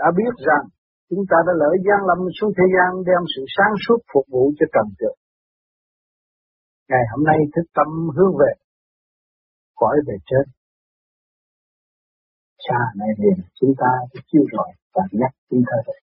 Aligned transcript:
đã 0.00 0.06
biết 0.18 0.34
rằng 0.48 0.64
chúng 1.10 1.24
ta 1.30 1.36
đã 1.46 1.52
lỡ 1.60 1.70
gian 1.86 2.00
lâm 2.08 2.18
xuống 2.36 2.52
thế 2.56 2.66
gian 2.74 2.90
đem 3.08 3.22
sự 3.34 3.42
sáng 3.56 3.74
suốt 3.84 3.98
phục 4.12 4.26
vụ 4.32 4.44
cho 4.58 4.66
trần 4.74 4.86
trượt. 4.98 5.16
Ngày 6.90 7.04
hôm 7.10 7.22
nay 7.30 7.38
thức 7.54 7.66
tâm 7.76 7.88
hướng 8.16 8.34
về, 8.40 8.52
khỏi 9.80 9.96
về 10.06 10.16
trên. 10.28 10.46
Cha 12.64 12.80
này 13.00 13.08
liền 13.18 13.38
chúng 13.60 13.72
ta 13.80 13.90
phải 14.12 14.22
chiêu 14.26 14.44
rồi 14.54 14.68
và 14.94 15.02
nhắc 15.12 15.32
chúng 15.50 15.62
ta 15.68 15.76
về. 15.86 15.98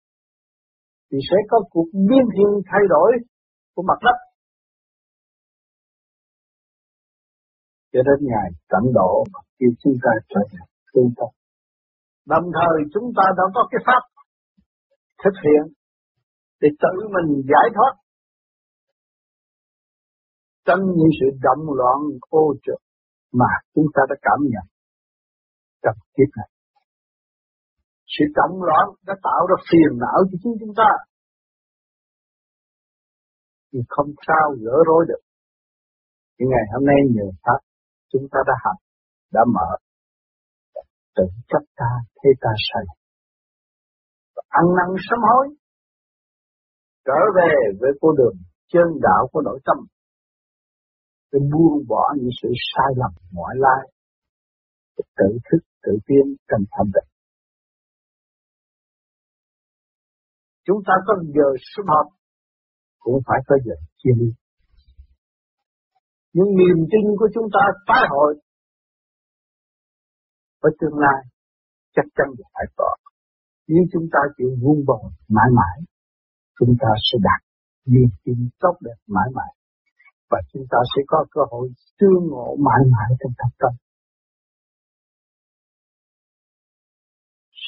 Thì 1.11 1.18
sẽ 1.30 1.36
có 1.50 1.59
cuộc 1.70 1.88
biến 1.93 2.24
thiên 2.34 2.50
thay 2.70 2.82
đổi 2.88 3.11
của 3.74 3.82
mặt 3.82 3.98
đất. 4.06 4.18
Cho 7.93 8.00
đến 8.09 8.29
ngày 8.30 8.48
tận 8.68 8.82
độ 8.95 9.24
kêu 9.59 9.70
chúng 9.82 9.96
ta 10.02 10.11
trở 10.29 10.40
về 10.52 10.59
tương 10.95 11.12
tâm. 11.16 11.41
Đồng 12.27 12.47
thời 12.57 12.77
chúng 12.95 13.12
ta 13.17 13.23
đã 13.37 13.45
có 13.55 13.69
cái 13.71 13.81
pháp 13.87 14.03
thực 15.25 15.37
hiện 15.45 15.75
để 16.61 16.69
tự 16.83 16.95
mình 17.15 17.43
giải 17.53 17.69
thoát 17.75 17.93
tránh 20.67 20.85
những 20.97 21.12
sự 21.21 21.27
động 21.43 21.65
loạn 21.79 21.98
ô 22.29 22.55
trực 22.65 22.81
mà 23.33 23.51
chúng 23.75 23.87
ta 23.95 24.03
đã 24.11 24.17
cảm 24.23 24.39
nhận 24.53 24.67
trong 25.83 25.97
kiếp 26.15 26.31
này. 26.37 26.48
Sự 28.07 28.25
động 28.34 28.62
loạn 28.62 28.87
đã 29.07 29.15
tạo 29.23 29.47
ra 29.51 29.57
phiền 29.69 29.98
não 29.98 30.19
cho 30.31 30.37
chính 30.43 30.55
chúng 30.61 30.75
ta. 30.77 30.91
thì 33.73 33.79
không 33.89 34.11
sao 34.27 34.45
gỡ 34.65 34.77
rối 34.87 35.05
được. 35.09 35.23
Nhưng 36.39 36.48
ngày 36.48 36.65
hôm 36.73 36.87
nay 36.87 36.97
nhờ 37.15 37.27
Pháp, 37.43 37.61
chúng 38.12 38.27
ta 38.33 38.39
đã 38.47 38.55
học, 38.65 38.77
đã 39.33 39.41
mở, 39.55 39.69
tự 41.16 41.25
chấp 41.48 41.65
ta, 41.77 41.91
thế 42.16 42.30
ta 42.41 42.51
sai. 42.69 42.84
Ăn 44.48 44.64
năn 44.77 44.89
sám 45.11 45.20
hối, 45.28 45.47
trở 47.05 47.20
về 47.36 47.53
với 47.81 47.91
con 48.00 48.17
đường 48.17 48.36
chân 48.73 48.86
đạo 49.03 49.28
của 49.33 49.41
nội 49.41 49.61
tâm. 49.64 49.77
Để 51.33 51.39
buông 51.53 51.83
bỏ 51.89 52.14
những 52.17 52.31
sự 52.42 52.48
sai 52.75 52.92
lầm 52.97 53.11
ngoại 53.33 53.55
lai 53.59 53.83
để 54.97 55.05
tự 55.17 55.39
thức 55.45 55.59
tự 55.83 55.92
tiến 56.06 56.36
trong 56.48 56.62
thành 56.70 56.91
định. 56.95 57.09
Chúng 60.64 60.79
ta 60.86 60.92
có 61.06 61.14
giờ 61.34 61.48
sum 61.75 61.86
họp 61.86 62.06
cũng 62.98 63.20
phải 63.27 63.39
có 63.47 63.56
giờ 63.64 63.75
chia 63.98 64.11
ly. 64.20 64.31
Nhưng 66.33 66.47
niềm 66.58 66.79
tin 66.92 67.05
của 67.19 67.29
chúng 67.34 67.48
ta 67.53 67.61
tái 67.86 68.05
hội 68.11 68.42
với 70.62 70.72
tương 70.80 70.98
lai, 70.98 71.20
chắc 71.94 72.06
chắn 72.16 72.27
là 72.38 72.48
phải 72.55 72.66
có. 72.77 72.91
Nếu 73.68 73.82
chúng 73.92 74.06
ta 74.12 74.18
chịu 74.36 74.50
vuông 74.62 74.80
bồi 74.86 75.10
mãi 75.28 75.48
mãi, 75.58 75.77
chúng 76.58 76.74
ta 76.80 76.88
sẽ 77.06 77.18
đạt 77.22 77.41
niềm 77.86 78.10
tin 78.24 78.48
tốt 78.60 78.74
đẹp 78.80 78.98
mãi 79.06 79.28
mãi. 79.34 79.52
Và 80.30 80.38
chúng 80.52 80.62
ta 80.70 80.78
sẽ 80.96 81.02
có 81.06 81.24
cơ 81.30 81.40
hội 81.50 81.68
tương 81.98 82.27
ngộ 82.30 82.56
mãi 82.66 82.83
mãi 82.92 83.10
trong 83.20 83.33
thập 83.38 83.52
tâm. 83.58 83.72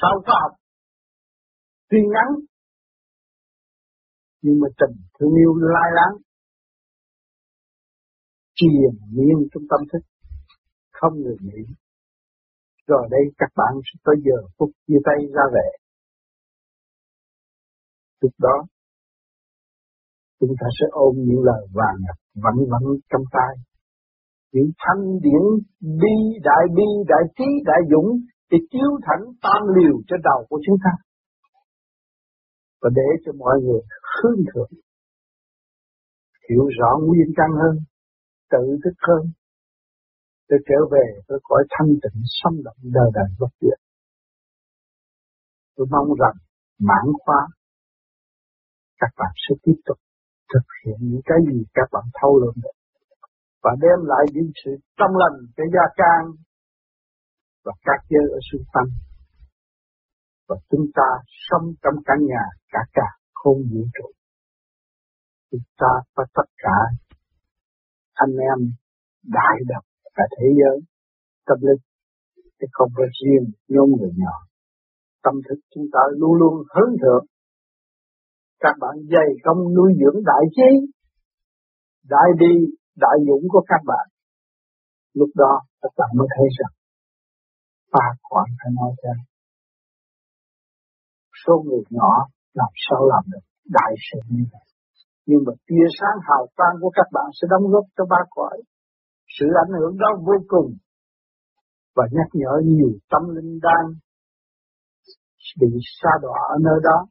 Sau 0.01 0.23
khoa 0.25 0.35
học 0.43 0.57
tuy 1.91 1.99
ngắn 2.13 2.45
nhưng 4.45 4.61
mà 4.61 4.69
tình 4.79 4.97
thương 5.19 5.35
yêu 5.43 5.55
lai 5.55 5.91
láng, 5.95 6.17
truyền 8.55 8.93
miên 9.17 9.49
trong 9.53 9.63
tâm 9.71 9.81
thức, 9.93 9.99
không 10.93 11.15
ngừng 11.15 11.37
nghỉ 11.41 11.63
rồi 12.87 13.09
đây 13.11 13.25
các 13.39 13.51
bạn 13.57 13.73
sẽ 13.87 13.95
có 14.05 14.13
giờ 14.25 14.39
phút 14.59 14.71
chia 14.87 15.01
tay 15.05 15.19
ra 15.37 15.43
về 15.55 15.85
lúc 18.25 18.35
đó, 18.39 18.57
chúng 20.41 20.55
ta 20.61 20.67
sẽ 20.79 20.87
ôm 20.91 21.15
những 21.29 21.43
lời 21.49 21.63
vàng 21.79 21.97
ngập 22.05 22.19
vẫn 22.45 22.57
vẫn 22.73 22.85
trong 23.11 23.25
tay. 23.37 23.53
Những 24.53 24.71
thanh 24.83 25.03
điển 25.25 25.45
bi 26.01 26.15
đại 26.49 26.65
bi 26.77 26.89
đại 27.09 27.25
trí 27.37 27.49
đại 27.65 27.81
dũng 27.91 28.11
để 28.51 28.59
chiếu 28.71 28.91
thẳng 29.07 29.25
tam 29.43 29.63
liều 29.77 29.97
trên 30.09 30.21
đầu 30.25 30.47
của 30.49 30.61
chúng 30.67 30.77
ta. 30.85 30.93
Và 32.83 32.91
để 32.95 33.09
cho 33.25 33.33
mọi 33.33 33.57
người 33.63 33.83
hướng 34.15 34.41
thượng 34.55 34.73
hiểu 36.49 36.65
rõ 36.79 36.91
nguyên 37.07 37.29
căn 37.37 37.51
hơn, 37.63 37.77
tự 38.51 38.65
thức 38.85 38.97
hơn 39.09 39.23
tôi 40.55 40.63
trở 40.69 40.81
về 40.95 41.07
với 41.29 41.39
cõi 41.43 41.63
thanh 41.71 41.89
tịnh, 42.03 42.23
sống 42.25 42.57
động, 42.65 42.77
đời 42.83 43.11
đời 43.15 43.29
bất 43.39 43.53
diệt. 43.61 43.79
Tôi 45.77 45.87
mong 45.91 46.09
rằng, 46.21 46.37
mãn 46.79 47.07
khóa, 47.25 47.47
các 49.01 49.11
bạn 49.17 49.33
sẽ 49.49 49.55
tiếp 49.63 49.79
tục 49.85 49.99
thực 50.53 50.67
hiện 50.85 50.97
những 51.01 51.21
cái 51.25 51.39
gì 51.49 51.65
các 51.75 51.89
bạn 51.93 52.05
thâu 52.23 52.41
lượm 52.41 52.55
được 52.63 52.77
và 53.63 53.71
đem 53.81 53.99
lại 54.11 54.25
những 54.33 54.51
sự 54.65 54.71
trong 54.97 55.11
lành 55.17 55.39
cho 55.57 55.65
gia 55.75 55.87
can 55.97 56.23
và 57.65 57.73
các 57.83 58.01
giới 58.09 58.27
ở 58.33 58.39
xung 58.53 58.65
quanh. 58.73 58.91
Và 60.49 60.57
chúng 60.71 60.87
ta 60.95 61.09
sống 61.49 61.75
trong 61.83 61.95
căn 62.05 62.19
nhà 62.27 62.45
cả 62.69 62.81
cả 62.93 63.09
không 63.35 63.59
vũ 63.73 63.83
trụ. 63.95 64.09
Chúng 65.51 65.67
ta 65.79 65.93
và 66.17 66.25
tất 66.35 66.49
cả 66.57 66.77
anh 68.15 68.37
em 68.53 68.59
đại 69.23 69.57
đồng 69.69 69.94
cả 70.15 70.25
thế 70.37 70.47
giới 70.59 70.77
tâm 71.47 71.59
linh 71.61 71.83
chứ 72.59 72.67
không 72.73 72.91
có 72.97 73.05
riêng 73.19 73.47
nhóm 73.69 73.89
người 73.99 74.13
nhỏ 74.17 74.37
tâm 75.25 75.35
thức 75.49 75.59
chúng 75.75 75.87
ta 75.93 76.01
luôn 76.21 76.35
luôn 76.41 76.55
hướng 76.75 76.93
thượng 77.03 77.27
các 78.65 78.75
bạn 78.81 78.95
dày 79.13 79.29
công 79.45 79.61
nuôi 79.77 79.91
dưỡng 80.01 80.19
đại 80.25 80.45
trí, 80.57 80.71
đại 82.09 82.29
đi, 82.39 82.55
đại 82.97 83.17
dũng 83.27 83.45
của 83.53 83.63
các 83.67 83.83
bạn. 83.87 84.07
Lúc 85.15 85.31
đó 85.35 85.53
các 85.83 85.93
bạn 85.99 86.11
mới 86.19 86.29
thấy 86.37 86.47
rằng 86.59 86.75
ba 87.93 88.07
khoản 88.23 88.47
phải 88.59 88.71
nói 88.79 88.93
ra. 89.03 89.15
Số 91.47 91.63
người 91.67 91.83
nhỏ 91.91 92.13
làm 92.55 92.73
sao 92.89 93.01
làm 93.13 93.25
được 93.33 93.45
đại 93.69 93.93
sự 94.07 94.19
như 94.29 94.45
vậy. 94.53 94.67
Nhưng 95.27 95.41
mà 95.47 95.53
tia 95.67 95.87
sáng 95.99 96.19
hào 96.29 96.47
quang 96.57 96.77
của 96.81 96.91
các 96.95 97.09
bạn 97.13 97.29
sẽ 97.33 97.45
đóng 97.51 97.71
góp 97.73 97.85
cho 97.97 98.05
ba 98.11 98.21
cõi. 98.31 98.63
Sự 99.39 99.47
ảnh 99.67 99.73
hưởng 99.81 99.97
đó 99.99 100.09
vô 100.27 100.37
cùng 100.49 100.75
và 101.97 102.05
nhắc 102.13 102.27
nhở 102.33 102.61
nhiều 102.65 102.91
tâm 103.11 103.23
linh 103.35 103.59
đang 103.63 103.87
bị 105.61 105.69
xa 106.03 106.11
đọa 106.23 106.39
ở 106.55 106.57
nơi 106.63 106.79
đó 106.83 107.07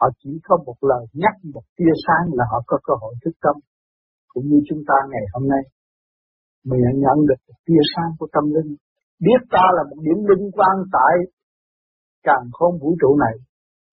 Họ 0.00 0.08
chỉ 0.20 0.30
có 0.46 0.54
một 0.66 0.78
lời 0.90 1.04
nhắc 1.12 1.34
một 1.54 1.62
tia 1.76 1.94
sáng 2.04 2.24
là 2.38 2.44
họ 2.50 2.58
có 2.66 2.78
cơ 2.86 2.94
hội 3.00 3.14
thức 3.24 3.34
tâm. 3.44 3.56
Cũng 4.28 4.44
như 4.50 4.58
chúng 4.68 4.82
ta 4.88 4.94
ngày 5.10 5.24
hôm 5.32 5.48
nay, 5.48 5.62
mình 6.64 6.80
nhận 7.04 7.18
được 7.28 7.40
một 7.48 7.58
tia 7.66 7.82
sáng 7.92 8.10
của 8.18 8.28
tâm 8.32 8.44
linh. 8.54 8.76
Biết 9.24 9.40
ta 9.50 9.64
là 9.76 9.82
một 9.90 9.98
điểm 10.06 10.18
linh 10.28 10.50
quan 10.56 10.76
tại 10.92 11.14
càng 12.22 12.44
không 12.52 12.78
vũ 12.82 12.96
trụ 13.00 13.10
này. 13.24 13.34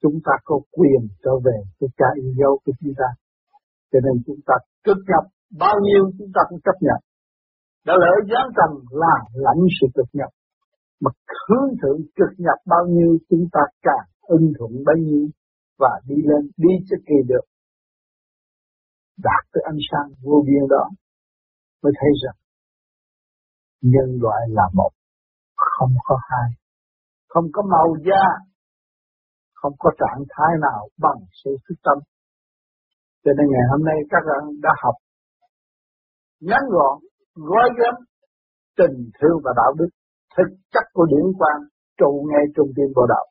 Chúng 0.01 0.17
ta 0.25 0.33
có 0.44 0.56
quyền 0.72 1.01
trở 1.23 1.33
về 1.45 1.57
với 1.79 1.89
cha 1.97 2.09
yêu 2.22 2.31
dấu 2.39 2.53
của 2.66 2.72
chúng 2.79 2.94
ta. 2.97 3.09
Cho 3.91 4.00
nên 4.06 4.23
chúng 4.25 4.41
ta 4.47 4.56
cực 4.83 4.97
nhập 5.09 5.23
bao 5.59 5.75
nhiêu 5.85 6.03
chúng 6.17 6.31
ta 6.35 6.41
cũng 6.50 6.59
chấp 6.66 6.77
nhận. 6.81 7.00
Đã 7.87 7.93
lỡ 8.03 8.13
giáng 8.31 8.49
trần 8.57 8.71
là 9.01 9.15
lãnh 9.33 9.63
sự 9.81 9.87
cực 9.95 10.09
nhập. 10.13 10.31
Mà 11.01 11.11
hướng 11.47 11.67
thượng 11.81 12.01
cực 12.19 12.33
nhập 12.37 12.59
bao 12.65 12.83
nhiêu 12.93 13.11
chúng 13.29 13.45
ta 13.51 13.61
càng 13.81 14.07
ưng 14.21 14.47
thuận 14.57 14.71
bấy 14.85 14.95
nhiêu 15.07 15.27
và 15.79 15.91
đi 16.07 16.15
lên, 16.29 16.43
đi 16.57 16.73
cho 16.89 16.97
kỳ 17.07 17.15
được 17.27 17.45
đạt 19.17 19.43
tới 19.51 19.63
ánh 19.71 19.81
sáng 19.91 20.07
vô 20.23 20.43
biên 20.47 20.63
đó 20.69 20.89
mới 21.83 21.93
thấy 21.99 22.09
rằng 22.23 22.37
nhân 23.81 24.09
loại 24.21 24.41
là 24.49 24.63
một, 24.73 24.91
không 25.55 25.93
có 26.03 26.15
hai, 26.29 26.50
không 27.27 27.45
có 27.53 27.62
màu 27.62 27.95
da, 28.06 28.25
không 29.53 29.73
có 29.79 29.89
trạng 30.00 30.23
thái 30.29 30.51
nào 30.62 30.89
bằng 30.97 31.19
sự 31.44 31.51
thức 31.69 31.75
tâm 31.83 31.97
cho 33.23 33.31
nên 33.38 33.45
ngày 33.51 33.65
hôm 33.71 33.81
nay 33.89 33.97
các 34.12 34.21
bạn 34.27 34.44
đã 34.65 34.69
học 34.83 34.95
ngắn 36.39 36.63
gọn 36.75 36.95
gói 37.38 37.69
ghém 37.78 37.95
tình 38.78 39.10
thương 39.19 39.38
và 39.44 39.51
đạo 39.56 39.74
đức, 39.80 39.89
thực 40.38 40.57
chất 40.74 40.86
của 40.94 41.06
điển 41.06 41.25
quan 41.38 41.57
trụ 41.98 42.28
ngay 42.31 42.45
trung 42.56 42.72
tâm 42.75 42.86
bộ 42.95 43.06
đạo. 43.10 43.25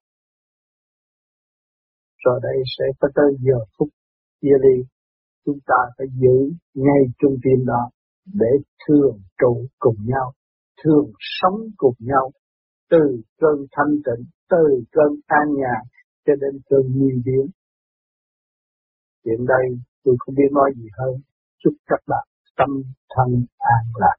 Rồi 2.24 2.40
đây 2.42 2.58
sẽ 2.78 2.84
có 3.00 3.08
tới 3.14 3.36
giờ 3.40 3.58
phút 3.78 3.88
chia 4.42 4.58
ly. 4.64 4.84
Chúng 5.44 5.58
ta 5.66 5.80
phải 5.98 6.06
giữ 6.20 6.36
ngay 6.74 7.02
trung 7.18 7.36
tâm 7.44 7.66
đó 7.66 7.90
để 8.34 8.52
thường 8.88 9.18
trụ 9.40 9.66
cùng 9.78 9.96
nhau, 10.04 10.32
thường 10.84 11.10
sống 11.18 11.60
cùng 11.76 11.94
nhau, 11.98 12.30
từ 12.90 13.22
cơn 13.40 13.66
thanh 13.72 13.94
tịnh, 14.04 14.26
từ 14.50 14.64
cơn 14.92 15.10
an 15.26 15.46
nhàn 15.56 15.82
cho 16.26 16.32
đến 16.40 16.60
cơn 16.70 16.82
nguy 16.96 17.12
biến. 17.24 17.46
Hiện 19.24 19.46
đây 19.46 19.66
tôi 20.04 20.16
không 20.18 20.34
biết 20.34 20.50
nói 20.52 20.70
gì 20.76 20.88
hơn. 20.98 21.14
Chúc 21.64 21.74
các 21.86 22.00
bạn 22.06 22.26
tâm 22.56 22.70
thân 23.14 23.28
an 23.58 23.84
lạc. 23.94 24.16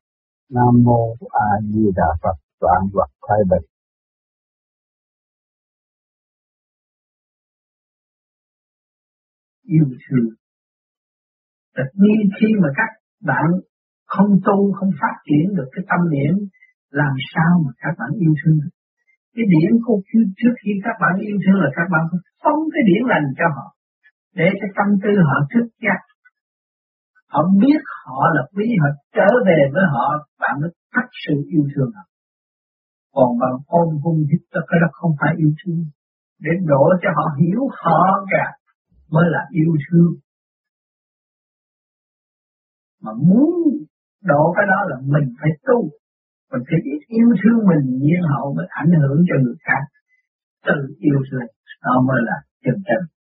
Nam 0.50 0.84
mô 0.84 1.16
a 1.30 1.50
di 1.62 1.86
đà 1.96 2.10
phật 2.22 2.38
toàn 2.60 2.82
vật 2.94 3.10
khai 3.28 3.40
bình. 3.50 3.66
Yêu 9.64 9.86
thương 9.86 10.38
tất 11.78 11.90
nhiên 12.04 12.20
khi 12.38 12.50
mà 12.62 12.70
các 12.80 12.92
bạn 13.30 13.48
không 14.14 14.32
tu, 14.48 14.58
không 14.78 14.92
phát 15.02 15.16
triển 15.28 15.46
được 15.58 15.70
cái 15.74 15.84
tâm 15.92 16.02
niệm, 16.14 16.34
làm 17.02 17.14
sao 17.34 17.52
mà 17.64 17.72
các 17.84 17.94
bạn 18.00 18.12
yêu 18.24 18.34
thương? 18.40 18.60
Được 18.64 18.76
cái 19.36 19.46
điểm 19.54 19.72
của 19.86 19.98
trước 20.40 20.54
khi 20.62 20.72
các 20.86 20.96
bạn 21.02 21.14
yêu 21.28 21.38
thương 21.44 21.60
là 21.64 21.70
các 21.78 21.88
bạn 21.94 22.04
phóng 22.44 22.62
cái 22.74 22.84
điểm 22.90 23.04
lành 23.12 23.28
cho 23.40 23.48
họ, 23.56 23.68
để 24.40 24.48
cái 24.60 24.70
tâm 24.78 24.90
tư 25.04 25.12
họ 25.30 25.38
thức 25.52 25.68
giác. 25.84 26.00
Họ 27.34 27.40
biết 27.62 27.82
họ 28.06 28.22
là 28.36 28.42
quý, 28.54 28.66
họ 28.82 28.90
trở 29.16 29.30
về 29.48 29.60
với 29.74 29.84
họ, 29.94 30.06
bạn 30.40 30.54
mới 30.62 30.70
thật 30.94 31.08
sự 31.24 31.34
yêu 31.54 31.64
thương 31.76 31.92
họ. 31.96 32.04
Còn 33.16 33.40
bạn 33.42 33.54
ôm 33.68 33.88
hung 34.04 34.20
hít 34.30 34.42
cái 34.52 34.80
đó 34.82 34.88
không 34.92 35.12
phải 35.20 35.34
yêu 35.38 35.52
thương. 35.60 35.84
Để 36.40 36.52
đổ 36.66 36.84
cho 37.02 37.10
họ 37.18 37.26
hiểu 37.40 37.62
họ 37.84 38.26
cả 38.32 38.46
mới 39.10 39.26
là 39.28 39.42
yêu 39.52 39.74
thương. 39.86 40.14
Mà 43.02 43.12
muốn 43.28 43.50
độ 44.24 44.54
cái 44.56 44.66
đó 44.72 44.80
là 44.90 44.98
mình 45.14 45.28
phải 45.40 45.50
tu. 45.68 45.90
Mình 46.52 46.64
phải 46.70 46.80
biết 46.86 47.00
yêu 47.08 47.30
thương 47.42 47.60
mình 47.70 47.98
nhiên 48.02 48.22
hậu 48.34 48.54
mới 48.54 48.68
ảnh 48.70 48.92
hưởng 49.02 49.20
cho 49.28 49.36
người 49.44 49.58
khác. 49.66 49.84
Từ 50.66 50.96
yêu 51.00 51.20
thương, 51.32 51.48
đó 51.84 51.94
mới 52.08 52.22
là 52.30 52.38
chân 52.64 52.76
chân. 52.88 53.17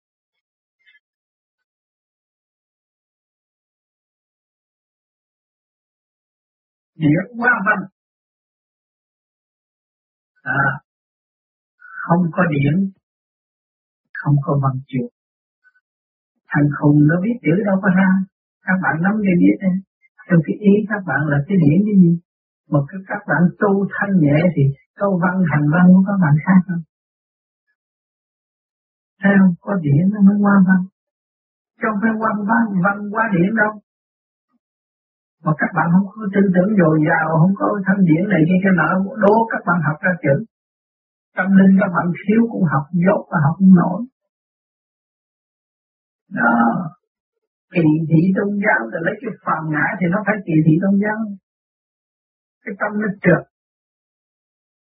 Địa 6.96 7.20
quá 7.38 7.50
văn 7.66 7.78
à, 10.42 10.64
không 11.78 12.22
có 12.32 12.42
điển 12.50 12.92
không 14.24 14.36
có 14.44 14.52
văn 14.62 14.74
chương. 14.88 15.10
Thằng 16.50 16.68
khùng 16.76 16.98
nó 17.08 17.16
biết 17.24 17.36
chữ 17.44 17.54
đâu 17.66 17.76
có 17.82 17.88
ra. 17.98 18.10
Các 18.66 18.76
bạn 18.82 18.94
nắm 19.04 19.14
cho 19.24 19.34
biết 19.40 19.56
đây 19.60 19.74
trong 20.28 20.40
cái 20.46 20.56
ý 20.70 20.72
các 20.90 21.02
bạn 21.08 21.20
là 21.32 21.38
cái 21.46 21.56
điển 21.62 21.78
cái 21.86 21.96
gì? 22.02 22.12
Mà 22.70 22.78
cái 22.88 23.00
các 23.10 23.22
bạn 23.28 23.42
tu 23.60 23.72
thanh 23.94 24.12
nhẹ 24.22 24.38
thì 24.54 24.62
câu 25.00 25.20
văn 25.22 25.34
hành 25.50 25.66
văn 25.74 25.84
của 25.92 26.04
các 26.08 26.18
bạn 26.22 26.34
khác 26.44 26.60
không? 26.68 26.82
Theo 29.22 29.40
có 29.64 29.72
điển 29.84 30.02
nó 30.12 30.20
mới 30.26 30.36
qua 30.44 30.56
văn? 30.68 30.80
Trong 31.82 31.96
cái 32.02 32.12
quan 32.20 32.36
văn 32.50 32.64
văn 32.84 32.96
qua 33.12 33.24
điển 33.34 33.50
đâu 33.60 33.72
mà 35.44 35.52
các 35.60 35.70
bạn 35.76 35.86
không 35.92 36.06
có 36.14 36.26
tư 36.34 36.42
tưởng 36.54 36.70
dồi 36.80 36.96
dào, 37.08 37.26
không 37.40 37.54
có 37.60 37.66
thanh 37.86 38.00
điển 38.08 38.22
này 38.32 38.42
kia, 38.48 38.58
cái 38.64 38.72
nợ 38.80 38.90
đố 39.24 39.34
các 39.52 39.62
bạn 39.66 39.78
học 39.88 39.98
ra 40.04 40.12
chữ. 40.24 40.36
Tâm 41.36 41.48
linh 41.58 41.72
các 41.80 41.90
bạn 41.96 42.06
thiếu 42.20 42.40
cũng 42.52 42.64
học 42.72 42.84
dốt 43.04 43.20
và 43.30 43.38
học 43.44 43.54
không 43.58 43.74
nổi. 43.80 43.98
Đó. 46.38 46.54
Kỳ 47.74 47.86
thị 48.08 48.20
tôn 48.36 48.50
giáo 48.64 48.80
là 48.92 48.98
lấy 49.06 49.14
cái 49.20 49.32
phàm 49.44 49.62
ngã 49.72 49.86
thì 49.98 50.06
nó 50.14 50.18
phải 50.26 50.36
kỳ 50.46 50.56
thị 50.66 50.74
tôn 50.82 50.94
giáo. 51.02 51.18
Cái 52.64 52.74
tâm 52.80 52.90
nó 53.02 53.08
trượt. 53.24 53.42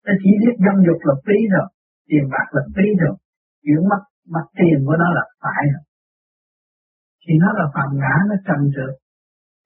Nó 0.06 0.12
chỉ 0.22 0.30
biết 0.42 0.54
dâm 0.64 0.76
dục 0.86 1.00
là 1.08 1.14
phí 1.26 1.38
rồi, 1.54 1.66
tiền 2.08 2.24
bạc 2.32 2.46
là 2.56 2.62
phí 2.74 2.86
rồi. 3.02 3.14
Chuyện 3.62 3.80
mất 3.90 4.02
mất 4.34 4.46
tiền 4.58 4.78
của 4.86 4.96
nó 5.02 5.08
là 5.16 5.24
phải 5.42 5.62
rồi. 5.72 5.84
Thì 7.22 7.32
nó 7.42 7.48
là 7.58 7.66
phàm 7.74 7.90
ngã, 8.00 8.14
nó 8.28 8.36
trầm 8.46 8.60
trượt 8.74 8.94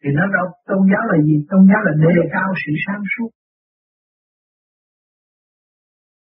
thì 0.01 0.09
nó 0.19 0.25
đâu, 0.37 0.47
tôn 0.69 0.81
giáo 0.91 1.03
là 1.11 1.17
gì? 1.27 1.37
Tôn 1.51 1.61
giáo 1.71 1.81
là 1.87 1.93
đề 2.03 2.15
cao 2.35 2.49
sự 2.63 2.73
sáng 2.85 3.03
suốt. 3.13 3.31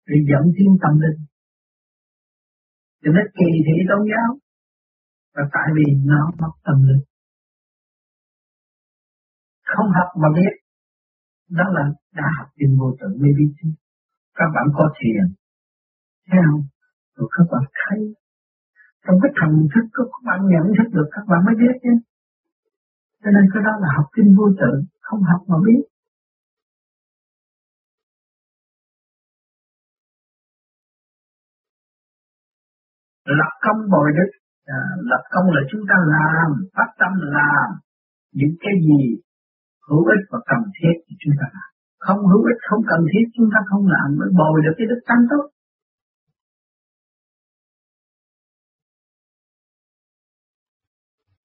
Để 0.07 0.17
dẫn 0.29 0.43
tiến 0.57 0.69
tâm 0.83 0.93
linh. 1.03 1.19
Cho 3.01 3.09
nên 3.15 3.25
kỳ 3.37 3.49
thị 3.65 3.75
tôn 3.89 4.01
giáo 4.11 4.29
là 5.35 5.43
tại 5.55 5.67
vì 5.75 5.85
nó 6.11 6.21
mất 6.41 6.53
tâm 6.63 6.77
linh. 6.87 7.03
Không 9.71 9.89
học 9.97 10.09
mà 10.21 10.29
biết, 10.37 10.53
đó 11.49 11.65
là 11.75 11.83
đã 12.13 12.27
học 12.37 12.47
trên 12.57 12.77
vô 12.79 12.87
tự 12.99 13.07
mới 13.21 13.31
biết 13.37 13.51
chứ. 13.57 13.69
Các 14.35 14.49
bạn 14.55 14.67
có 14.77 14.85
thiền, 14.99 15.23
thấy 16.29 16.39
không? 16.45 16.63
Rồi 17.15 17.27
các 17.35 17.45
bạn 17.51 17.63
thấy. 17.81 17.99
Trong 19.03 19.17
cái 19.21 19.31
thần 19.39 19.51
thức 19.71 19.85
của 19.95 20.07
các 20.13 20.21
bạn 20.27 20.39
nhận 20.53 20.65
thức 20.77 20.89
được, 20.95 21.07
các 21.11 21.25
bạn 21.29 21.39
mới 21.45 21.55
biết 21.61 21.75
chứ 21.83 21.93
cho 23.25 23.31
nên 23.31 23.45
cái 23.53 23.61
đó 23.67 23.71
là 23.81 23.89
học 23.97 24.07
kinh 24.15 24.29
vô 24.37 24.45
tự 24.61 24.71
không 25.01 25.21
học 25.23 25.41
mà 25.47 25.57
biết. 25.65 25.81
Lập 33.25 33.51
công 33.65 33.81
bồi 33.91 34.09
đức 34.17 34.29
à, 34.65 34.79
lập 35.11 35.23
công 35.33 35.47
là 35.55 35.61
chúng 35.71 35.81
ta 35.89 35.95
làm 36.15 36.49
phát 36.75 36.89
tâm 36.99 37.11
làm 37.37 37.69
những 38.31 38.55
cái 38.59 38.73
gì 38.87 39.03
hữu 39.87 40.05
ích 40.15 40.23
và 40.31 40.39
cần 40.45 40.61
thiết 40.77 40.93
thì 41.05 41.15
chúng 41.19 41.33
ta 41.39 41.45
làm. 41.53 41.69
Không 41.99 42.19
hữu 42.31 42.43
ích 42.51 42.59
không 42.69 42.81
cần 42.87 43.01
thiết 43.11 43.25
chúng 43.35 43.49
ta 43.53 43.59
không 43.69 43.87
làm 43.87 44.07
mới 44.19 44.29
bồi 44.39 44.61
được 44.65 44.73
cái 44.77 44.87
đức 44.87 45.01
tâm 45.07 45.17
tốt. 45.29 45.45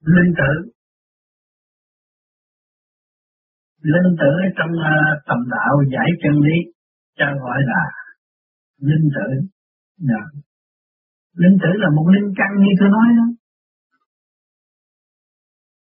Linh 0.00 0.34
tử 0.38 0.79
linh 3.82 4.16
tử 4.20 4.32
trong 4.56 4.72
uh, 4.72 5.18
tầm 5.28 5.38
đạo 5.50 5.74
giải 5.92 6.08
chân 6.22 6.32
lý 6.46 6.58
cho 7.18 7.26
gọi 7.40 7.58
là 7.70 7.82
linh 8.80 9.08
tử 9.16 9.28
yeah. 9.30 9.44
Dạ. 10.08 10.22
linh 11.36 11.56
tử 11.62 11.68
là 11.82 11.88
một 11.96 12.06
linh 12.14 12.32
căn 12.36 12.50
như 12.58 12.70
tôi 12.80 12.88
nói 12.88 13.08
đó 13.18 13.26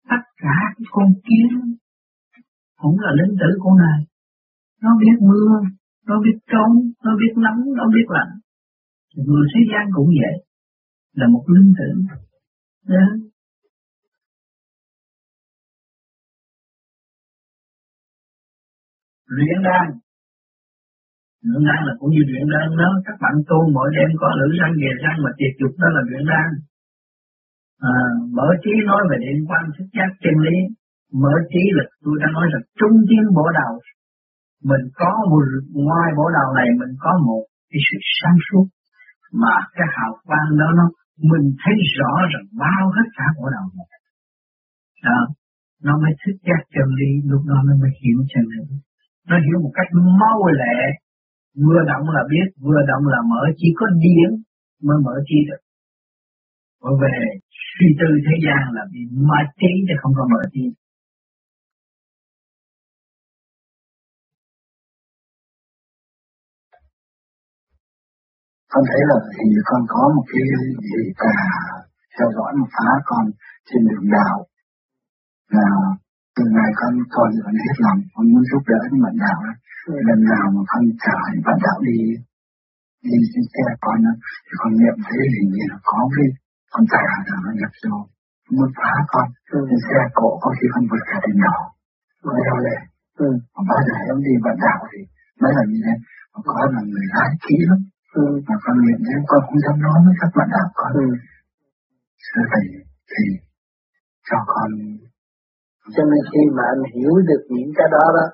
tất 0.09 0.23
cả 0.43 0.57
cái 0.75 0.85
con 0.91 1.13
kiến 1.25 1.75
cũng 2.81 2.99
là 2.99 3.11
linh 3.19 3.35
tử 3.39 3.49
của 3.59 3.73
này. 3.85 3.99
nó 4.81 4.89
biết 4.99 5.17
mưa 5.21 5.49
nó 6.07 6.15
biết 6.23 6.37
trống 6.51 6.73
nó 7.03 7.11
biết 7.21 7.33
nắng 7.37 7.61
nó 7.77 7.83
biết 7.95 8.07
lạnh 8.07 8.33
người 9.15 9.47
thế 9.53 9.61
gian 9.71 9.89
cũng 9.95 10.07
vậy 10.07 10.35
là 11.13 11.27
một 11.27 11.43
linh 11.47 11.73
tử 11.79 11.89
yeah. 12.89 13.24
Luyện 19.35 19.57
đan. 19.67 19.85
Luyện 21.47 21.61
đan 21.69 21.79
là 21.87 21.93
cũng 21.99 22.11
như 22.13 22.21
luyện 22.31 22.47
đan 22.53 22.67
đó 22.81 22.89
các 23.05 23.17
bạn 23.23 23.35
tu 23.49 23.59
mỗi 23.75 23.89
đêm 23.97 24.09
có 24.21 24.27
lưỡi 24.39 24.51
răng 24.59 24.73
về 24.81 24.91
răng 25.03 25.17
mà 25.23 25.31
tiệt 25.37 25.53
dục 25.59 25.73
đó 25.81 25.87
là 25.95 26.01
luyện 26.09 26.25
đan. 26.33 26.49
À, 27.93 27.95
mở 28.37 28.47
trí 28.63 28.73
nói 28.89 29.01
về 29.09 29.17
điện 29.23 29.37
quan 29.49 29.63
thức 29.75 29.87
giác 29.95 30.09
chân 30.23 30.35
lý. 30.47 30.57
Mở 31.21 31.33
trí 31.51 31.63
là 31.77 31.83
tôi 32.03 32.15
đã 32.21 32.27
nói 32.35 32.45
là 32.53 32.59
trung 32.79 32.95
tiến 33.09 33.23
bộ 33.37 33.45
đầu 33.61 33.73
mình 34.69 34.85
có 35.01 35.11
một 35.31 35.43
ngoài 35.87 36.09
bộ 36.17 36.25
đầu 36.37 36.47
này 36.59 36.67
mình 36.81 36.93
có 37.03 37.11
một 37.27 37.43
cái 37.71 37.81
sự 37.87 37.97
sáng 38.19 38.37
suốt. 38.47 38.65
Mà 39.41 39.55
cái 39.75 39.87
hào 39.95 40.11
quang 40.27 40.49
đó 40.59 40.67
nó 40.79 40.85
mình 41.31 41.45
thấy 41.61 41.75
rõ 41.97 42.13
rằng 42.31 42.45
bao 42.63 42.83
hết 42.95 43.07
cả 43.17 43.25
bộ 43.37 43.45
đầu 43.55 43.65
này. 43.77 43.89
Đó. 45.07 45.19
Nó 45.85 45.93
mới 46.01 46.11
thức 46.21 46.35
giác 46.47 46.61
chân 46.75 46.87
lý 46.99 47.11
lúc 47.31 47.41
đó 47.49 47.57
nó 47.67 47.73
mới 47.81 47.91
hiểu 48.01 48.19
chân 48.31 48.45
lý 48.53 48.63
nó 49.29 49.35
hiểu 49.45 49.57
một 49.63 49.71
cách 49.77 49.89
mau 50.21 50.39
lẹ. 50.61 50.77
Vừa 51.63 51.81
động 51.91 52.05
là 52.15 52.23
biết, 52.31 52.47
vừa 52.65 52.81
động 52.91 53.03
là 53.13 53.19
mở. 53.31 53.41
Chỉ 53.57 53.67
có 53.79 53.85
điển 54.03 54.29
mới 54.87 54.97
mở 55.05 55.15
trí 55.27 55.37
được. 55.47 55.61
Bởi 56.81 56.93
về 57.01 57.15
suy 57.73 57.87
tư 57.99 58.07
thế 58.25 58.35
gian 58.45 58.61
là 58.75 58.83
bị 58.93 59.01
mã 59.29 59.39
trí 59.59 59.71
chứ 59.87 59.95
không 60.01 60.13
có 60.17 60.23
mở 60.33 60.41
trí 60.53 60.65
con 68.75 68.83
thấy 68.89 69.01
là 69.09 69.17
thì 69.33 69.45
con 69.69 69.81
có 69.87 70.03
một 70.15 70.25
cái 70.31 70.41
gì 70.89 71.01
cả 71.17 71.35
theo 72.15 72.27
dõi 72.35 72.51
một 72.59 72.69
phá 72.75 72.91
con 73.05 73.25
trên 73.67 73.81
đường 73.89 74.07
đạo 74.17 74.37
là 75.49 75.67
từ 76.35 76.43
ngày 76.55 76.69
con 76.79 76.93
còn 77.15 77.29
vẫn 77.45 77.55
hết 77.65 77.75
lòng 77.85 77.99
con 78.13 78.25
muốn 78.31 78.43
giúp 78.49 78.63
đỡ 78.71 78.79
những 78.89 79.03
bạn 79.05 79.15
đạo 79.25 79.37
đó 79.45 79.53
ừ. 79.91 79.93
lần 80.09 80.19
nào 80.33 80.45
mà 80.55 80.61
con 80.71 80.83
chở 81.05 81.17
những 81.31 81.45
bạn 81.47 81.57
đạo 81.65 81.77
đi 81.89 81.99
đi 83.09 83.19
trên 83.33 83.45
xe 83.53 83.65
con 83.85 83.97
đó, 84.05 84.13
thì 84.45 84.53
con 84.61 84.71
niệm 84.79 84.95
thấy 85.07 85.21
hình 85.35 85.49
như 85.55 85.63
là 85.71 85.77
có 85.89 85.99
cái 86.15 86.27
con 86.73 86.83
trả 86.93 87.03
nào 87.27 87.39
nó 87.45 87.51
nhập 87.59 87.73
vô 87.83 87.97
muốn 88.55 88.69
phá 88.79 88.93
con 89.13 89.27
ừ. 89.55 89.59
trên 89.69 89.79
xe 89.87 89.99
cộ 90.17 90.31
có 90.43 90.49
khi 90.57 90.65
con 90.73 90.83
vượt 90.89 91.03
cả 91.09 91.17
đèn 91.23 91.37
đỏ 91.45 91.57
con 92.23 92.35
đeo 92.43 92.57
lệ 92.65 92.77
ừ. 93.25 93.29
mà 93.53 93.61
bao 93.69 93.79
giờ 93.87 93.95
em 94.09 94.17
đi 94.27 94.33
bạn 94.45 94.57
đạo 94.65 94.79
thì 94.89 94.99
mấy 95.41 95.51
lần 95.57 95.65
như 95.71 95.79
thế 95.85 95.95
mà 96.33 96.39
có 96.47 96.53
là 96.73 96.81
người 96.91 97.05
lái 97.15 97.29
kỹ 97.45 97.57
lắm 97.69 97.79
ừ. 98.21 98.25
mà 98.47 98.55
con 98.63 98.75
niệm 98.85 98.99
thế 99.07 99.15
con 99.29 99.39
không 99.45 99.59
dám 99.63 99.77
nói 99.85 99.97
với 100.05 100.15
các 100.21 100.31
bạn 100.37 100.47
đạo 100.55 100.67
con 100.79 100.91
ừ. 101.05 101.07
sư 102.27 102.41
thầy 102.51 102.65
thì 103.11 103.23
cho 104.29 104.39
con 104.53 104.69
cho 105.93 106.03
nên 106.11 106.21
khi 106.31 106.41
mà 106.57 106.63
anh 106.73 106.83
hiểu 106.93 107.13
được 107.29 107.43
những 107.55 107.71
cái 107.77 107.87
đó 107.95 108.05
đó, 108.17 108.25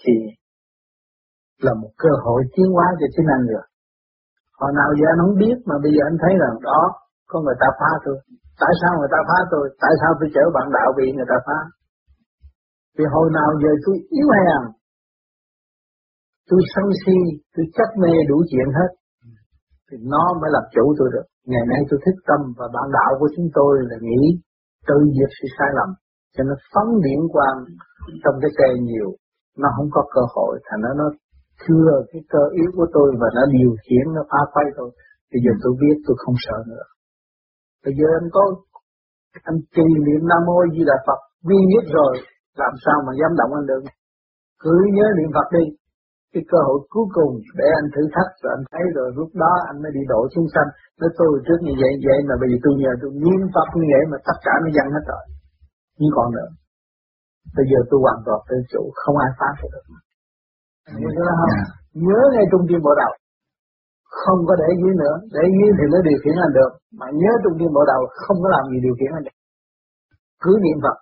thì 0.00 0.14
là 1.64 1.72
một 1.82 1.92
cơ 2.02 2.12
hội 2.24 2.40
tiến 2.54 2.68
hóa 2.76 2.86
cho 3.00 3.06
chính 3.14 3.28
anh 3.36 3.44
rồi. 3.52 3.66
Hồi 4.60 4.72
nào 4.78 4.88
giờ 4.98 5.06
anh 5.12 5.20
không 5.22 5.36
biết, 5.42 5.56
mà 5.68 5.76
bây 5.84 5.90
giờ 5.94 6.00
anh 6.10 6.18
thấy 6.22 6.32
rằng 6.42 6.54
đó, 6.68 6.80
có 7.30 7.36
người 7.44 7.58
ta 7.62 7.68
phá 7.80 7.90
tôi. 8.04 8.16
Tại 8.62 8.72
sao 8.80 8.92
người 8.98 9.12
ta 9.14 9.20
phá 9.28 9.38
tôi? 9.52 9.64
Tại 9.82 9.92
sao 10.00 10.10
tôi 10.18 10.28
chở 10.34 10.44
bạn 10.56 10.66
đạo 10.76 10.88
bị 10.98 11.06
người 11.16 11.30
ta 11.32 11.38
phá? 11.46 11.58
Vì 12.96 13.04
hồi 13.14 13.28
nào 13.38 13.48
giờ 13.62 13.70
tôi 13.84 13.96
yếu 14.18 14.28
hèn, 14.38 14.62
tôi 16.48 16.60
sân 16.72 16.86
si, 17.02 17.18
tôi 17.54 17.64
chấp 17.76 17.90
mê 18.02 18.12
đủ 18.30 18.38
chuyện 18.50 18.68
hết, 18.78 18.90
thì 19.86 19.96
nó 20.12 20.24
mới 20.40 20.50
làm 20.54 20.64
chủ 20.74 20.84
tôi 20.98 21.08
được. 21.14 21.26
Ngày 21.52 21.64
nay 21.70 21.80
tôi 21.88 21.98
thích 22.04 22.18
tâm 22.28 22.40
và 22.58 22.66
bạn 22.74 22.86
đạo 22.98 23.10
của 23.20 23.28
chúng 23.36 23.48
tôi 23.58 23.72
là 23.88 23.96
nghĩ 24.06 24.22
tự 24.88 24.98
diệt 25.16 25.30
sự 25.38 25.46
sai 25.56 25.70
lầm 25.78 25.90
cho 26.34 26.42
nó 26.48 26.54
phóng 26.72 26.90
điện 27.04 27.20
quang 27.34 27.58
trong 28.22 28.36
cái 28.42 28.50
xe 28.58 28.68
nhiều, 28.88 29.08
nó 29.62 29.68
không 29.76 29.88
có 29.94 30.02
cơ 30.14 30.22
hội. 30.34 30.52
Thành 30.66 30.80
nó 30.84 30.90
nó 31.00 31.06
chưa 31.64 31.90
cái 32.10 32.22
cơ 32.32 32.42
yếu 32.58 32.70
của 32.76 32.88
tôi 32.96 33.08
và 33.20 33.28
nó 33.36 33.42
điều 33.56 33.72
khiển, 33.84 34.04
nó 34.16 34.22
phá 34.30 34.40
phái 34.52 34.66
tôi. 34.76 34.90
Bây 35.32 35.40
giờ 35.44 35.52
tôi 35.62 35.72
biết 35.80 35.96
tôi 36.06 36.16
không 36.22 36.36
sợ 36.44 36.58
nữa. 36.72 36.86
Bây 37.84 37.94
giờ 37.98 38.06
anh 38.20 38.28
có 38.36 38.42
anh 39.50 39.58
trì 39.74 39.86
niệm 40.06 40.22
nam 40.30 40.40
mô 40.48 40.56
di 40.74 40.82
đà 40.90 40.96
phật 41.06 41.20
duy 41.48 41.60
nhất 41.72 41.84
rồi, 41.98 42.12
làm 42.62 42.74
sao 42.84 42.96
mà 43.06 43.12
dám 43.20 43.32
động 43.40 43.52
anh 43.58 43.66
được? 43.70 43.82
Cứ 44.62 44.74
nhớ 44.96 45.06
niệm 45.18 45.30
phật 45.36 45.48
đi. 45.58 45.64
Cái 46.32 46.42
cơ 46.50 46.58
hội 46.66 46.78
cuối 46.92 47.06
cùng 47.16 47.32
để 47.58 47.66
anh 47.80 47.88
thử 47.94 48.02
thách 48.14 48.32
rồi 48.42 48.50
anh 48.56 48.64
thấy 48.72 48.84
rồi, 48.96 49.08
lúc 49.18 49.30
đó 49.42 49.52
anh 49.70 49.76
mới 49.82 49.92
đi 49.96 50.02
đổ 50.12 50.20
xuống 50.32 50.48
sanh 50.54 50.70
nói 51.00 51.10
tôi 51.18 51.32
trước 51.46 51.60
như 51.66 51.74
vậy 51.82 51.92
vậy 52.06 52.18
mà 52.28 52.34
bây 52.40 52.48
giờ 52.50 52.56
tôi 52.64 52.74
nhờ 52.82 52.92
tôi 53.00 53.10
niệm 53.24 53.42
phật 53.54 53.68
như 53.78 53.86
vậy 53.94 54.02
mà 54.10 54.18
tất 54.28 54.36
cả 54.46 54.54
nó 54.62 54.68
dằn 54.76 54.86
hết 54.94 55.04
rồi 55.12 55.24
không 56.00 56.14
còn 56.16 56.28
nữa 56.38 56.50
bây 57.56 57.64
giờ 57.70 57.78
tôi 57.90 57.98
hoàn 58.04 58.18
toàn 58.26 58.40
tự 58.48 58.56
chủ 58.72 58.82
không 59.00 59.16
ai 59.24 59.30
phá 59.38 59.48
được 59.74 59.84
Nhớ 61.00 61.24
không? 61.38 61.50
Yeah. 61.54 61.66
Nhớ 62.06 62.20
ngay 62.32 62.46
trung 62.50 62.64
tâm 62.68 62.80
bộ 62.86 62.92
đầu. 63.02 63.12
Không 64.22 64.40
có 64.48 64.54
để 64.62 64.68
dưới 64.80 64.94
nữa. 65.02 65.14
Để 65.36 65.44
dưới 65.56 65.70
thì 65.76 65.84
nó 65.92 65.98
điều 66.08 66.18
khiển 66.22 66.36
anh 66.46 66.54
được. 66.58 66.72
Mà 66.98 67.06
nhớ 67.20 67.32
trung 67.42 67.56
tâm 67.58 67.68
bộ 67.76 67.82
đầu 67.92 68.02
không 68.22 68.38
có 68.42 68.48
làm 68.54 68.64
gì 68.70 68.78
điều 68.86 68.94
khiển 68.98 69.10
anh 69.18 69.24
được. 69.26 69.36
Cứ 70.42 70.52
niệm 70.64 70.78
Phật. 70.84 70.96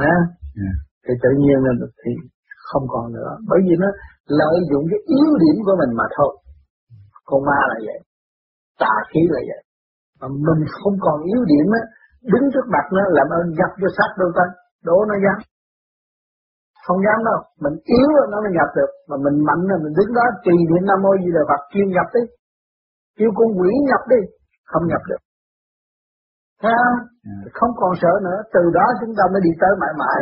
Nha. 0.00 0.16
Yeah. 0.60 0.76
Thì 1.04 1.12
tự 1.22 1.30
nhiên 1.42 1.58
là 1.66 1.72
thì 2.00 2.10
không 2.68 2.84
còn 2.92 3.04
nữa. 3.16 3.30
Bởi 3.48 3.60
vì 3.66 3.74
nó 3.82 3.88
lợi 4.40 4.58
dụng 4.70 4.84
cái 4.90 5.00
yếu 5.16 5.30
điểm 5.42 5.56
của 5.66 5.76
mình 5.80 5.92
mà 6.00 6.06
thôi. 6.16 6.32
Con 7.28 7.40
ma 7.48 7.60
là 7.70 7.78
vậy. 7.86 7.98
Tà 8.82 8.94
khí 9.10 9.22
là 9.34 9.40
vậy. 9.50 9.62
Mà 10.20 10.26
mình 10.46 10.60
không 10.76 10.96
còn 11.04 11.16
yếu 11.30 11.40
điểm 11.52 11.66
á. 11.80 11.82
Đứng 12.32 12.46
trước 12.52 12.66
mặt 12.74 12.84
nó 12.96 13.02
làm 13.18 13.28
ơn 13.38 13.46
gặp 13.60 13.70
cho 13.80 13.88
sát 13.96 14.10
đâu 14.20 14.30
ta. 14.38 14.44
Đố 14.88 14.96
nó 15.10 15.14
dám 15.24 15.38
không 16.86 16.98
dám 17.06 17.18
đâu 17.28 17.38
mình 17.64 17.76
yếu 17.96 18.08
nó 18.32 18.36
mới 18.44 18.52
nhập 18.56 18.70
được 18.78 18.90
mà 19.08 19.16
mình 19.24 19.36
mạnh 19.48 19.62
rồi 19.70 19.78
mình 19.84 19.94
đứng 19.98 20.10
đó 20.18 20.24
trì 20.44 20.54
niệm 20.70 20.84
nam 20.88 20.98
mô 21.04 21.12
gì 21.22 21.30
là 21.36 21.42
phật 21.50 21.62
chuyên 21.72 21.88
nhập 21.94 22.08
đi 22.16 22.22
kêu 23.18 23.30
con 23.38 23.48
quỷ 23.58 23.70
nhập 23.90 24.02
đi 24.12 24.20
không 24.70 24.84
nhập 24.90 25.02
được 25.10 25.22
thấy 26.62 26.72
không. 26.80 27.00
Dạ. 27.26 27.38
không 27.58 27.72
còn 27.80 27.92
sợ 28.02 28.12
nữa 28.26 28.38
từ 28.54 28.62
đó 28.78 28.86
chúng 29.00 29.12
ta 29.18 29.24
mới 29.32 29.40
đi 29.46 29.52
tới 29.62 29.72
mãi 29.82 29.92
mãi 30.02 30.20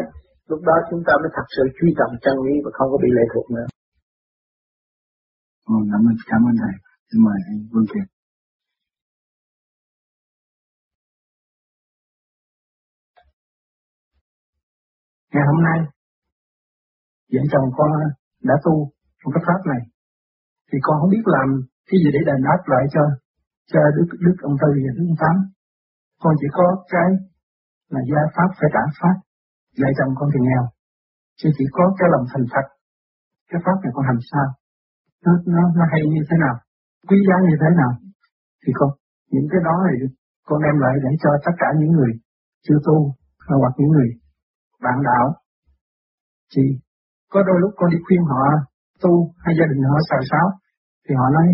lúc 0.50 0.60
đó 0.68 0.76
chúng 0.90 1.02
ta 1.06 1.12
mới 1.22 1.30
thật 1.36 1.46
sự 1.56 1.64
truy 1.76 1.88
trọng 1.98 2.12
chân 2.24 2.36
lý 2.44 2.54
và 2.64 2.70
không 2.76 2.88
có 2.92 2.98
bị 3.04 3.10
lệ 3.16 3.24
thuộc 3.32 3.46
nữa 3.56 3.66
Ồ, 5.74 5.76
cảm 5.92 6.02
ơn 6.08 6.14
cảm 6.30 6.40
ơn 6.48 6.54
thầy 6.62 6.74
xin 7.08 7.18
mời 7.26 7.38
anh 7.50 7.60
Vương 7.72 7.88
Kiệt 7.92 8.06
ngày 15.32 15.44
hôm 15.50 15.58
nay, 15.68 15.78
vợ 17.32 17.42
chồng 17.52 17.66
con 17.76 17.90
đã 18.48 18.54
tu 18.64 18.74
trong 19.18 19.32
cái 19.34 19.42
pháp 19.46 19.60
này. 19.72 19.82
Thì 20.68 20.78
con 20.82 20.94
không 21.00 21.10
biết 21.14 21.24
làm 21.36 21.48
cái 21.88 21.96
gì 22.02 22.08
để 22.14 22.20
đền 22.28 22.40
đáp 22.48 22.60
lại 22.72 22.84
cho 22.94 23.02
cho 23.72 23.80
đức 23.96 24.08
đức 24.26 24.36
ông 24.48 24.56
tư 24.62 24.68
và 24.84 24.92
đức 24.96 25.06
ông 25.12 25.20
tám 25.22 25.36
con 26.22 26.32
chỉ 26.40 26.48
có 26.58 26.66
cái 26.92 27.08
là 27.94 28.00
gia 28.10 28.22
pháp 28.34 28.48
phải 28.58 28.68
trả 28.74 28.84
pháp. 29.00 29.16
Vợ 29.80 29.88
chồng 29.98 30.12
con 30.18 30.28
thì 30.32 30.40
nghèo. 30.46 30.64
Chứ 31.38 31.48
chỉ 31.56 31.64
có 31.76 31.84
cái 31.98 32.08
lòng 32.12 32.24
thành 32.30 32.46
thật. 32.52 32.66
Cái 33.50 33.60
pháp 33.64 33.76
này 33.82 33.92
con 33.94 34.04
làm 34.10 34.20
sao? 34.30 34.48
Nó 35.24 35.32
nó 35.54 35.62
nó 35.78 35.84
hay 35.92 36.00
như 36.14 36.22
thế 36.28 36.36
nào? 36.44 36.56
Quý 37.08 37.18
giá 37.28 37.36
như 37.48 37.56
thế 37.60 37.68
nào? 37.80 37.92
Thì 38.62 38.70
con, 38.78 38.90
những 39.34 39.48
cái 39.52 39.60
đó 39.68 39.74
thì 39.86 39.96
con 40.48 40.58
đem 40.64 40.76
lại 40.84 40.94
để 41.04 41.10
cho 41.22 41.30
tất 41.44 41.54
cả 41.62 41.68
những 41.80 41.92
người 41.96 42.12
chưa 42.64 42.78
tu, 42.86 42.96
hoặc 43.60 43.74
những 43.78 43.92
người 43.94 44.08
bạn 44.84 44.98
đạo 45.08 45.26
thì 46.52 46.62
có 47.32 47.42
đôi 47.48 47.56
lúc 47.60 47.70
con 47.76 47.90
đi 47.90 47.98
khuyên 48.06 48.22
họ 48.30 48.40
tu 49.02 49.12
hay 49.44 49.52
gia 49.58 49.66
đình 49.70 49.82
họ 49.90 49.98
xào 50.08 50.22
xáo, 50.30 50.46
thì 51.04 51.12
họ 51.20 51.26
nói, 51.36 51.46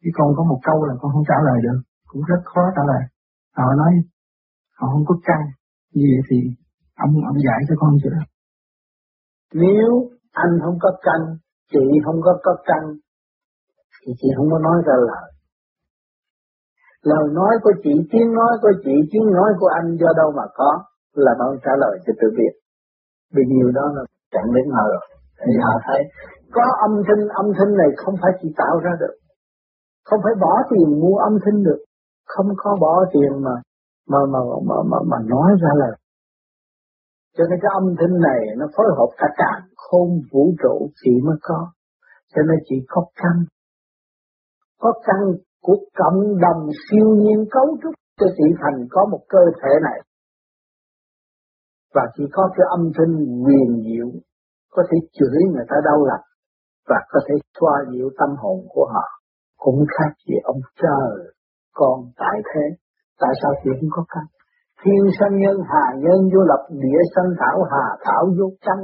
chỉ 0.00 0.08
con 0.18 0.28
có 0.36 0.42
một 0.50 0.60
câu 0.68 0.78
là 0.88 0.94
con 1.00 1.12
không 1.12 1.26
trả 1.30 1.38
lời 1.48 1.58
được, 1.66 1.78
cũng 2.10 2.22
rất 2.30 2.40
khó 2.44 2.62
trả 2.76 2.82
lời. 2.90 3.02
Họ 3.58 3.66
nói, 3.80 3.92
họ 4.78 4.86
không 4.92 5.04
có 5.08 5.14
căn, 5.28 5.40
như 5.94 6.04
vậy 6.12 6.22
thì 6.28 6.38
ông 7.04 7.12
ông 7.30 7.38
giải 7.46 7.60
cho 7.68 7.74
con 7.78 7.92
chưa. 8.02 8.18
Nếu 9.62 9.90
anh 10.32 10.52
không 10.64 10.78
có 10.84 10.90
căn, 11.06 11.20
chị 11.72 11.84
không 12.04 12.18
có 12.26 12.32
có 12.44 12.52
căn, 12.68 12.82
thì 14.00 14.12
chị 14.20 14.28
không 14.36 14.48
có 14.52 14.58
nói 14.58 14.82
ra 14.86 14.94
lời. 15.08 15.26
Lời 17.02 17.24
nói 17.32 17.54
của 17.62 17.72
chị, 17.82 17.90
tiếng 18.12 18.32
nói 18.38 18.52
của 18.62 18.72
chị, 18.84 18.94
tiếng 19.12 19.26
nói 19.38 19.50
của 19.60 19.70
anh 19.78 19.96
do 20.00 20.08
đâu 20.16 20.32
mà 20.36 20.42
có, 20.54 20.70
là 21.14 21.32
bạn 21.38 21.48
trả 21.64 21.72
lời 21.82 21.98
cho 22.06 22.12
tự 22.20 22.28
biết. 22.38 22.52
Vì 23.34 23.42
nhiều 23.48 23.70
đó 23.78 23.84
là 23.96 24.02
chẳng 24.30 24.48
đến 24.54 24.66
họ 24.76 24.84
rồi. 24.92 25.04
Thì 25.46 25.52
họ 25.64 25.74
thấy 25.86 26.00
có 26.52 26.62
âm 26.86 26.92
thanh 27.06 27.28
âm 27.28 27.46
thanh 27.58 27.72
này 27.76 27.90
không 27.96 28.14
phải 28.22 28.32
chỉ 28.40 28.48
tạo 28.56 28.78
ra 28.84 28.90
được. 29.00 29.14
Không 30.04 30.20
phải 30.24 30.34
bỏ 30.40 30.52
tiền 30.70 31.00
mua 31.00 31.16
âm 31.16 31.34
thanh 31.44 31.62
được. 31.62 31.80
Không 32.26 32.46
có 32.56 32.76
bỏ 32.80 33.04
tiền 33.12 33.32
mà 33.46 33.54
mà 34.08 34.18
mà 34.32 34.40
mà 34.68 34.76
mà, 34.90 34.98
mà 35.10 35.18
nói 35.26 35.50
ra 35.62 35.68
là, 35.74 35.90
cho 37.36 37.44
nên 37.50 37.58
cái 37.62 37.70
âm 37.74 37.94
thanh 37.98 38.20
này 38.20 38.40
nó 38.56 38.66
phối 38.76 38.86
hợp 38.98 39.10
cả 39.16 39.26
cả 39.36 39.52
khôn 39.76 40.08
vũ 40.32 40.54
trụ 40.62 40.90
chỉ 41.02 41.10
mới 41.26 41.36
có. 41.42 41.70
Cho 42.34 42.42
nên 42.42 42.58
chỉ 42.68 42.76
có 42.88 43.04
căn. 43.14 43.44
Có 44.80 44.92
căn 45.06 45.20
của 45.62 45.76
cộng 45.98 46.40
đồng 46.40 46.68
siêu 46.90 47.06
nhiên 47.16 47.44
cấu 47.50 47.76
trúc 47.82 47.94
cho 48.20 48.26
chị 48.36 48.44
thành 48.60 48.86
có 48.90 49.06
một 49.10 49.20
cơ 49.28 49.38
thể 49.62 49.70
này 49.82 50.00
và 51.94 52.02
chỉ 52.16 52.24
có 52.32 52.50
cái 52.56 52.66
âm 52.76 52.82
thanh 52.96 53.14
quyền 53.44 53.82
diệu 53.86 54.08
có 54.74 54.82
thể 54.88 54.96
chửi 55.12 55.38
người 55.52 55.66
ta 55.68 55.76
đau 55.84 56.04
lòng 56.10 56.26
và 56.88 56.98
có 57.12 57.20
thể 57.28 57.34
xoa 57.60 57.74
dịu 57.92 58.10
tâm 58.18 58.30
hồn 58.38 58.58
của 58.68 58.86
họ. 58.94 59.06
Cũng 59.58 59.84
khác 59.94 60.12
gì 60.26 60.34
ông 60.44 60.60
trời 60.82 61.34
còn 61.74 61.96
tại 62.16 62.36
thế. 62.48 62.66
Tại 63.20 63.32
sao 63.42 63.52
chị 63.64 63.70
không 63.80 63.90
có 63.92 64.04
căn? 64.08 64.24
Thiên 64.82 65.04
sanh 65.18 65.36
nhân, 65.42 65.56
hà 65.70 65.84
nhân 66.04 66.20
vô 66.32 66.40
lập, 66.50 66.62
địa 66.70 67.02
sanh, 67.14 67.30
thảo 67.40 67.58
hà, 67.70 67.84
thảo 68.04 68.24
vô 68.38 68.46
căn 68.66 68.78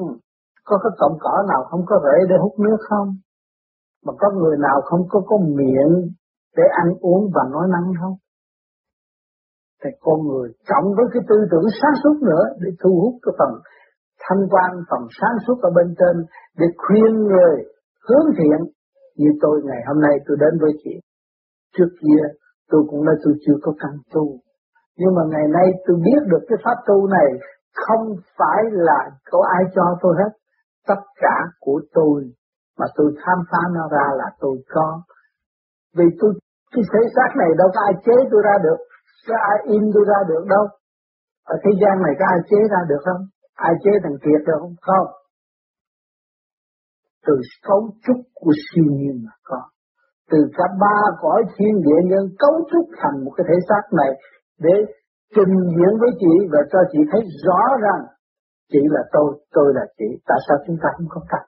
có 0.64 0.78
cái 0.82 0.92
cọng 0.98 1.16
cỏ 1.20 1.34
nào 1.48 1.62
không 1.70 1.82
có 1.86 1.96
rễ 2.04 2.16
để 2.28 2.36
hút 2.42 2.52
nước 2.58 2.76
không? 2.88 3.08
Mà 4.06 4.12
có 4.20 4.30
người 4.30 4.56
nào 4.58 4.80
không 4.84 5.00
có 5.08 5.20
có 5.26 5.36
miệng 5.36 5.94
để 6.56 6.62
ăn 6.82 6.88
uống 7.00 7.30
và 7.34 7.42
nói 7.52 7.68
năng 7.74 7.92
không? 8.00 8.14
Thì 9.82 9.90
con 10.00 10.18
người 10.28 10.48
cộng 10.70 10.88
với 10.96 11.06
cái 11.12 11.22
tư 11.28 11.36
tưởng 11.50 11.68
sáng 11.82 11.96
suốt 12.02 12.16
nữa 12.30 12.44
để 12.62 12.70
thu 12.82 12.90
hút 13.02 13.14
cái 13.22 13.34
phần 13.38 13.52
thanh 14.24 14.42
quan, 14.52 14.70
phần 14.90 15.02
sáng 15.20 15.36
suốt 15.46 15.58
ở 15.68 15.70
bên 15.76 15.88
trên 15.98 16.16
để 16.58 16.66
khuyên 16.82 17.12
người 17.30 17.54
hướng 18.08 18.26
thiện. 18.38 18.60
Như 19.16 19.30
tôi 19.40 19.60
ngày 19.64 19.82
hôm 19.88 20.00
nay 20.00 20.14
tôi 20.26 20.36
đến 20.40 20.54
với 20.62 20.72
chị. 20.84 20.94
Trước 21.76 21.90
kia 22.00 22.22
tôi 22.70 22.82
cũng 22.90 23.04
nói 23.04 23.16
tôi 23.24 23.34
chưa 23.46 23.58
có 23.62 23.72
căn 23.80 23.90
tu. 24.14 24.24
Nhưng 24.98 25.14
mà 25.16 25.22
ngày 25.32 25.46
nay 25.56 25.66
tôi 25.86 25.96
biết 26.06 26.20
được 26.30 26.42
cái 26.48 26.58
pháp 26.64 26.76
tu 26.86 27.06
này 27.06 27.28
không 27.86 28.04
phải 28.38 28.62
là 28.70 29.00
có 29.30 29.38
ai 29.56 29.62
cho 29.74 29.82
tôi 30.02 30.14
hết. 30.18 30.32
Tất 30.88 31.00
cả 31.20 31.36
của 31.60 31.80
tôi 31.94 32.30
mà 32.78 32.86
tôi 32.96 33.12
tham 33.22 33.38
phá 33.50 33.62
nó 33.74 33.88
ra 33.96 34.06
là 34.16 34.28
tôi 34.40 34.56
có. 34.74 35.02
Vì 35.96 36.04
tôi, 36.20 36.32
cái 36.72 36.84
thể 36.92 37.00
xác 37.16 37.30
này 37.36 37.48
đâu 37.58 37.68
có 37.74 37.80
ai 37.88 37.94
chế 38.04 38.16
tôi 38.30 38.42
ra 38.44 38.58
được 38.62 38.78
có 39.26 39.34
ai 39.50 39.58
in 39.74 39.82
tôi 39.94 40.04
ra 40.10 40.18
được 40.30 40.44
đâu 40.54 40.64
ở 41.52 41.54
thế 41.62 41.70
gian 41.80 41.94
này 42.04 42.14
có 42.18 42.24
ai 42.34 42.40
chế 42.50 42.60
ra 42.72 42.80
được 42.90 43.02
không 43.04 43.22
ai 43.68 43.74
chế 43.82 43.92
thằng 44.02 44.18
Kiệt 44.24 44.40
được 44.46 44.58
không? 44.60 44.74
Không. 44.88 45.08
Từ 47.26 47.34
cấu 47.68 47.82
trúc 48.04 48.18
của 48.34 48.52
siêu 48.66 48.88
nhiên 48.98 49.16
mà 49.24 49.34
có. 49.48 49.60
Từ 50.30 50.38
cả 50.56 50.64
ba 50.80 50.98
cõi 51.22 51.40
thiên 51.54 51.74
địa 51.86 52.00
nhân 52.10 52.24
cấu 52.38 52.54
trúc 52.70 52.84
thành 53.00 53.24
một 53.24 53.32
cái 53.36 53.44
thể 53.48 53.56
xác 53.68 53.84
này 54.00 54.10
để 54.58 54.76
trình 55.34 55.54
diễn 55.76 55.92
với 56.00 56.10
chị 56.20 56.34
và 56.52 56.60
cho 56.72 56.78
chị 56.92 56.98
thấy 57.10 57.22
rõ 57.46 57.60
rằng 57.84 58.02
chị 58.72 58.82
là 58.94 59.02
tôi, 59.12 59.28
tôi 59.52 59.68
là 59.76 59.84
chị. 59.98 60.08
Tại 60.28 60.38
sao 60.48 60.56
chúng 60.66 60.76
ta 60.82 60.88
không 60.96 61.06
có 61.14 61.20
căn? 61.28 61.44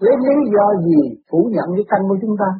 Lấy 0.00 0.16
lý 0.26 0.36
do 0.54 0.66
gì 0.86 1.00
phủ 1.30 1.50
nhận 1.54 1.68
cái 1.76 1.84
căn 1.90 2.00
của 2.08 2.18
chúng 2.22 2.36
ta? 2.40 2.50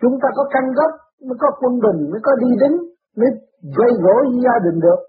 Chúng 0.00 0.16
ta 0.22 0.28
có 0.36 0.44
căn 0.52 0.64
gốc, 0.78 0.92
mới 1.26 1.36
có 1.42 1.48
quân 1.60 1.74
bình, 1.84 2.00
mới 2.10 2.20
có 2.26 2.32
đi 2.42 2.50
đứng, 2.62 2.76
mới 3.18 3.30
gây 3.78 3.90
gỗ 4.04 4.16
gia 4.44 4.56
đình 4.64 4.78
được, 4.86 5.00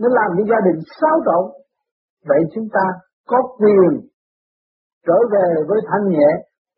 mới 0.00 0.10
làm 0.18 0.28
cho 0.36 0.44
gia 0.50 0.60
đình 0.66 0.78
xáo 1.00 1.16
trộn, 1.26 1.44
Vậy 2.28 2.40
chúng 2.54 2.68
ta 2.72 2.84
có 3.26 3.38
quyền 3.58 3.92
trở 5.06 5.18
về 5.32 5.48
với 5.68 5.80
thanh 5.88 6.08
nhẹ 6.08 6.30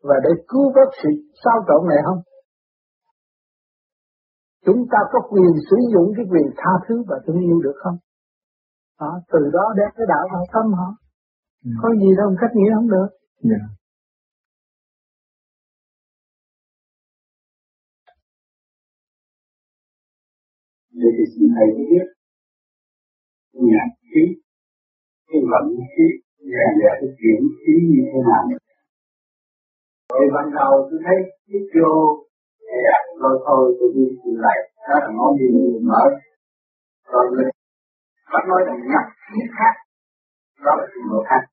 và 0.03 0.15
để 0.23 0.29
cứu 0.47 0.71
vớt 0.75 0.89
sự 1.03 1.09
sao 1.43 1.57
trộn 1.67 1.89
này 1.89 1.97
không? 2.05 2.21
Chúng 4.65 4.81
ta 4.91 4.97
có 5.11 5.19
quyền 5.29 5.53
sử 5.69 5.77
dụng 5.93 6.07
cái 6.15 6.25
quyền 6.31 6.47
tha 6.57 6.71
thứ 6.87 7.03
và 7.07 7.17
thương 7.27 7.39
yêu 7.39 7.61
được 7.63 7.77
không? 7.83 7.97
Đó, 8.99 9.11
từ 9.31 9.39
đó 9.53 9.65
đem 9.77 9.89
cái 9.95 10.05
đạo 10.09 10.25
vào 10.33 10.43
tâm 10.53 10.73
họ. 10.73 10.89
Ừ. 11.65 11.71
Có 11.81 11.89
gì 12.01 12.09
đâu 12.17 12.35
cách 12.41 12.51
nghĩa 12.53 12.71
không 12.75 12.89
được. 12.89 13.09
Yeah. 13.49 13.65
Để 20.99 21.07
thì 21.17 21.23
xin 21.33 21.45
thầy 21.55 21.67
biết. 21.91 22.05
Nhạc 23.53 23.89
khí, 24.09 24.23
cái 25.27 25.41
vận 25.51 25.65
khí 25.91 26.07
và 26.51 26.65
và 26.81 26.91
cái 26.99 27.09
chuyển 27.19 27.41
khí 27.59 27.73
như 27.91 28.03
thế 28.11 28.19
nào. 28.29 28.43
Thì 30.19 30.25
ban 30.35 30.45
đầu 30.59 30.71
tôi 30.89 30.99
thấy 31.05 31.17
cái 31.47 31.61
vô 31.73 31.91
dạ, 32.85 32.97
rồi 33.21 33.35
thôi 33.45 33.77
tôi 33.79 33.89
đi 33.95 34.05
từ 34.23 34.31
lại. 34.45 34.59
Đó 34.89 34.95
là 35.03 35.09
món 35.17 35.37
gì 35.37 35.47
mở. 35.89 36.03
Rồi 37.11 37.25
mình 37.37 37.49
bắt 38.33 38.43
nói 38.49 38.61
là 38.67 38.73
nhập 38.91 39.05
khí 39.25 39.39
khác. 39.57 39.73
Đó 40.65 40.71
là 40.79 40.85
trình 40.93 41.07
độ 41.11 41.23
khác. 41.29 41.43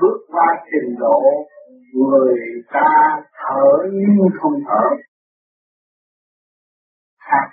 Bước 0.00 0.16
qua 0.28 0.64
trình 0.70 0.94
độ 0.98 1.20
người 1.94 2.38
ta 2.72 2.88
thở 3.38 3.64
nhưng 3.92 4.28
không 4.40 4.52
thở. 4.68 4.84
Khác 7.18 7.46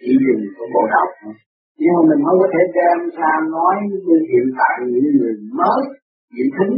chỉ 0.00 0.10
dùng 0.24 0.42
của 0.56 0.66
bộ 0.74 0.82
đầu 0.94 1.08
nhưng 1.80 1.92
mà 1.96 2.02
mình 2.10 2.20
không 2.26 2.38
có 2.42 2.48
thể 2.54 2.62
đem 2.78 2.98
ra 3.18 3.32
nói 3.56 3.74
như 4.04 4.16
hiện 4.30 4.46
tại 4.58 4.74
những 4.92 5.08
người 5.18 5.34
mới 5.58 5.80
chỉ 6.32 6.44
thính 6.56 6.74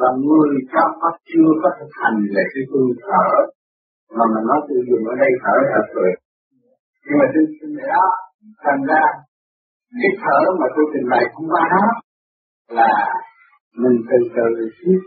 và 0.00 0.08
người 0.26 0.50
trong 0.72 0.90
có 1.00 1.10
chưa 1.30 1.50
có 1.62 1.68
thực 1.78 1.92
hành 2.00 2.18
về 2.34 2.42
cái 2.52 2.64
phương 2.70 2.90
thở. 3.06 3.28
Mà 4.16 4.24
mình 4.32 4.44
nói 4.50 4.60
tôi 4.66 4.78
dùng 4.88 5.04
ở 5.12 5.14
đây 5.22 5.30
thở 5.42 5.54
thật 5.72 5.86
rồi. 5.96 6.10
Nhưng 7.04 7.18
mà 7.20 7.26
tôi 7.32 7.44
xin 7.56 7.70
đó, 7.92 8.06
thành 8.64 8.82
ra 8.90 9.04
cái 10.00 10.12
thở 10.22 10.38
mà 10.60 10.66
tôi 10.74 10.84
trình 10.92 11.06
bày 11.12 11.24
không 11.32 11.46
qua 11.52 11.64
đó 11.74 11.84
là 12.78 12.92
mình 13.82 13.98
từ 14.10 14.18
từ 14.34 14.46
biết 14.80 15.00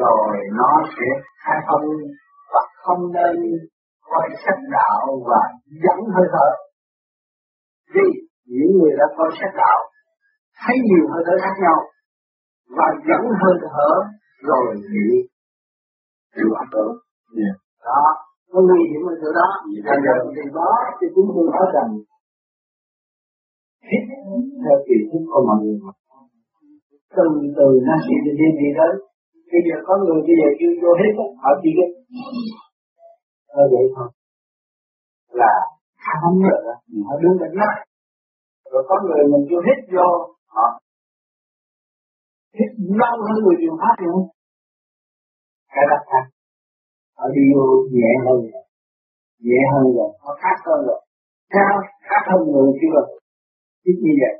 rồi 0.00 0.36
nó 0.58 0.70
sẽ 0.96 1.08
khai 1.42 1.58
thông 1.66 1.86
và 2.52 2.60
không 2.82 3.12
nên 3.12 3.34
coi 4.12 4.26
sách 4.44 4.60
đạo 4.76 5.00
và 5.30 5.42
dẫn 5.84 5.98
hơi 6.14 6.26
thở. 6.34 6.48
Vì 7.94 8.06
những 8.56 8.72
người 8.78 8.92
đã 9.00 9.06
coi 9.16 9.30
sách 9.40 9.54
đạo 9.62 9.78
thấy 10.62 10.76
nhiều 10.88 11.04
hơi 11.12 11.22
thở 11.26 11.34
khác 11.44 11.56
nhau 11.64 11.78
và 12.76 12.88
dẫn 13.08 13.22
hơi 13.40 13.54
thở 13.62 13.90
rồi 14.48 14.66
nghĩ 14.92 15.10
chịu 16.34 16.50
áp 16.62 16.68
lực 16.74 16.90
đó 17.88 18.02
nó 18.52 18.60
nguy 18.68 18.80
hiểm 18.90 19.02
ở 19.12 19.14
chỗ 19.22 19.30
đó. 19.40 19.48
Bây 19.86 19.98
giờ 20.04 20.14
thì 20.34 20.42
đó 20.58 20.70
thì 20.98 21.06
chúng 21.14 21.28
tôi 21.34 21.44
nói 21.54 21.66
rằng 21.74 21.90
hít 23.88 24.04
theo 24.62 24.76
kỳ 24.86 24.96
thức 25.10 25.22
của 25.30 25.42
mọi 25.48 25.56
người. 25.62 25.76
Từ 27.16 27.24
từ 27.58 27.68
nó 27.86 27.94
sẽ 28.04 28.14
đi 28.24 28.46
đi 28.60 28.68
tới 28.78 28.92
bây 29.52 29.62
giờ 29.66 29.76
có 29.86 29.94
người 30.02 30.20
bây 30.26 30.36
giờ 30.40 30.48
kêu 30.58 30.72
vô 30.82 30.92
hết 31.00 31.12
họ 31.42 31.50
chỉ 31.62 31.70
biết 31.76 31.90
ờ 33.60 33.62
vậy 33.72 33.84
thôi. 33.96 34.08
Là 35.40 35.52
không 36.20 36.36
rồi 36.50 36.60
đó 36.66 36.74
họ 37.06 37.14
đứng 37.22 37.36
bên 37.40 37.52
mắt 37.60 37.74
rồi 38.72 38.82
có 38.88 38.96
người 39.04 39.22
mình 39.32 39.44
kêu 39.48 39.60
hít 39.66 39.78
vô 39.94 40.08
họ 40.54 40.66
hít 42.58 42.70
lâu 43.00 43.14
hơn 43.26 43.36
người 43.44 43.56
truyền 43.60 43.76
pháp 43.82 43.94
nữa 44.04 44.20
cái 45.74 45.84
đó 45.90 45.98
khác. 46.10 46.24
Họ 47.18 47.24
đi 47.34 47.42
vô 47.54 47.64
nhẹ 47.96 48.10
hơn 48.24 48.38
nhẹ 49.46 49.60
hơn 49.72 49.84
rồi. 49.96 50.10
Nó 50.24 50.30
khác 50.42 50.56
hơn 50.66 50.80
rồi. 50.88 51.00
Sao 51.52 51.74
khác 52.08 52.22
hơn 52.30 52.40
người 52.52 52.70
chưa 52.80 53.00
hít 53.84 53.96
như 54.04 54.12
vậy. 54.22 54.34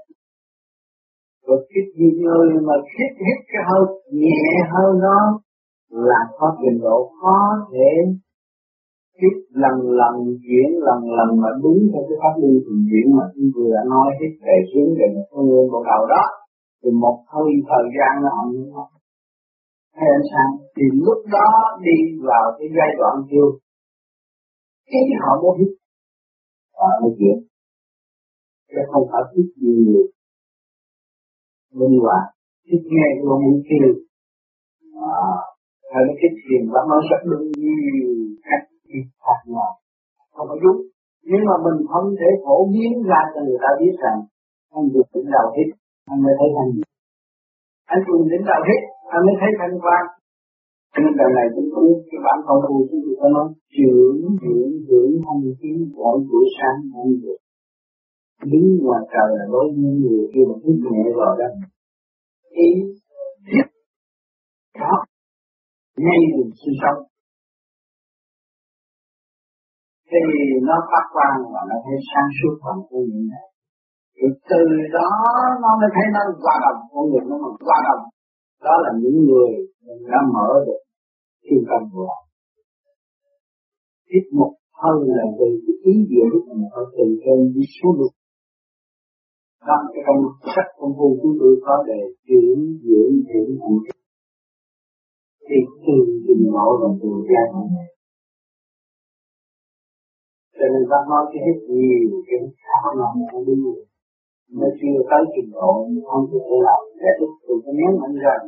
Rồi 1.47 1.59
cái 1.71 1.83
người 2.25 2.49
mà 2.67 2.75
hít 2.95 3.13
hít 3.27 3.39
cái 3.51 3.63
hơi 3.69 3.85
nhẹ 4.21 4.43
hơn 4.73 4.91
nó 5.07 5.19
là 5.89 6.21
có 6.39 6.57
trình 6.61 6.79
độ 6.83 7.13
khó 7.21 7.39
thể 7.73 7.91
hít 9.21 9.37
lần 9.63 9.77
lần 10.01 10.15
diễn 10.47 10.69
lần 10.87 11.01
lần 11.19 11.31
mà 11.43 11.51
đúng 11.63 11.79
theo 11.91 12.03
cái 12.09 12.17
pháp 12.23 12.35
luân 12.41 12.55
thường 12.65 12.83
diễn 12.91 13.07
mà 13.17 13.25
chúng 13.33 13.49
vừa 13.55 13.71
đã 13.77 13.83
nói 13.95 14.09
hít 14.19 14.33
về 14.45 14.57
xuống 14.71 14.89
về 14.99 15.07
một 15.15 15.27
con 15.31 15.43
người 15.49 15.65
bộ 15.73 15.81
đầu 15.91 16.03
đó 16.15 16.25
thì 16.81 16.91
một 17.05 17.17
hơi 17.33 17.51
thời 17.69 17.87
gian 17.97 18.13
nó 18.23 18.31
không 18.37 18.51
hay 19.97 20.09
anh 20.17 20.27
sang 20.31 20.51
thì 20.77 20.85
lúc 21.07 21.21
đó 21.37 21.49
đi 21.87 21.97
vào 22.29 22.45
cái 22.59 22.69
giai 22.77 22.91
đoạn 22.99 23.15
kêu 23.31 23.47
cái 24.91 25.03
họ 25.25 25.33
mới 25.43 25.53
hít 25.59 25.73
à, 26.89 26.91
mới 27.03 27.13
chuyển. 27.19 27.37
Chứ 28.69 28.79
không 28.91 29.05
phải 29.11 29.23
hít 29.33 29.47
nhiều. 29.57 30.03
Minh 31.79 31.99
hòa 32.03 32.19
hít 32.69 32.83
nghe 32.95 33.09
luôn 33.23 33.39
muốn 33.45 33.63
kêu 33.69 33.89
à, 35.17 35.25
hay 35.93 36.03
nó 36.07 36.13
cái 36.21 36.31
thiền 36.41 36.63
đó 36.73 36.81
nó 36.91 36.97
sẽ 37.09 37.17
đúng 37.31 37.47
nhiều 37.63 38.11
cách 38.47 38.65
hít 38.93 39.07
thật 39.25 39.41
nhau 39.55 39.71
không 40.35 40.49
có 40.51 40.57
đúng. 40.65 40.81
Nhưng 41.31 41.43
mà 41.49 41.55
mình 41.65 41.79
không 41.93 42.07
thể 42.21 42.31
phổ 42.45 42.57
biến 42.73 42.93
ra 43.11 43.21
cho 43.33 43.41
người 43.47 43.61
ta 43.65 43.71
biết 43.81 43.95
rằng 44.05 44.19
anh 44.77 44.87
được 44.95 45.07
tỉnh 45.13 45.29
đầu 45.37 45.47
hết, 45.57 45.69
anh 46.11 46.19
mới 46.25 46.35
thấy 46.39 46.49
anh 46.63 46.71
anh 47.93 48.03
cùng 48.07 48.29
đến 48.31 48.41
đạo 48.51 48.63
hết, 48.69 48.81
anh 49.15 49.23
mới 49.27 49.35
thấy 49.41 49.51
thanh 49.59 49.77
quan 49.85 50.03
cho 50.93 50.99
nên 51.05 51.13
đời 51.21 51.31
này 51.39 51.47
chúng 51.55 51.69
tôi 51.75 51.87
cái 52.09 52.21
bản 52.25 52.39
công 52.47 52.61
phu 52.69 52.77
chúng 52.91 53.03
tôi 53.05 53.15
có 53.21 53.29
nói, 53.37 53.49
trưởng 53.77 54.21
dưỡng 54.43 54.73
dưỡng 54.89 55.13
hành 55.27 55.43
kiến 55.61 55.77
mỗi 55.97 56.17
buổi 56.29 56.47
sáng 56.57 56.79
anh 57.01 57.13
được 57.23 57.41
đứng 58.51 58.67
ngoài 58.83 59.03
trời 59.13 59.29
là 59.39 59.45
đối 59.53 59.65
với 59.65 59.93
người 60.03 60.25
kia 60.35 60.45
một 60.49 60.59
chút 60.63 60.77
nhẹ 60.91 61.05
vào 61.19 61.37
đó. 61.41 61.49
Ý, 62.51 62.71
thiết, 63.47 63.67
đó. 64.81 64.95
Ngay 65.97 66.19
đường 66.33 66.51
sinh 66.61 66.75
sống 66.83 67.12
thì 70.13 70.45
nó 70.69 70.77
phát 70.91 71.05
quang 71.15 71.39
và 71.53 71.61
nó 71.71 71.77
thấy 71.85 71.97
sáng 72.11 72.29
suốt 72.39 72.55
bằng 72.65 72.81
cái 72.89 73.01
những 73.11 73.27
này. 73.33 73.47
Thì 74.17 74.27
từ 74.51 74.63
đó 74.97 75.09
nó 75.63 75.71
mới 75.81 75.91
thấy 75.95 76.07
nó 76.17 76.23
hòa 76.43 76.57
đồng, 76.65 76.81
con 76.93 77.05
người 77.11 77.25
nó 77.31 77.37
mà 77.43 77.51
hòa 77.69 77.79
đồng, 77.89 78.03
đó 78.67 78.75
là 78.85 78.91
những 79.03 79.19
người 79.29 79.51
mình 79.87 80.01
đã 80.11 80.19
mở 80.35 80.51
được 80.67 80.81
thiên 81.45 81.61
tâm 81.69 81.83
của 81.93 82.05
họ 82.11 82.19
tiếp 84.13 84.25
mục 84.39 84.53
hơn 84.83 84.97
là 85.17 85.25
từ 85.39 85.49
cái 85.65 85.77
ý 85.91 85.95
nghĩa 86.09 86.27
của 86.33 86.43
mình 86.49 86.63
ở 86.81 86.83
từ 86.97 87.05
trên 87.23 87.39
đi 87.55 87.65
xuống 87.77 87.95
được. 87.99 88.13
Đó 89.67 89.75
là 89.83 89.89
cái 89.95 90.03
công 90.07 90.21
sách 90.55 90.69
công 90.79 90.93
phu 90.97 91.09
chúng 91.21 91.35
tôi 91.41 91.53
có 91.67 91.75
để 91.89 92.01
chuyển 92.27 92.57
dưỡng 92.87 93.15
thiện 93.29 93.49
hành 93.63 93.79
thì 95.47 95.59
từ 95.85 95.97
trình 96.27 96.45
độ 96.55 96.69
và 96.81 96.89
từ 97.03 97.11
gian 97.31 97.49
này 97.77 97.89
cho 100.57 100.67
nên 100.73 100.83
ta 100.91 100.99
nói 101.11 101.23
cái 101.31 101.41
hết 101.47 101.59
nhiều 101.69 102.11
cái 102.27 102.39
khác 102.67 102.83
nhau 102.99 103.11
nó 103.33 103.41
đi 103.49 103.55
được 103.65 103.83
nó 104.59 104.69
chưa 104.79 104.99
tới 105.11 105.23
trình 105.35 105.51
độ 105.59 105.71
không 106.09 106.25
có 106.31 106.39
thể 106.47 106.57
làm 106.69 106.81
giải 107.01 107.15
thích 107.19 107.35
tôi 107.47 107.57
có 107.65 107.71
nhấn 107.79 107.93
mạnh 108.01 108.17
rằng, 108.25 108.43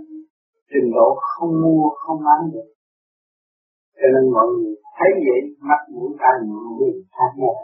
trình 0.70 0.88
độ 0.96 1.08
không 1.30 1.52
mua, 1.62 1.84
không 2.02 2.18
bán 2.26 2.40
được. 2.52 2.68
Cho 3.98 4.06
nên 4.14 4.24
mọi 4.34 4.46
người 4.52 4.74
thấy 4.96 5.10
vậy, 5.26 5.40
mắt 5.68 5.80
mũi 5.92 6.10
tai 6.20 6.34
miệng 6.46 6.70
đi 6.80 6.90
khác 7.16 7.30
nhau. 7.40 7.54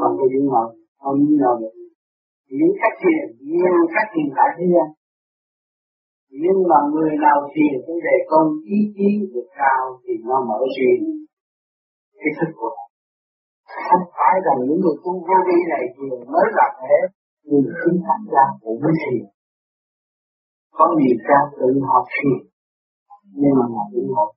Không 0.00 0.12
có 0.18 0.24
dính 0.32 0.46
nhau 0.52 0.66
không 1.02 1.16
dính 1.26 1.38
nào 1.44 1.54
được. 1.60 1.74
Những 2.58 2.74
cách 2.80 2.96
thiền 3.02 3.24
nhiều 3.50 3.76
cách 3.94 4.08
thiền 4.12 4.28
tại 4.36 4.48
thế 4.56 4.64
gian. 4.74 4.88
Nhưng 6.42 6.58
mà 6.70 6.78
người 6.92 7.12
nào 7.26 7.38
thiền 7.52 7.74
cũng 7.86 7.98
đề 8.06 8.16
công 8.30 8.48
ý 8.76 8.78
chí 8.96 9.08
được 9.34 9.48
cao 9.60 9.84
thì 10.04 10.12
nó 10.28 10.36
mở 10.48 10.60
riêng 10.76 11.04
cái 12.20 12.32
thức 12.38 12.50
của 12.58 12.70
họ 12.76 12.84
không 13.88 14.04
phải 14.16 14.34
rằng 14.44 14.58
những 14.66 14.80
người 14.82 14.96
tu 15.04 15.12
vô 15.26 15.36
vi 15.46 15.58
này 15.72 15.84
thiền 15.94 16.18
mới 16.32 16.46
là 16.58 16.66
thế 16.80 16.96
nhưng 17.48 17.64
chính 17.80 17.98
tác 18.06 18.20
ra 18.34 18.44
cũng 18.62 18.78
mới 18.82 18.94
thiền 19.02 19.24
có 20.76 20.84
nhiều 20.98 21.16
ca 21.28 21.38
tự 21.58 21.68
học 21.90 22.04
thiền 22.14 22.38
nhưng 23.40 23.54
mà 23.58 23.82
tự 23.92 24.02
học 24.16 24.30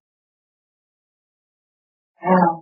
thấy 2.22 2.34
không? 2.44 2.60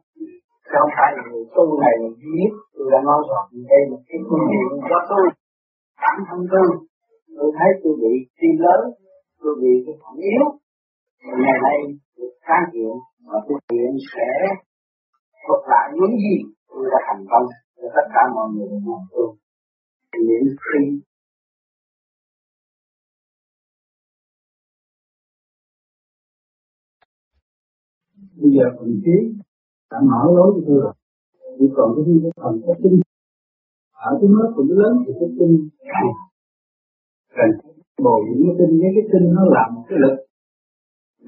Không 0.71 0.89
phải 0.95 1.10
là 1.15 1.23
người 1.30 1.45
tu 1.56 1.65
này 1.84 1.95
biết 2.21 2.51
tôi 2.73 2.88
đã 2.93 2.99
nói 3.10 3.19
rồi 3.30 3.43
đây 3.71 3.82
là 3.89 3.97
cái 4.08 4.19
kinh 4.30 4.43
nghiệm 4.49 4.69
do 4.89 4.99
tôi 5.10 5.25
bản 6.01 6.17
thân 6.28 6.39
tôi 6.51 6.67
tôi 7.38 7.49
thấy 7.58 7.69
tôi 7.82 7.93
bị 8.01 8.13
tim 8.39 8.56
lớn 8.65 8.82
tôi 9.41 9.54
bị 9.62 9.71
cái 9.86 9.95
phản 10.01 10.15
yếu. 10.32 10.45
Ngày 11.43 11.58
nay 11.65 11.78
được 12.17 12.34
can 12.47 12.63
thiện 12.71 12.95
và 13.28 13.38
tôi 13.47 13.58
nguyện 13.69 13.93
sẽ 14.13 14.30
thuật 15.43 15.62
lại 15.71 15.88
những 15.97 16.15
gì 16.23 16.36
mọi 18.36 18.48
người 18.54 18.67
cùng 18.71 19.06
tôi 19.12 19.28
miễn 20.28 20.45
phí 20.63 20.82
bây 28.41 28.52
giờ 28.56 28.65
phần 28.80 29.02
trí 29.06 29.17
đã 29.91 29.98
mở 30.10 30.21
lối 30.36 30.50
cho 30.56 30.62
tôi 30.67 30.78
rồi. 30.84 30.93
Chỉ 31.60 31.65
còn 31.76 31.88
cái 31.95 32.04
cái 32.24 32.32
phần 32.41 32.54
cái 32.65 32.76
tinh 32.84 33.00
ở 34.08 34.12
cái 34.19 34.30
nước 34.36 34.50
cũng 34.56 34.71
lớn 34.80 34.93
thì 35.04 35.12
cái 35.19 35.30
tinh 35.39 35.54
cần 37.38 37.50
bồi 38.04 38.19
dưỡng 38.28 38.43
cái 38.48 38.56
tinh 38.60 38.74
với 38.80 38.91
cái 38.95 39.06
tinh 39.12 39.26
nó 39.36 39.43
làm 39.56 39.67
một 39.76 39.84
cái 39.89 39.98
lực 40.04 40.15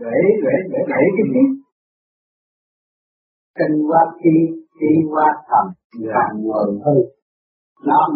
để 0.03 0.17
để 0.45 0.55
để 0.71 0.79
đẩy 0.91 1.05
cái 1.15 1.25
tiếp 1.33 1.47
cần 3.59 3.71
qua 3.89 4.01
chi 4.21 4.35
chi 4.79 4.91
qua 5.11 5.27
thầm 5.49 5.65
càng 6.13 6.43
ngồi 6.43 6.79
hơn 6.85 7.17
làm 7.83 8.09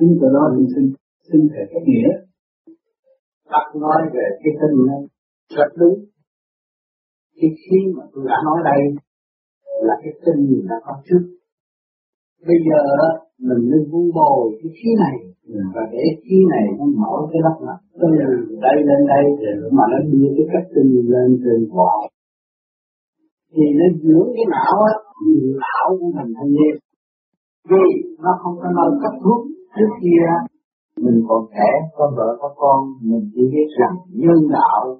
chính 0.00 0.18
từ 0.20 0.26
đó 0.34 0.42
mình 0.56 0.66
xin 0.74 0.84
xin 1.32 1.40
thể 1.52 1.62
cái 1.70 1.82
nghĩa. 1.86 2.08
Đặt 3.50 3.66
nói 3.82 4.00
về 4.14 4.26
cái 4.42 4.52
tinh 4.60 4.86
này 4.86 5.00
rất 5.56 5.70
đúng. 5.80 5.98
Cái 7.40 7.50
khi 7.62 7.78
mà 7.96 8.02
tôi 8.12 8.24
đã 8.28 8.36
nói 8.44 8.58
đây 8.64 8.80
là 9.86 9.94
cái 10.02 10.12
tinh 10.24 10.40
mình 10.50 10.66
đã 10.68 10.76
có 10.84 10.92
trước. 11.06 11.22
Bây 12.46 12.58
giờ 12.66 12.82
mình 13.38 13.70
nên 13.70 13.82
vun 13.90 14.06
bồi 14.14 14.58
cái 14.62 14.70
khí 14.76 14.90
này. 15.04 15.16
Và 15.74 15.82
để 15.92 16.04
khí 16.22 16.36
này 16.50 16.64
nó 16.78 16.84
mở 16.84 17.14
cái 17.32 17.40
đất 17.46 17.56
mặt. 17.66 17.78
Từ 18.00 18.08
đây 18.66 18.76
lên 18.88 19.00
đây 19.14 19.24
mà 19.72 19.84
nó 19.92 19.98
đưa 20.12 20.28
cái 20.36 20.46
cách 20.52 20.66
tinh 20.74 20.90
lên 21.12 21.40
trên 21.44 21.68
quả. 21.74 21.92
Thì 23.52 23.64
nó 23.78 23.86
dưỡng 24.02 24.28
cái 24.36 24.44
não 24.54 24.74
á 24.92 24.94
lão 25.62 25.88
của 26.00 26.10
mình 26.16 26.30
thanh 26.36 26.50
niên. 26.56 26.74
Vì 27.70 27.86
nó 28.24 28.30
không 28.42 28.56
có 28.62 28.68
nơi 28.76 28.90
cấp 29.02 29.14
thuốc 29.22 29.40
trước 29.76 29.92
kia, 30.02 30.26
mình 31.04 31.18
còn 31.28 31.42
trẻ, 31.56 31.70
có 31.96 32.12
vợ, 32.16 32.36
có 32.40 32.54
con, 32.56 32.80
mình 33.02 33.30
chỉ 33.34 33.42
biết 33.52 33.68
rằng 33.78 33.96
nhân 34.08 34.40
đạo 34.56 34.98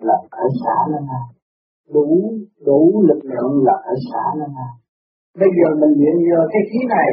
là 0.00 0.14
ở 0.30 0.46
xã 0.64 0.76
lên 0.92 1.06
nào 1.06 1.26
đủ 1.94 2.32
đủ 2.66 3.02
lực 3.08 3.20
lượng 3.24 3.64
là 3.64 3.72
ở 3.72 3.94
xã 4.12 4.24
lên 4.38 4.50
nào 4.54 4.74
bây 5.40 5.48
giờ 5.56 5.66
mình 5.80 5.94
luyện 5.98 6.16
nhờ 6.28 6.40
cái 6.52 6.62
khí 6.70 6.78
này 6.88 7.08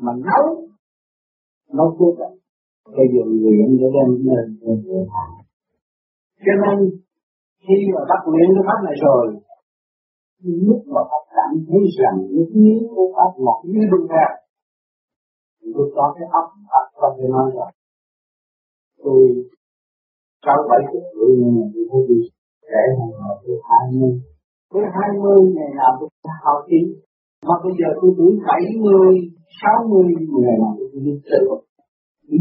mà 0.00 0.12
nấu 0.28 0.46
nấu 1.76 1.96
thuốc 1.98 2.18
à 2.18 2.30
bây 2.96 3.06
giờ 3.12 3.22
luyện 3.42 3.68
để 3.80 3.86
đem 3.96 4.08
lên 4.28 4.46
cho 6.44 6.52
nên 6.62 6.76
khi 7.64 7.76
mà 7.94 8.00
bắt 8.08 8.20
luyện 8.32 8.48
cái 8.54 8.64
pháp 8.66 8.80
này 8.84 8.94
rồi 9.06 9.24
lúc 10.44 10.80
mà 10.94 11.00
các 11.10 11.24
cảm 11.36 11.50
thấy 11.68 11.82
rằng 11.98 12.16
những 12.34 12.52
miếng 12.62 12.82
của 12.94 13.06
pháp 13.16 13.30
ngọt 13.42 13.60
như 13.64 13.80
bình 13.92 14.06
ra 14.08 14.26
lúc 15.74 15.88
đó 15.96 16.14
cái 16.16 16.28
ấp 16.40 16.46
óc 16.80 16.86
có 17.00 17.16
thể 17.16 17.24
nói 17.34 17.50
là, 17.54 17.66
tôi 19.04 19.20
sau 20.44 20.56
bảy 20.70 20.80
chục 20.92 21.02
tuổi 21.14 21.30
này 21.40 21.50
mà 21.56 21.64
tôi 21.74 21.84
thấy 21.90 22.00
đi 22.08 22.18
trẻ 22.70 22.82
hơn 22.96 23.10
họ 23.20 23.30
tôi 23.42 23.56
hai 23.68 23.84
mươi. 23.98 24.14
Tôi 24.72 24.82
hai 24.96 25.10
mươi 25.22 25.38
ngày 25.56 25.70
nào 25.78 25.90
tôi 26.00 26.08
hào 26.44 26.58
tí 26.68 26.80
mà 27.46 27.54
bây 27.64 27.72
giờ 27.78 27.88
tôi 28.00 28.10
tuổi 28.18 28.32
bảy 28.48 28.64
mươi, 28.84 29.12
sáu 29.60 29.78
mươi 29.90 30.06
ngày 30.44 30.56
nào 30.62 30.74
tôi 30.78 31.00
biết 31.04 31.18
tự 31.30 31.40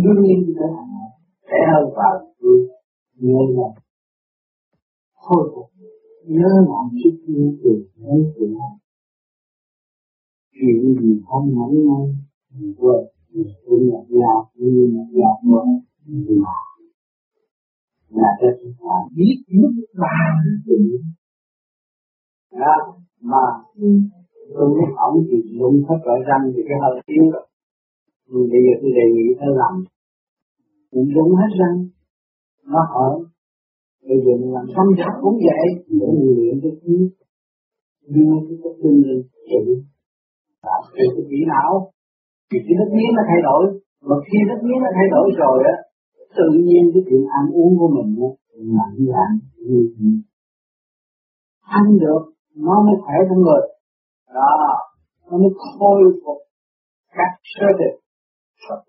đương 0.03 0.19
nhiên 0.23 0.37
tôi 0.45 0.55
thấy 0.59 0.69
này 0.95 1.09
trẻ 1.49 1.59
hơn 1.71 1.85
và 1.97 2.09
tôi 2.41 2.57
nhớ 3.23 3.39
là 3.57 3.69
khôi 5.23 5.43
phục 5.55 5.67
nhớ 6.25 6.49
lại 6.69 6.85
chút 7.03 7.17
như 7.27 7.57
từ 7.63 7.85
nhớ 7.95 8.13
từ 8.35 8.45
chuyện 10.53 10.95
gì 11.01 11.21
không 11.27 11.45
nhẫn 11.55 11.71
ngay, 11.85 12.15
mình 12.53 12.73
quên, 12.77 13.05
mình 13.33 13.47
cũng 13.65 13.89
nhạt 13.89 14.05
nhạt 14.09 14.55
như 14.55 14.89
nhạt 14.93 15.07
nhạt 15.11 15.35
thôi 15.43 15.65
mà 16.43 16.51
là 18.09 18.29
cho 18.41 18.47
chúng 18.61 18.73
ta 18.79 18.95
biết 19.15 19.35
mức 19.49 19.71
ba 20.01 20.17
gì 20.65 20.97
đó, 22.51 22.75
mà 23.21 23.43
tôi 24.53 24.69
biết 24.75 24.93
ổng 24.95 25.25
thì 25.31 25.57
dùng 25.59 25.83
hết 25.89 25.99
loại 26.05 26.19
răng 26.27 26.51
thì 26.55 26.61
cái 26.67 26.77
hơi 26.81 27.01
yếu 27.05 27.31
rồi 27.31 27.47
nhưng 28.33 28.49
bây 28.51 28.61
giờ 28.65 28.73
tôi 28.81 28.91
đề 28.97 29.05
nghị 29.13 29.27
phải 29.39 29.47
làm. 29.61 29.83
Cũng 30.91 31.07
dùng 31.15 31.35
hết 31.35 31.51
răng. 31.59 31.77
Nó 32.65 32.79
hỏi 32.93 33.11
bây 34.07 34.17
giờ 34.23 34.31
mình 34.41 34.53
làm 34.57 34.65
tâm 34.75 34.87
chặt 34.99 35.13
cũng 35.23 35.37
vậy, 35.47 35.67
để 35.99 36.07
mình 36.19 36.33
luyện 36.37 36.55
cái 36.63 36.73
khí 36.81 36.95
đưa 38.13 38.33
cái 38.47 38.57
cái 38.63 38.73
tinh 38.81 38.97
lên 39.07 39.19
trị 39.49 39.63
tạo 40.65 40.79
cái 40.95 41.07
kỹ 41.29 41.39
não, 41.53 41.71
thì 42.49 42.57
cái 42.65 42.75
đất 42.79 42.89
miếng 42.95 43.11
nó 43.17 43.23
thay 43.29 43.39
đổi, 43.47 43.63
mà 44.07 44.15
khi 44.27 44.37
đất 44.49 44.59
miếng 44.67 44.81
nó 44.85 44.89
thay 44.97 45.07
đổi 45.15 45.27
rồi 45.41 45.57
á, 45.73 45.75
tự 46.37 46.47
nhiên 46.67 46.83
cái 46.93 47.01
chuyện 47.07 47.23
ăn 47.39 47.45
uống 47.59 47.73
của 47.79 47.89
mình 47.97 48.11
á 48.27 48.29
mạnh 48.77 48.97
dạn 49.11 49.29
như 49.67 49.79
ăn 51.77 51.85
được, 52.03 52.23
nó 52.55 52.75
mới 52.85 52.95
khỏe 53.03 53.15
trong 53.29 53.41
người. 53.45 53.63
Đó, 54.35 54.51
nó 55.31 55.37
mới 55.37 55.49
khôi 55.63 56.01
phục 56.25 56.37
các 57.17 57.29
sơ 57.53 57.67
thịt 57.79 57.93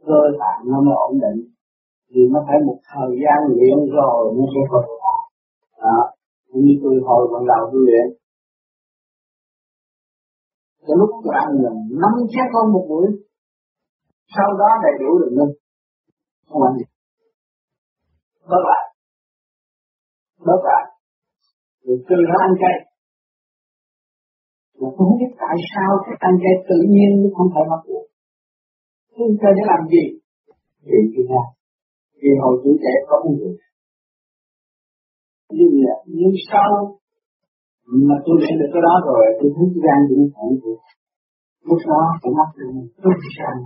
cơ 0.06 0.20
tạng 0.40 0.62
nó 0.70 0.80
mới 0.80 0.94
ổn 1.08 1.14
định 1.24 1.53
thì 2.14 2.20
nó 2.32 2.40
phải 2.46 2.58
một 2.66 2.78
thời 2.92 3.10
gian 3.22 3.38
luyện 3.56 3.78
rồi 3.96 4.34
nó 4.36 4.44
sẽ 4.52 4.60
hồi. 4.70 4.84
Đó 5.82 5.98
như 6.54 6.74
tôi 6.82 6.94
hồi 7.06 7.22
ban 7.32 7.42
đầu 7.46 7.62
tôi 7.72 7.82
luyện. 7.86 8.06
Cái 10.86 10.94
lúc 11.00 11.10
tôi 11.24 11.34
ăn 11.44 11.48
là 11.64 11.70
năm 12.02 12.14
chén 12.32 12.46
con 12.52 12.72
một 12.72 12.84
buổi. 12.88 13.06
Sau 14.36 14.48
đó 14.60 14.68
đầy 14.82 14.94
đủ 15.00 15.18
được 15.18 15.32
ngưng 15.36 15.52
không 16.48 16.62
ăn 16.62 16.72
gì. 16.78 16.86
Bớt 18.50 18.62
lại. 18.70 18.84
Bớt 20.46 20.60
lại. 20.70 20.84
Rồi 21.84 21.98
từ 22.08 22.16
nó 22.28 22.36
ăn 22.46 22.52
chay 22.60 22.94
mà 24.80 24.88
tôi 24.96 25.04
không 25.08 25.18
biết 25.20 25.32
tại 25.42 25.56
sao 25.70 25.90
cái 26.04 26.16
ăn 26.28 26.34
chay 26.42 26.54
tự 26.68 26.78
nhiên 26.92 27.10
nó 27.22 27.28
không 27.36 27.48
phải 27.54 27.64
bắt 27.70 27.80
buộc 27.88 28.06
tôi 29.16 29.28
chay 29.40 29.52
để 29.56 29.62
làm 29.72 29.82
gì? 29.94 30.04
để 30.88 30.98
cái 31.12 31.24
ra 31.30 31.42
thì 32.18 32.28
hồi 32.42 32.54
tuổi 32.62 32.74
trẻ 32.82 32.94
có 33.08 33.14
uống 33.24 33.36
rượu 33.40 33.54
Nhưng 35.56 35.72
là 35.84 35.94
nhưng 36.18 36.34
sau 36.50 36.70
mà 38.08 38.16
tôi 38.24 38.36
để 38.42 38.50
được 38.60 38.70
cái 38.72 38.82
đó 38.86 38.94
rồi, 39.06 39.24
tôi 39.38 39.48
thấy 39.54 39.66
cái 39.72 39.80
gan 39.86 39.98
cũng 40.08 40.30
khỏe 40.34 40.46
được 40.62 40.78
lúc 41.68 41.78
đó 41.90 42.00
phải 42.20 42.32
mắc 42.38 42.48
được 42.56 42.70
tôi 43.02 43.12
sang 43.38 43.60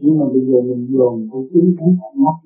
nhưng 0.00 0.14
mà 0.18 0.24
bây 0.32 0.42
giờ 0.48 0.58
mình 0.68 0.82
dồn 0.92 1.14
cái 1.30 1.42
chính 1.50 1.68
thấy 1.78 1.90
tận 2.00 2.14
mắt. 2.24 2.36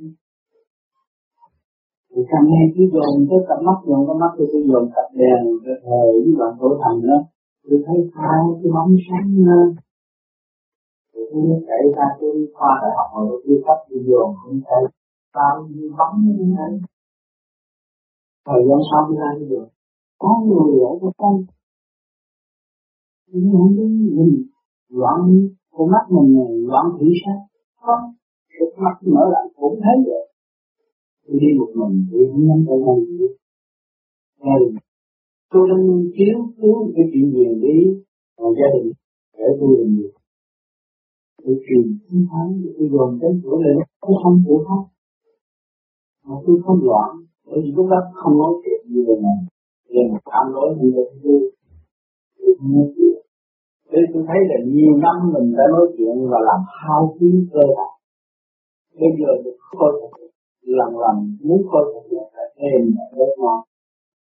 Thì 2.11 2.21
càng 2.31 2.45
nghe 2.49 2.63
cứ 2.75 2.83
dồn 2.93 3.13
tới 3.29 3.41
tận 3.49 3.61
mắt 3.69 3.79
dồn, 3.87 4.01
cái 4.07 4.17
mắt 4.23 4.33
tôi 4.37 4.47
tôi 4.53 4.63
dồn 4.69 4.85
cặp 4.95 5.09
đèn 5.21 5.41
rồi 5.65 5.77
thời 5.87 6.09
với 6.25 6.35
bạn 6.41 6.53
tổ 6.61 6.69
thành 6.83 6.99
đó. 7.09 7.19
Tôi 7.65 7.79
thấy 7.87 7.99
hai 8.19 8.43
cái 8.61 8.71
bóng 8.77 8.93
sáng 9.07 9.29
hơn 9.49 9.69
thì 11.19 11.25
tôi 11.31 11.43
mới 11.49 11.61
kể 11.69 11.79
ra 11.97 12.07
tôi 12.21 12.49
khoa 12.55 12.71
đại 12.83 12.91
học 12.97 13.09
mà 13.15 13.21
tôi 13.29 13.43
đi 13.47 13.55
cấp 13.67 13.79
đi 13.91 13.99
dồn 14.07 14.35
cũng 14.45 14.61
thấy 14.67 14.83
bao 15.35 15.69
nhiêu 15.71 15.91
bóng 15.99 16.15
như 16.25 16.33
thế 16.39 16.67
thời 18.47 18.63
gian 18.69 18.79
sau 18.91 19.01
đi 19.09 19.17
ra 19.21 19.47
được 19.51 19.69
có 20.19 20.31
người 20.47 20.81
ở 20.91 20.93
cái 21.01 21.11
tâm 21.19 21.35
nhưng 23.33 23.53
không 23.53 23.77
biết 23.77 23.91
mình 24.17 24.43
loạn 24.89 25.21
con 25.71 25.91
mắt 25.91 26.05
mình 26.11 26.37
này 26.37 26.53
loạn 26.71 26.87
thị 27.01 27.07
sao 27.25 27.39
không 27.81 28.13
cái 28.49 28.69
mắt 28.77 28.97
mở 29.13 29.21
lại 29.33 29.45
cũng 29.57 29.81
thấy 29.85 29.97
vậy. 30.07 30.25
Tôi 31.27 31.39
đi 31.41 31.47
một 31.59 31.71
mình 31.75 32.07
thì 32.11 32.19
không 32.33 32.49
nắm 32.49 32.65
tay 32.69 32.79
mình 32.87 33.19
gì. 33.19 33.27
Ờ, 34.41 34.57
tôi 35.51 35.69
đang 35.71 35.87
chiếu 36.17 36.39
cứu 36.57 36.93
cái 36.97 37.05
chuyện 37.13 37.33
gì 37.33 37.45
đi 37.63 37.79
và 38.37 38.49
gia 38.59 38.69
đình, 38.75 38.93
để 39.39 39.45
tôi 39.61 39.71
làm 39.79 39.97
việc 39.97 40.18
để 41.45 41.53
truyền 41.65 41.99
chiến 42.05 42.27
thắng 42.31 42.49
để 42.63 42.71
tôi 42.79 42.89
dồn 42.93 43.19
đến 43.21 43.41
chỗ 43.45 43.53
này 43.65 43.73
nó 43.79 43.85
không 44.23 44.43
của 44.47 44.65
khác 44.69 44.83
mà 46.29 46.37
tôi 46.47 46.57
không 46.65 46.81
loạn. 46.89 47.11
Bởi 47.47 47.59
vì 47.65 47.71
lúc 47.77 47.87
đó 47.91 47.99
không 48.15 48.35
nói 48.43 48.53
chuyện 48.63 48.81
như 48.93 49.01
vậy 49.07 49.19
này 49.27 49.39
về 49.93 50.03
một 50.13 50.23
cảm 50.31 50.45
nói 50.55 50.69
như 50.81 50.89
vậy 50.97 51.09
tôi. 51.23 51.41
Tôi 52.39 52.51
không 52.59 52.73
nói 52.77 52.89
chuyện. 52.97 53.19
Thế 53.91 53.99
tôi 54.13 54.23
thấy 54.29 54.39
là 54.51 54.57
nhiều 54.75 54.93
năm 55.05 55.17
mình 55.35 55.49
đã 55.59 55.65
nói 55.75 55.87
chuyện 55.97 56.17
và 56.31 56.39
làm 56.49 56.61
hao 56.81 57.03
phí 57.17 57.27
cơ 57.53 57.63
bản. 57.77 57.93
Bây 59.01 59.11
giờ 59.19 59.31
được 59.45 59.57
khôi 59.69 59.93
phục. 60.01 60.13
Lần 60.79 60.91
lần 61.03 61.17
muốn 61.47 61.61
khôi 61.71 61.85
phục 61.93 62.05
lại 62.15 62.27
phải 62.35 62.49
thêm 62.59 62.81
rất 63.19 63.33
ngon. 63.39 63.61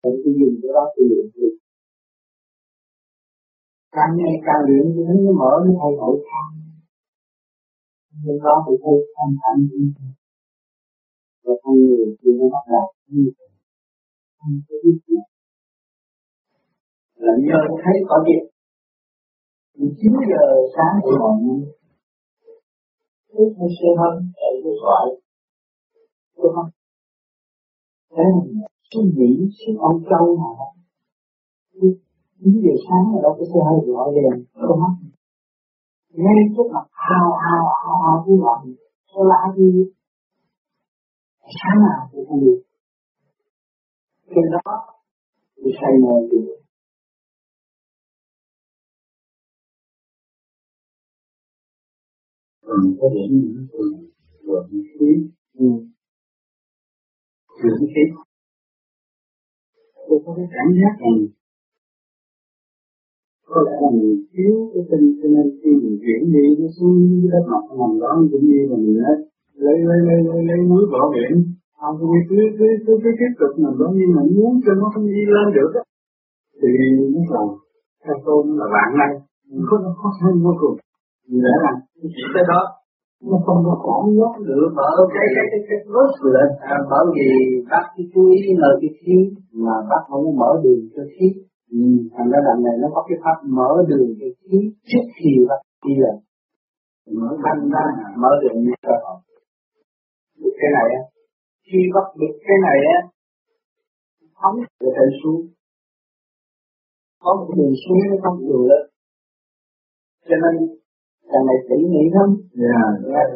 Nên 0.02 0.14
tôi 0.22 0.32
dùng 0.38 0.54
cái 0.62 0.70
đó 0.76 0.84
tôi 0.94 1.04
luyện 1.10 1.26
được. 1.34 1.54
Càng 3.96 4.12
ngày 4.18 4.34
càng 4.46 4.62
luyện 4.66 4.84
thì 4.94 5.02
nó 5.08 5.32
mở 5.40 5.52
nó 5.64 5.70
thay 5.80 5.92
đổi. 6.00 6.14
khác. 6.28 6.63
Nên 8.22 8.36
đó 8.44 8.54
thì 8.66 8.74
thấy 8.82 8.96
thanh 9.14 9.34
thản 9.40 9.56
như 9.70 9.92
thế. 9.96 10.06
Và 11.44 11.52
con 11.62 11.74
người 11.84 12.16
thì 12.20 12.30
nó 12.38 12.46
bắt 12.54 12.64
đầu 12.72 12.86
như 13.06 13.30
thế. 13.36 13.46
Không 14.38 14.56
có 14.68 14.74
biết 14.84 14.98
gì. 15.06 15.16
Là 17.24 17.32
nhờ 17.46 17.58
thấy 17.84 17.96
có 18.08 18.24
việc 18.26 18.44
9 19.78 20.12
giờ 20.30 20.44
sáng 20.76 20.94
của 21.02 21.16
mọi 21.20 21.42
người 21.42 21.62
Lúc 23.32 23.52
hay 23.58 23.68
xe 23.78 23.88
hâm 24.00 24.14
chạy 24.36 24.52
vô 24.64 24.70
gọi 24.82 25.06
Tôi 26.36 26.52
hâm 26.56 26.66
Thế 28.10 28.24
mình 28.34 28.64
suy 28.90 29.00
nghĩ, 29.16 29.30
suy 29.58 29.72
ông 29.78 30.02
châu 30.10 30.36
mà 30.36 30.50
chín 32.40 32.54
giờ 32.64 32.74
sáng 32.86 33.04
là 33.14 33.18
đâu 33.22 33.36
có 33.38 33.44
xe 33.44 33.60
hơi 33.66 33.78
gọi 33.86 34.14
đèn 34.14 34.44
không 34.52 34.80
mắt 34.80 34.94
ngay 36.16 36.38
trước 36.56 36.68
mặt 36.74 36.86
hào 36.90 37.28
hào 37.42 37.64
hào 37.82 37.96
hào 38.02 38.24
cái 38.26 38.36
ngọn 38.42 38.74
số 39.14 39.24
lá 39.24 39.42
đi. 39.56 39.68
Sáng 41.40 41.78
nào 41.86 42.08
cũng 42.12 42.26
không 42.28 42.40
được. 42.44 42.62
Khi 44.26 44.40
đó 44.52 44.72
thì 45.56 45.70
say 45.80 45.92
mê 46.02 46.28
được. 46.30 46.56
Còn 52.62 52.80
có 53.00 53.08
điểm 53.14 53.30
nữa 53.42 53.66
thường 53.72 54.10
thường 54.42 54.68
khí 54.70 55.10
thường 57.62 57.86
khí 57.94 58.02
tôi 60.08 60.18
có 60.26 60.34
cái 60.36 60.46
cảm 60.54 60.68
giác 60.80 60.94
rằng 61.00 61.43
có 63.50 63.58
lẽ 63.66 63.74
là 63.82 63.90
mình 63.98 64.16
thiếu 64.32 64.54
cái 64.72 64.82
tinh 64.90 65.06
cho 65.18 65.28
nên 65.34 65.46
khi 65.58 65.70
mình 65.82 65.96
chuyển 66.02 66.20
đi 66.34 66.44
nó 66.60 66.66
xuống 66.76 66.96
đất 67.32 67.44
mặt 67.52 67.64
nằm 67.78 67.92
đó 68.02 68.10
cũng 68.32 68.44
như 68.50 68.60
là 68.70 68.76
mình 68.84 68.96
lấy 69.04 69.16
lấy 69.64 69.76
lấy 69.88 69.98
lấy 70.08 70.18
lấy, 70.28 70.40
lấy 70.48 70.58
núi 70.70 70.82
bỏ 70.92 71.02
biển. 71.14 71.32
Không 71.80 71.96
có 72.00 72.06
cứ 72.28 72.36
cứ 72.58 72.66
cứ 72.86 72.92
cứ 73.02 73.10
tiếp 73.20 73.32
tục 73.40 73.52
nằm 73.62 73.74
đó 73.80 73.88
nhưng 73.98 74.10
mà 74.16 74.22
muốn 74.36 74.52
cho 74.64 74.72
nó 74.80 74.86
không 74.94 75.06
đi 75.06 75.22
lên 75.34 75.46
được 75.56 75.70
á 75.80 75.82
thì 76.60 76.68
nó 77.14 77.20
là 77.34 77.42
theo 78.04 78.16
tôi 78.26 78.38
nó 78.46 78.52
là 78.60 78.66
bạn 78.74 78.90
này. 79.00 79.12
Có 79.68 79.76
nó 79.84 79.90
khó 80.00 80.08
khăn 80.18 80.32
vô 80.44 80.52
cùng. 80.60 80.76
Vì 81.28 81.38
lẽ 81.44 81.54
là 81.64 81.72
chỉ 82.14 82.22
tới 82.34 82.44
đó 82.52 82.60
nó 83.30 83.36
không 83.46 83.60
có 83.66 83.74
còn 83.84 84.16
nhốt 84.16 84.34
được. 84.48 84.68
Mở 84.78 84.90
cái 85.14 85.26
cái 85.34 85.46
cái 85.50 85.60
cái 85.68 85.78
rốt 85.92 86.10
lên 86.34 86.48
à, 86.72 86.76
bởi 86.90 87.04
vì 87.16 87.28
bác 87.70 87.84
cái 87.94 88.04
chú 88.12 88.22
ý 88.30 88.40
nơi 88.62 88.74
cái 88.80 88.90
khí 89.00 89.16
mà 89.64 89.74
bác 89.90 90.02
không 90.08 90.22
có 90.24 90.32
mở 90.40 90.50
đường 90.64 90.82
cho 90.94 91.02
khí 91.14 91.26
ừ. 91.76 91.82
thành 92.14 92.28
ra 92.32 92.38
lần 92.46 92.58
này 92.66 92.76
nó 92.82 92.88
có 92.94 93.00
cái 93.08 93.18
pháp 93.24 93.36
mở 93.58 93.70
đường 93.88 94.10
cho 94.20 94.26
khí 94.40 94.58
trước 94.90 95.04
khi 95.16 95.30
bác 95.48 95.60
đi 95.86 95.94
lên 96.02 96.16
mở 97.18 97.28
thành 97.44 97.62
ra 97.74 97.84
mở 98.22 98.30
đường 98.42 98.58
như 98.64 98.74
cơ 98.82 98.94
hội 99.04 99.18
cái 100.60 100.70
này 100.76 100.88
á 101.00 101.02
khi 101.66 101.78
bắt 101.94 102.06
được 102.20 102.34
cái 102.46 102.56
này 102.66 102.78
á 102.96 102.98
phóng 104.40 104.56
từ 104.80 104.86
trên 104.96 105.08
xuống 105.22 105.40
có 107.22 107.30
một 107.36 107.46
cái 107.48 107.56
đường 107.58 107.74
xuống 107.82 107.98
nó 108.10 108.16
không 108.22 108.38
đường 108.48 108.64
lên 108.70 108.84
cho 110.28 110.36
nên 110.42 110.54
Càng 111.30 111.46
này 111.46 111.56
tỉ 111.68 111.76
mỉ 111.92 112.04
lắm. 112.16 112.28
Dạ. 112.62 112.80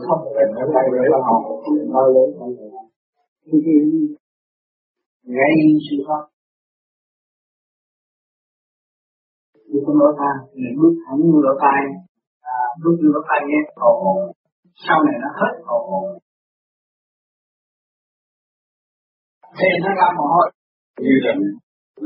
Không 0.07 0.21
phải 0.35 0.45
đây 0.75 0.87
để 0.93 1.05
là 1.13 1.19
học 1.27 1.43
mơ 1.93 2.03
lớn 2.15 2.29
hơn. 2.41 2.51
Khi 3.45 3.59
ngay 5.25 5.53
sự 5.91 5.97
thoát. 6.07 6.23
Đi 9.79 9.85
con 9.87 9.97
lỗ 10.01 10.11
tai, 10.21 10.37
bước 10.81 10.95
thẳng 11.03 11.19
như 11.25 11.39
lỗ 11.47 11.55
tai, 11.65 11.81
à, 12.55 12.59
bước 12.83 12.95
như 13.01 13.09
lỗ 13.15 13.21
tai 13.29 13.41
nghe 13.49 13.61
ồ 13.75 13.95
Sau 14.85 14.99
này 15.07 15.17
nó 15.23 15.29
hết 15.39 15.53
ồ 15.77 15.81
Thì 19.57 19.69
nó 19.85 19.91
ra 20.01 20.09
mồ 20.17 20.25
hôi. 20.35 20.49
Như 21.05 21.15
rằng 21.25 21.41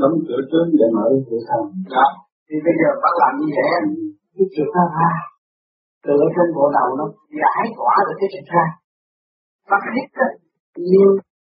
đóng 0.00 0.16
cửa 0.26 0.42
trước 0.50 0.66
để 0.80 0.86
mở 0.96 1.04
cửa 1.26 1.40
sau. 1.48 1.60
Đó. 1.94 2.06
Thì 2.46 2.56
bây 2.66 2.74
giờ 2.80 2.88
bắt 3.02 3.14
làm 3.22 3.32
như 3.40 3.48
vậy, 3.56 3.68
cái 4.34 4.46
chuyện 4.52 4.68
nó 4.76 4.84
ra. 4.96 5.12
Từ 6.04 6.12
ở 6.26 6.28
trên 6.34 6.48
bộ 6.56 6.64
đầu 6.78 6.88
nó 6.98 7.04
giải 7.40 7.64
tỏa 7.78 7.94
được 8.06 8.16
cái 8.20 8.28
sự 8.32 8.40
ra. 8.52 8.66
Nó 9.68 9.76
hít 9.96 10.08
nhưng 10.90 11.10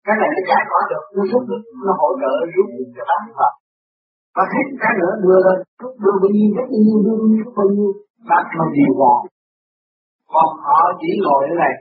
cái 0.06 0.16
này 0.20 0.28
nó 0.34 0.40
giải 0.50 0.62
tỏa 0.70 0.80
được. 0.90 1.04
Nó 1.16 1.22
rút 1.30 1.42
được. 1.50 1.62
Nó 1.86 1.92
hỗ 2.00 2.08
trợ 2.20 2.32
rút 2.54 2.68
cho 2.96 3.04
bác 3.10 3.20
Phật 3.38 3.52
và 4.36 4.44
hết 4.54 4.66
cả 4.82 4.90
nữa, 5.00 5.12
đưa 5.24 5.38
lên. 5.46 5.58
Rút 5.80 5.94
đưa 6.02 6.16
bao 6.22 6.30
nhiêu 6.36 6.48
rất 6.56 6.68
nhiêu 6.84 6.98
đưa 7.06 7.16
bao 7.20 7.28
nhiêu 7.32 7.46
bao 7.56 7.68
nhiêu 7.74 7.90
bác 8.28 8.44
nó 8.58 8.64
điều 8.76 8.92
hòa 8.98 9.16
còn 10.32 10.48
họ 10.66 10.78
chỉ 11.00 11.10
ngồi 11.24 11.40
ở 11.50 11.54
này 11.62 11.74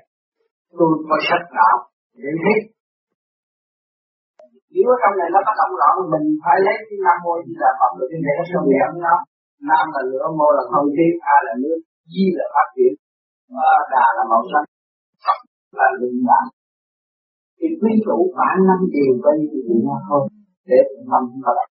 tôi 0.78 0.90
có 1.10 1.16
sách 1.28 1.46
đạo 1.58 1.76
để 2.22 2.32
hết. 2.46 2.60
Nếu 4.74 4.88
ở 4.94 4.98
trong 5.02 5.16
này 5.20 5.30
nó 5.34 5.40
có 5.48 5.54
động 5.60 5.74
loạn 5.80 5.94
mình 6.14 6.26
phải 6.44 6.58
lấy 6.66 6.78
cái 6.88 6.98
nam 7.06 7.18
mô 7.24 7.34
di 7.46 7.54
là 7.64 7.72
phật 7.80 7.92
được 7.98 8.08
cái 8.12 8.22
này 8.26 8.34
nó 8.40 8.44
sẽ 8.50 8.58
miệng 8.70 8.94
nó. 9.06 9.16
Nam 9.70 9.86
là 9.96 10.02
lửa, 10.12 10.26
mô 10.40 10.48
là 10.58 10.64
không 10.72 10.88
khí, 10.96 11.08
a 11.34 11.38
là 11.46 11.54
nước, 11.64 11.80
di 12.12 12.26
là 12.38 12.46
phát 12.54 12.68
triển, 12.76 12.94
và 13.56 13.70
đà 13.94 14.06
là 14.18 14.24
màu 14.32 14.44
xanh 14.52 14.68
phật 15.24 15.40
là 15.78 15.88
linh 16.02 16.20
đạo 16.30 16.46
thì 17.58 17.68
quy 17.82 17.94
chủ 18.06 18.18
bản 18.38 18.56
năm 18.70 18.80
điều 18.96 19.14
bên 19.24 19.38
nhiêu 19.50 19.64
nó 19.68 19.76
nhau 19.86 20.00
thôi 20.08 20.24
để 20.70 20.80
tâm 21.10 21.24
nó 21.44 21.50
lại 21.58 21.68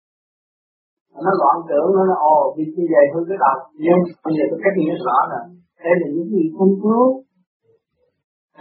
nó 1.24 1.32
loạn 1.40 1.56
tưởng, 1.68 1.88
nó 1.96 2.02
nói, 2.10 2.18
ồ 2.34 2.38
vì 2.56 2.64
như 2.76 2.84
vậy 2.94 3.04
thôi 3.12 3.22
cái 3.28 3.38
đầu 3.44 3.56
nhưng 3.84 4.00
bây 4.24 4.32
giờ 4.36 4.44
tôi 4.50 4.58
cách 4.64 4.76
nghĩa 4.78 4.96
rõ 5.06 5.18
là 5.32 5.40
đây 5.84 5.94
là 6.00 6.06
những 6.14 6.28
gì 6.34 6.42
không 6.56 6.72
cứu? 6.82 7.04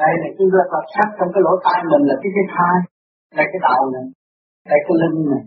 Đây 0.02 0.14
là 0.22 0.30
cái 0.38 0.48
vật 0.54 0.68
vật 0.74 0.86
sắc 0.96 1.08
trong 1.18 1.30
cái 1.34 1.42
lỗ 1.46 1.54
tai 1.66 1.80
mình 1.92 2.04
là 2.10 2.16
cái 2.22 2.32
cái 2.36 2.46
thai, 2.54 2.76
đây 3.38 3.46
cái 3.52 3.62
đầu 3.68 3.82
này, 3.96 4.06
đây 4.70 4.80
cái 4.86 4.96
linh 5.02 5.18
này. 5.34 5.44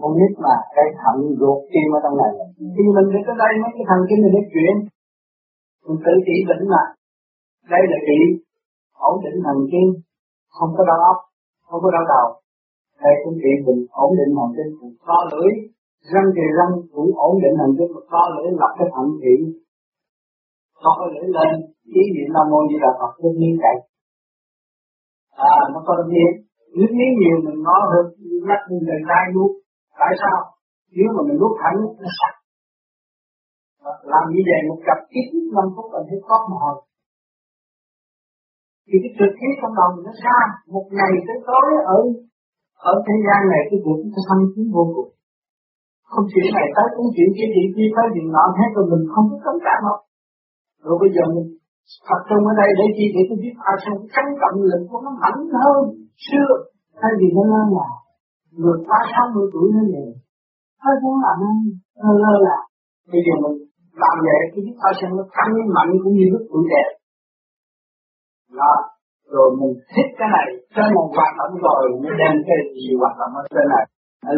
Con 0.00 0.12
nít 0.18 0.32
mà 0.44 0.54
cái 0.76 0.86
thận 1.00 1.16
ruột 1.40 1.58
tim 1.72 1.88
ở 1.96 1.98
trong 2.04 2.16
này 2.20 2.32
khi 2.74 2.84
mình 2.96 3.08
đến 3.12 3.22
tới 3.26 3.36
đây, 3.42 3.52
mấy 3.62 3.70
cái 3.76 3.84
thần 3.90 4.00
kinh 4.08 4.20
này 4.22 4.32
nó 4.36 4.42
chuyển. 4.52 4.74
Mình 5.84 5.98
tự 6.04 6.14
chỉ 6.26 6.36
định 6.50 6.64
mà. 6.72 6.82
Đây 7.72 7.82
là 7.90 7.98
chỉ 8.06 8.18
ổn 9.08 9.14
định 9.24 9.38
thần 9.46 9.58
kinh, 9.72 9.88
không 10.56 10.70
có 10.76 10.82
đau 10.90 11.00
óc, 11.12 11.18
không 11.68 11.80
có 11.84 11.90
đau 11.96 12.04
đầu. 12.14 12.26
Đây 13.02 13.14
cũng 13.22 13.34
chỉ 13.42 13.52
mình 13.66 13.80
ổn 14.04 14.10
định 14.18 14.32
thần 14.38 14.50
kinh 14.56 14.70
co 15.06 15.18
lưỡi 15.32 15.50
răng 16.12 16.28
thì 16.36 16.44
răng 16.58 16.72
cũng 16.94 17.10
ổn 17.26 17.32
định 17.42 17.54
thần 17.60 17.70
kinh 17.78 17.92
có 18.12 18.22
lưỡi 18.34 18.48
lập 18.60 18.72
cái 18.78 18.88
thận 18.94 19.06
thị 19.22 19.34
co 20.82 20.92
lưỡi 21.12 21.26
lên 21.36 21.52
ý 21.98 22.02
niệm 22.14 22.28
nam 22.34 22.46
mô 22.50 22.58
như 22.68 22.76
là 22.84 22.90
phật 23.00 23.12
cái 23.22 23.32
miếng 23.40 23.56
cậy 23.62 23.76
à 25.36 25.54
nó 25.72 25.78
có 25.86 25.92
miếng. 26.12 26.34
Nước 26.78 26.92
miếng 26.98 27.12
nhiều 27.20 27.36
mình 27.46 27.58
nói 27.68 27.80
hơn 27.90 28.04
lắc 28.48 28.60
như 28.68 28.78
người 28.86 29.02
ta 29.08 29.18
nuốt. 29.34 29.50
Tại 30.00 30.12
sao? 30.22 30.38
Nếu 30.96 31.08
mà 31.14 31.20
mình 31.28 31.38
nuốt 31.40 31.52
thẳng, 31.62 31.78
nó 32.02 32.08
sạch. 32.18 32.36
Làm 34.12 34.24
như 34.32 34.40
vậy 34.48 34.60
một 34.68 34.78
cặp 34.86 34.98
ít 35.18 35.26
nhất 35.32 35.46
năm 35.56 35.66
phút 35.74 35.86
là 35.94 36.00
thấy 36.08 36.18
có 36.28 36.36
mồ 36.50 36.56
hôi 36.64 36.76
thì 38.86 38.96
cái 39.02 39.12
trực 39.18 39.32
khí 39.38 39.48
trong 39.60 39.74
lòng 39.80 39.94
nó 40.04 40.12
xa. 40.22 40.38
Một 40.74 40.86
ngày 40.98 41.12
tới 41.26 41.38
tối 41.48 41.66
ở 41.96 42.00
ở 42.92 42.94
thế 43.06 43.14
gian 43.26 43.40
này, 43.52 43.62
cái 43.68 43.78
việc 43.84 43.98
nó 44.12 44.20
thăng 44.28 44.42
tiến 44.52 44.66
vô 44.74 44.84
cùng 44.94 45.10
không 46.12 46.26
chuyện 46.32 46.48
này 46.58 46.66
tới 46.76 46.88
cũng 46.94 47.08
chuyện 47.14 47.30
kia 47.36 47.48
chuyện 47.54 47.68
kia 47.76 47.88
tới 47.96 48.06
chuyện 48.12 48.26
nọ 48.36 48.44
hết 48.58 48.70
rồi 48.76 48.86
mình 48.92 49.04
không 49.12 49.26
có 49.30 49.36
cấm 49.44 49.56
cảm 49.66 49.78
đâu. 49.86 49.98
Rồi 50.84 50.96
bây 51.02 51.10
giờ 51.14 51.22
mình 51.34 51.48
tập 52.08 52.20
trung 52.28 52.42
ở 52.50 52.52
đây 52.60 52.70
để 52.78 52.86
chi 52.96 53.06
để 53.14 53.22
tôi 53.28 53.38
biết 53.42 53.54
ai 53.68 53.76
sao 53.82 53.92
cái 54.00 54.08
cắn 54.14 54.26
cộng 54.42 54.58
lực 54.70 54.82
của 54.90 55.00
nó 55.04 55.10
mạnh 55.22 55.40
hơn 55.62 55.80
xưa. 56.26 56.50
Thay 57.00 57.12
vì 57.18 57.28
nó 57.36 57.42
lơ 57.52 57.62
là. 57.76 57.88
Người 58.60 58.78
qua 58.86 58.98
sáu 59.12 59.26
mươi 59.34 59.46
tuổi 59.52 59.66
nó 59.74 59.82
về. 59.92 60.04
Hơi 60.84 60.96
muốn 61.02 61.16
làm 61.24 61.36
nó 62.04 62.10
lơ 62.22 62.34
là. 62.48 62.58
Bây 63.12 63.20
giờ 63.26 63.34
mình 63.42 63.56
làm 64.02 64.16
vậy 64.26 64.40
cái 64.52 64.60
biết 64.64 64.76
thao 64.80 64.92
sinh 64.98 65.12
nó 65.18 65.24
tăng 65.36 65.52
mạnh 65.76 65.90
cũng 66.02 66.14
như 66.18 66.26
lúc 66.32 66.42
tuổi 66.50 66.64
trẻ 66.70 66.84
đó. 68.60 68.74
Rồi 69.34 69.48
mình 69.60 69.72
thích 69.92 70.10
cái 70.18 70.28
này. 70.36 70.46
Cho 70.74 70.82
một 70.96 71.08
hoạt 71.16 71.32
động 71.40 71.54
rồi, 71.66 71.82
mình 72.02 72.16
đem 72.20 72.34
cái 72.46 72.58
gì 72.74 72.86
hoạt 73.00 73.14
động 73.20 73.32
ở 73.40 73.42
trên 73.54 73.66
này? 73.74 73.84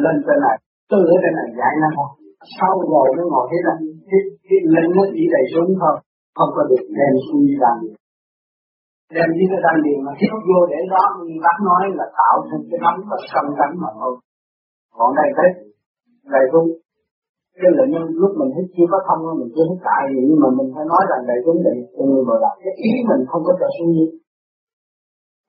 Lên 0.05 0.17
trên 0.27 0.39
này 0.47 0.57
tôi 0.91 1.01
ở 1.13 1.17
đây 1.25 1.33
này 1.39 1.49
giải 1.59 1.75
nó 1.83 1.89
không 1.97 2.13
sau 2.57 2.75
rồi 2.93 3.07
nó 3.17 3.23
ngồi 3.31 3.45
thế 3.51 3.59
là 3.67 3.75
cái, 4.11 4.21
cái 4.47 4.59
linh 4.75 4.91
nó 4.97 5.05
chỉ 5.15 5.25
đầy 5.35 5.45
xuống 5.53 5.71
thôi 5.81 5.95
không 6.39 6.51
có 6.57 6.63
được 6.71 6.85
đem 6.99 7.13
xuống 7.25 7.43
đi 7.49 7.55
làm 7.65 7.75
gì. 7.83 7.91
Đem 9.17 9.29
đi 9.39 9.45
cái 9.51 9.61
đan 9.67 9.77
điền 9.85 9.99
mà 10.07 10.13
thiết 10.19 10.33
vô 10.49 10.61
để 10.71 10.79
đó 10.95 11.05
như 11.27 11.37
bác 11.45 11.59
nói 11.69 11.83
là 11.99 12.07
tạo 12.21 12.37
thành 12.49 12.65
cái 12.71 12.79
nóng 12.85 12.99
và 13.11 13.17
sân 13.33 13.47
tánh 13.59 13.75
mà 13.83 13.91
thôi. 13.99 14.13
Còn 14.97 15.11
đây 15.19 15.29
thế 15.37 15.47
đầy 16.35 16.45
cũng 16.53 16.69
cái 17.61 17.71
là 17.79 17.85
nhân 17.93 18.05
lúc 18.21 18.33
mình 18.41 18.51
thấy 18.55 18.65
chưa 18.75 18.89
có 18.93 18.99
thông 19.07 19.21
mình 19.41 19.51
chưa 19.55 19.65
thấy 19.69 19.79
tại 19.89 20.03
gì 20.13 20.21
nhưng 20.29 20.41
mà 20.43 20.49
mình 20.59 20.69
phải 20.75 20.85
nói 20.93 21.03
rằng 21.11 21.21
đầy 21.31 21.39
chúng 21.45 21.61
định 21.67 21.81
cho 21.95 22.03
người 22.09 22.25
bồi 22.29 22.39
là 22.45 22.51
cái 22.63 22.75
ý 22.89 22.93
mình 23.11 23.23
không 23.31 23.43
có 23.47 23.53
trở 23.61 23.69
suy 23.77 23.87
nghĩ 23.95 24.07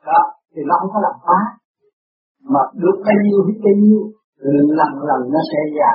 đó 0.05 0.21
thì 0.53 0.61
nó 0.69 0.75
không 0.79 0.91
có 0.93 0.99
làm 1.07 1.15
phá. 1.25 1.39
Mà 2.53 2.61
được 2.83 2.97
bao 3.05 3.19
nhiêu 3.25 3.39
hết 3.47 3.57
bao 3.65 3.75
nhiêu 3.83 4.01
lần 4.39 4.91
lần 5.09 5.21
nó 5.33 5.41
sẽ 5.51 5.59
già. 5.77 5.91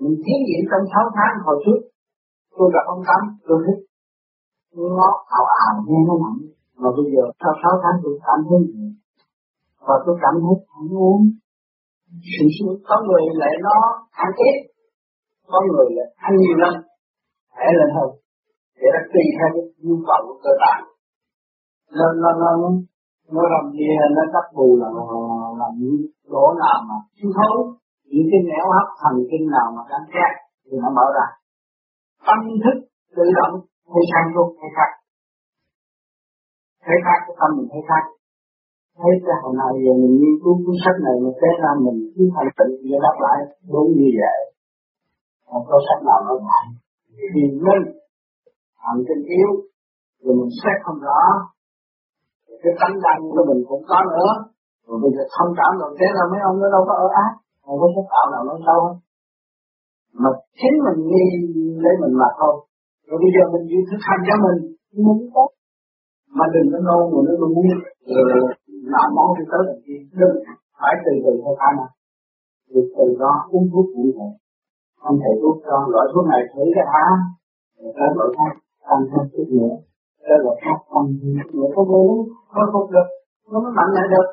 Mình 0.00 0.16
thí 0.24 0.34
nghiệm 0.44 0.62
trong 0.70 0.84
6 0.94 1.04
tháng 1.16 1.34
hồi 1.46 1.56
trước, 1.64 1.80
tôi 2.56 2.68
gặp 2.74 2.84
ông 2.94 3.02
Tám, 3.08 3.22
tôi 3.48 3.58
thích. 3.66 3.80
Nó 4.98 5.08
ảo 5.38 5.44
ảo, 5.64 5.74
nghe 5.86 5.98
nó 6.08 6.14
nặng 6.22 6.40
mà 6.80 6.88
bây 6.96 7.06
giờ, 7.12 7.24
sau 7.40 7.52
6 7.62 7.72
tháng 7.82 7.96
tôi 8.02 8.14
cảm 8.26 8.38
thấy 8.48 8.60
gì? 8.72 8.84
Và 9.86 9.94
tôi 10.04 10.14
cảm 10.22 10.34
thấy 10.42 10.54
không 10.68 10.88
uống 11.04 11.22
sự 12.34 12.44
sự 12.56 12.66
có 12.88 12.96
người 13.06 13.22
lại 13.42 13.54
nó 13.66 13.76
ăn 14.24 14.30
ít, 14.48 14.56
có 15.50 15.58
người 15.68 15.88
lại 15.96 16.08
ăn 16.26 16.32
nhiều 16.42 16.56
lắm. 16.64 16.74
Hãy 17.58 17.70
lên 17.78 17.90
hơn 17.96 18.10
để 18.78 18.88
nó 18.94 19.00
tùy 19.12 19.24
theo 19.36 19.48
cái 19.54 19.64
nhu 19.84 19.96
cầu 20.08 20.20
của 20.26 20.38
cơ 20.44 20.52
bản. 20.62 20.78
Nó 21.96 22.06
nó 22.22 22.30
nó 22.42 22.50
nó 23.34 23.42
làm 23.54 23.64
gì 23.72 23.86
nó 24.16 24.22
đắp 24.34 24.46
bù 24.56 24.68
là 24.80 24.88
là 25.60 25.68
những 25.80 25.96
chỗ 26.30 26.44
nào 26.62 26.78
mà 26.88 26.96
thiếu 27.16 27.30
thốn, 27.38 27.58
những 28.10 28.26
cái 28.30 28.40
nẻo 28.50 28.66
hấp 28.76 28.88
thần 29.00 29.14
kinh 29.30 29.44
nào 29.56 29.68
mà 29.76 29.82
đang 29.90 30.06
khác 30.14 30.32
thì 30.64 30.74
nó 30.82 30.88
mở 30.96 31.06
ra. 31.16 31.26
Tâm 32.26 32.38
thức 32.62 32.76
tự 33.16 33.24
động 33.38 33.54
thấy 33.90 34.02
sang 34.10 34.28
luôn 34.34 34.48
thấy 34.58 34.70
khác 34.76 34.90
thấy 36.84 36.96
khác 37.04 37.18
cái 37.26 37.34
tâm 37.40 37.50
mình 37.56 37.68
thấy 37.72 37.82
khác 37.90 38.04
thấy 39.00 39.12
cái 39.26 39.36
hồi 39.42 39.54
nào 39.60 39.70
giờ 39.82 39.92
mình 40.02 40.14
nghiên 40.20 40.36
cứu 40.42 40.54
cuốn 40.64 40.76
sách 40.84 40.98
này, 41.06 41.14
mình 41.22 41.36
thấy 41.40 41.52
ra 41.62 41.70
mình 41.86 41.98
cứ 42.14 42.22
thành 42.34 42.50
tự 42.58 42.68
để 42.84 42.96
đáp 43.04 43.16
lại 43.24 43.38
đúng 43.72 43.88
như 43.98 44.08
vậy. 44.20 44.38
Không 45.48 45.64
có 45.70 45.76
sách 45.86 46.00
nào 46.08 46.18
nó 46.26 46.34
lại 46.48 46.64
thì 47.32 47.42
mình 47.64 47.82
hành 48.84 49.00
tinh 49.08 49.22
yếu, 49.36 49.50
rồi 50.22 50.34
mình 50.40 50.52
xét 50.60 50.76
không 50.84 50.98
rõ. 51.06 51.20
Cái 52.62 52.72
tánh 52.80 52.96
đăng 53.04 53.20
của 53.32 53.44
mình 53.48 53.60
cũng 53.68 53.82
có 53.90 53.98
nữa 54.14 54.30
rồi 54.90 54.98
bây 55.04 55.10
giờ 55.16 55.22
thông 55.34 55.50
cảm 55.58 55.72
rồi, 55.80 55.90
thế 55.98 56.06
là 56.16 56.24
mấy 56.30 56.40
ông 56.48 56.56
nó 56.60 56.66
đâu 56.74 56.82
có 56.88 56.94
ở 57.04 57.06
ác 57.24 57.32
không 57.64 57.78
có 57.80 57.86
sách 57.94 58.08
tạo 58.12 58.26
nào 58.32 58.42
nó 58.48 58.54
đâu 58.68 58.80
hết 58.86 58.96
mà 60.22 60.30
chính 60.60 60.76
mình 60.86 60.98
nghi 61.10 61.26
lấy 61.84 61.94
mình 62.02 62.14
mà 62.20 62.28
thôi. 62.38 62.54
Rồi 63.06 63.18
bây 63.22 63.30
giờ 63.34 63.42
mình 63.52 63.64
chịu 63.70 63.82
thực 63.90 64.02
hành 64.08 64.22
cho 64.28 64.34
mình 64.44 64.58
muốn 65.04 65.18
tốt. 65.34 65.48
Mà 66.36 66.44
đừng 66.54 66.66
có 66.72 66.78
nôn 66.88 67.02
mà 67.12 67.20
nó 67.26 67.46
muốn 67.54 67.66
làm 68.94 69.08
món 69.16 69.28
thì 69.36 69.44
tới 69.50 69.62
làm 69.68 69.78
gì, 69.86 69.96
đừng 70.20 70.34
phải 70.78 70.92
từ 71.04 71.12
từ 71.24 71.32
thôi 71.42 71.54
khả 71.60 71.70
năng 71.78 71.92
từ 72.68 72.80
từ 72.96 73.06
đó, 73.22 73.32
uống 73.54 73.66
thuốc 73.72 73.86
cũng 73.94 74.10
vậy 74.18 74.32
không 75.02 75.16
thể 75.22 75.32
thuốc 75.40 75.56
cho 75.66 75.76
loại 75.92 76.06
thuốc 76.12 76.24
này 76.32 76.40
thử 76.52 76.62
cái 76.74 76.86
há. 76.94 77.06
Tới 77.96 78.08
loại 78.16 78.30
khác 78.36 78.52
tăng 78.88 79.02
thêm 79.10 79.24
chút 79.32 79.48
nữa. 79.58 79.74
Tới 80.26 80.38
loại 80.44 80.56
khác 80.62 80.78
tăng 80.92 81.06
thêm 81.18 81.32
chút 81.38 81.50
nữa. 81.58 81.68
Có 81.74 81.82
vô 81.90 82.00
khôi 82.52 82.66
không 82.72 82.90
được. 82.94 83.08
Nó 83.50 83.56
mới 83.64 83.72
mạnh 83.78 83.90
lại 83.96 84.06
được 84.14 84.26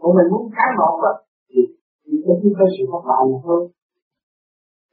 còn 0.00 0.10
mình 0.16 0.28
muốn 0.32 0.44
cái 0.56 0.70
một 0.80 0.96
á, 1.10 1.12
thì 1.50 1.60
chỉ 2.04 2.14
có 2.24 2.32
có 2.58 2.66
sự 2.74 2.82
thất 2.90 3.02
bại 3.08 3.22
mà 3.30 3.38
thôi 3.46 3.60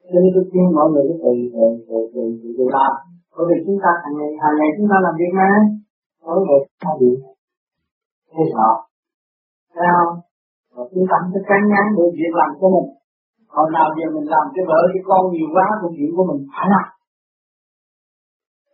cho 0.10 0.18
nên 0.22 0.32
tôi 0.36 0.44
khuyên 0.50 0.65
mọi 0.78 0.88
người 0.91 1.04
cứ 1.08 1.15
tùy 1.24 1.38
tùy 1.54 1.70
tùy 1.88 2.02
tùy 2.13 2.26
tùy 2.41 2.50
tùy 2.58 2.68
làm 2.78 2.94
bởi 3.36 3.46
vì 3.50 3.58
chúng 3.65 3.80
ta 3.84 3.91
hàng 4.02 4.15
ngày 4.18 4.32
hàng 4.44 4.56
ngày 4.58 4.70
chúng 4.78 4.88
ta 4.91 4.98
làm 5.06 5.13
việc 5.20 5.32
mà. 5.39 5.50
Nói 6.26 6.38
về 6.48 6.58
ta 6.84 6.91
bị 7.00 7.10
thế 8.32 8.44
sợ 8.54 8.70
thấy 9.74 9.88
không? 9.96 10.13
Và 10.74 10.84
chúng 10.94 11.06
ta 11.12 11.18
phải 11.34 11.44
cắn 11.50 11.62
ngắn 11.72 11.86
được 11.98 12.10
việc 12.20 12.34
làm 12.39 12.52
của 12.60 12.70
mình. 12.76 12.88
Còn 13.54 13.65
nào 13.76 13.88
giờ 13.98 14.06
mình 14.15 14.28
làm 14.34 14.46
cái 14.56 14.63
vợ, 14.70 14.80
cái 14.94 15.04
con 15.10 15.22
nhiều 15.34 15.48
quá 15.54 15.65
công 15.82 15.94
chuyện 15.98 16.10
của 16.15 16.26
mình, 16.30 16.39
phải 16.54 16.68
làm. 16.74 16.88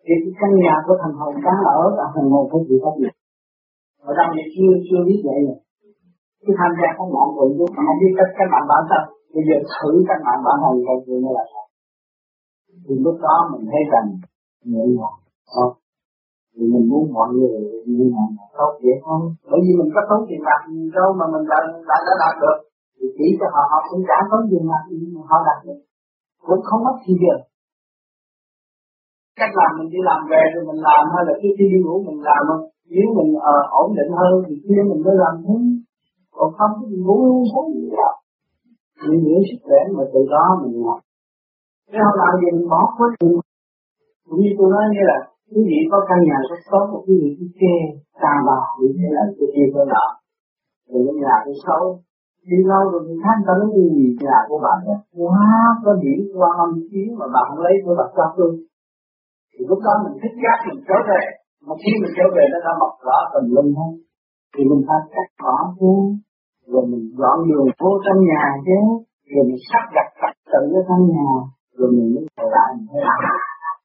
Thì 0.03 0.13
cái 0.21 0.33
căn 0.39 0.51
nhà 0.63 0.75
của 0.85 0.95
thằng 1.01 1.15
hồn 1.19 1.33
đáng 1.45 1.61
ở 1.77 1.81
là 1.97 2.05
thằng 2.13 2.29
hồn 2.33 2.43
phải 2.51 2.61
chịu 2.67 2.79
trách 2.83 2.97
nhiệm 2.99 3.15
và 4.05 4.11
đang 4.17 4.29
vậy 4.35 4.45
chưa 4.53 4.71
chưa 4.87 5.01
biết 5.07 5.19
vậy 5.27 5.39
rồi 5.47 5.59
cái 6.43 6.53
tham 6.59 6.71
gia 6.79 6.89
các 6.97 7.07
mạng 7.15 7.31
của 7.35 7.45
chúng 7.57 7.71
không 7.75 7.97
biết 8.01 8.11
cách 8.17 8.31
cách 8.37 8.49
mạng 8.53 8.67
bản 8.71 8.83
thân 8.89 9.03
bây 9.33 9.43
giờ 9.47 9.57
thử 9.73 9.91
cách 10.09 10.21
mạng 10.25 10.41
bản 10.45 10.57
thân 10.63 10.73
coi 10.85 10.97
chuyện 11.03 11.19
như 11.23 11.31
là 11.37 11.45
sao? 11.51 11.65
Thì 12.85 12.93
lúc 13.05 13.17
đó 13.25 13.35
mình 13.51 13.63
thấy 13.71 13.83
rằng 13.93 14.07
nhẹ 14.71 14.83
nhàng 14.97 15.17
không 15.53 15.73
thì 16.53 16.63
mình 16.73 16.85
muốn 16.91 17.03
mọi 17.17 17.29
người 17.37 17.57
như 17.95 18.05
nào 18.15 18.27
tốt 18.57 18.71
vậy 18.83 18.97
không 19.05 19.23
bởi 19.49 19.59
vì 19.65 19.71
mình 19.79 19.89
có 19.95 20.01
tốn 20.09 20.19
tiền 20.27 20.41
bạc 20.47 20.61
đâu 20.97 21.09
mà 21.19 21.25
mình 21.33 21.45
đã 21.51 21.57
đã, 21.89 21.97
đã 22.07 22.13
đạt 22.23 22.35
được. 22.43 22.57
Thì 22.97 23.05
chỉ 23.17 23.27
cho 23.39 23.47
họ 23.53 23.63
họ 23.71 23.79
cũng 23.89 24.03
trả 24.09 24.17
tốn 24.29 24.41
tiền 24.49 24.63
bạc 24.71 24.83
mà 25.15 25.21
họ 25.29 25.37
đạt 25.47 25.59
được. 25.65 25.79
Cũng 26.47 26.61
không 26.67 26.81
mất 26.85 26.97
gì 27.05 27.13
giờ 27.23 27.35
cách 29.39 29.53
làm 29.59 29.71
mình 29.77 29.89
đi 29.93 29.99
làm 30.09 30.21
về 30.31 30.43
rồi 30.53 30.63
mình 30.69 30.81
làm 30.87 31.03
hay 31.13 31.21
là 31.27 31.33
khi 31.41 31.49
đi 31.59 31.77
ngủ 31.83 31.95
mình 32.07 32.19
làm 32.29 32.41
không? 32.49 32.63
Nếu 32.93 33.07
mình 33.17 33.31
uh, 33.49 33.65
ổn 33.81 33.87
định 33.97 34.11
hơn 34.19 34.33
thì 34.45 34.53
kia 34.63 34.81
mình 34.89 35.01
mới 35.05 35.15
làm 35.23 35.33
thế 35.43 35.55
còn 36.35 36.49
không 36.57 36.73
thì 36.89 36.97
ngủ 37.05 37.17
không 37.53 37.73
gì 37.73 37.85
đâu. 37.97 38.13
Mình 39.07 39.21
giữ 39.25 39.35
sức 39.47 39.59
khỏe 39.65 39.79
mà 39.97 40.03
từ 40.13 40.19
đó 40.33 40.45
mình 40.61 40.81
ngọt 40.81 40.99
cái 41.91 42.01
không 42.05 42.19
làm 42.21 42.33
gì 42.41 42.47
mình 42.55 42.67
bỏ 42.73 42.81
hết 42.97 43.11
mình 43.21 43.35
cũng 44.27 44.39
như 44.43 44.51
tôi 44.57 44.67
nói 44.75 44.85
như 44.93 45.03
là, 45.11 45.17
quý 45.51 45.61
vị 45.69 45.79
có 45.91 45.97
căn 46.09 46.19
nhà 46.27 46.37
rất 46.49 46.61
tốt, 46.71 46.83
một 46.91 47.01
quý 47.07 47.15
vị 47.21 47.29
cứ 47.39 47.45
kê 47.59 47.75
tàn 48.23 48.37
vào 48.47 48.63
như 48.79 48.87
thế 48.97 49.07
là 49.15 49.23
tôi 49.37 49.47
kia 49.53 49.67
tôi 49.73 49.85
nợ 49.93 50.05
rồi 50.89 51.01
cái 51.07 51.15
nhà 51.23 51.35
tôi 51.45 51.55
xấu. 51.65 51.83
Đi 52.49 52.57
lâu 52.71 52.83
rồi 52.91 53.01
thì 53.07 53.13
thanh 53.23 53.41
ta 53.45 53.53
nói 53.59 53.69
gì 53.75 53.85
nhà 54.25 54.37
của 54.49 54.59
bạn 54.65 54.77
đó. 54.87 54.95
Quá, 55.21 55.45
có 55.83 55.91
điểm, 56.03 56.19
qua 56.39 56.49
âm 56.65 56.71
chiến 56.89 57.07
mà 57.19 57.25
bạn 57.33 57.45
không 57.49 57.61
lấy 57.65 57.75
tôi 57.85 57.95
đặt 57.99 58.09
cho 58.17 58.25
tôi. 58.37 58.51
Thì 59.53 59.61
lúc 59.69 59.79
đó 59.85 59.93
mình 60.03 60.15
thích 60.21 60.35
giác 60.43 60.57
mình 60.67 60.79
trở 60.87 60.97
về. 61.09 61.21
Mà 61.65 61.73
khi 61.81 61.91
mình 62.01 62.13
trở 62.17 62.25
về, 62.35 62.43
nó 62.53 62.59
đã 62.65 62.71
mọc 62.81 62.93
rõ 63.07 63.17
tầm 63.33 63.43
lưng 63.55 63.71
không 63.77 63.93
thì 64.53 64.61
mình 64.69 64.81
phải 64.87 65.01
cắt 65.13 65.27
bỏ 65.43 65.57
chứ 65.79 65.93
rồi 66.71 66.83
mình 66.91 67.03
dọn 67.19 67.37
đường 67.49 67.69
phố 67.79 67.89
trong 68.05 68.19
nhà 68.29 68.43
chứ. 68.67 68.79
Rồi 69.31 69.43
mình 69.49 69.61
sắp 69.69 69.83
đặt 69.95 70.07
trật 70.19 70.33
tự 70.51 70.61
ở 70.79 70.81
trong 70.87 71.03
nhà, 71.13 71.29
rồi 71.77 71.89
mình 71.95 72.07
mới 72.13 72.23
trở 72.35 72.45
lại 72.55 72.69
mình 72.77 72.87
thấy 72.91 73.01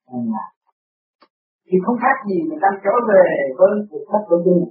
trong 0.07 0.31
thì 1.67 1.75
không 1.85 1.97
khác 2.03 2.17
gì 2.27 2.37
mình 2.49 2.59
đang 2.63 2.77
trở 2.83 2.95
về 3.09 3.25
với 3.57 3.71
cuộc 3.89 4.03
sống 4.09 4.25
của 4.29 4.39
mình. 4.45 4.63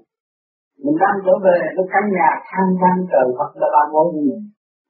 Mình 0.85 0.97
đang 1.03 1.17
trở 1.25 1.35
về 1.47 1.59
với 1.77 1.87
căn 1.93 2.05
nhà 2.17 2.29
khang 2.51 2.73
trang 2.81 2.99
trời 3.13 3.27
hoặc 3.37 3.51
là 3.61 3.69
ban 3.75 3.87
ngôi 3.93 4.07
của 4.13 4.23
mình 4.29 4.43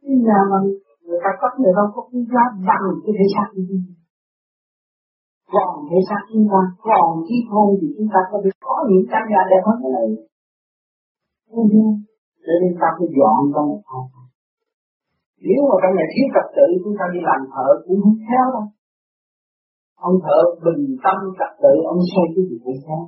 cái 0.07 0.17
nhà 0.27 0.39
mà 0.51 0.59
người 1.07 1.21
ta 1.25 1.31
có 1.41 1.47
người 1.59 1.73
đâu 1.79 1.87
có 1.95 2.01
cái 2.11 2.23
giá 2.33 2.45
bằng 2.69 2.87
cái 3.05 3.13
thế 3.19 3.27
xác 3.35 3.47
của 3.55 3.65
mình. 3.69 3.85
Còn 5.53 5.71
thế 5.89 5.99
xác 6.09 6.23
chúng 6.33 6.47
ta, 6.53 6.61
còn 6.89 7.09
trí 7.27 7.37
khôn 7.51 7.69
thì 7.81 7.87
chúng 7.97 8.09
ta 8.15 8.21
có 8.31 8.37
thể 8.43 8.51
có 8.67 8.77
những 8.89 9.07
căn 9.13 9.23
nhà 9.31 9.41
đẹp 9.51 9.63
hơn 9.67 9.77
cái 9.83 9.93
này 9.97 10.09
không 11.53 11.69
cho 12.45 12.53
nên 12.61 12.73
ta 12.81 12.89
cứ 12.97 13.05
dọn 13.19 13.39
trong 13.53 13.67
một 13.71 13.83
phòng. 13.89 14.07
Nếu 15.49 15.61
mà 15.69 15.77
trong 15.83 15.95
này 15.99 16.07
thiếu 16.13 16.27
trật 16.35 16.47
tự, 16.57 16.67
chúng 16.83 16.95
ta 16.99 17.05
đi 17.15 17.21
làm 17.29 17.41
thợ 17.53 17.69
cũng 17.85 17.99
không 18.03 18.19
khéo 18.27 18.47
đâu. 18.55 18.67
Ông 20.09 20.17
thợ 20.25 20.39
bình 20.65 20.83
tâm 21.05 21.17
trật 21.39 21.53
tự, 21.63 21.73
ông 21.93 22.01
xây 22.13 22.27
cái 22.35 22.43
gì 22.49 22.57
cũng 22.65 22.79
khéo 22.85 23.03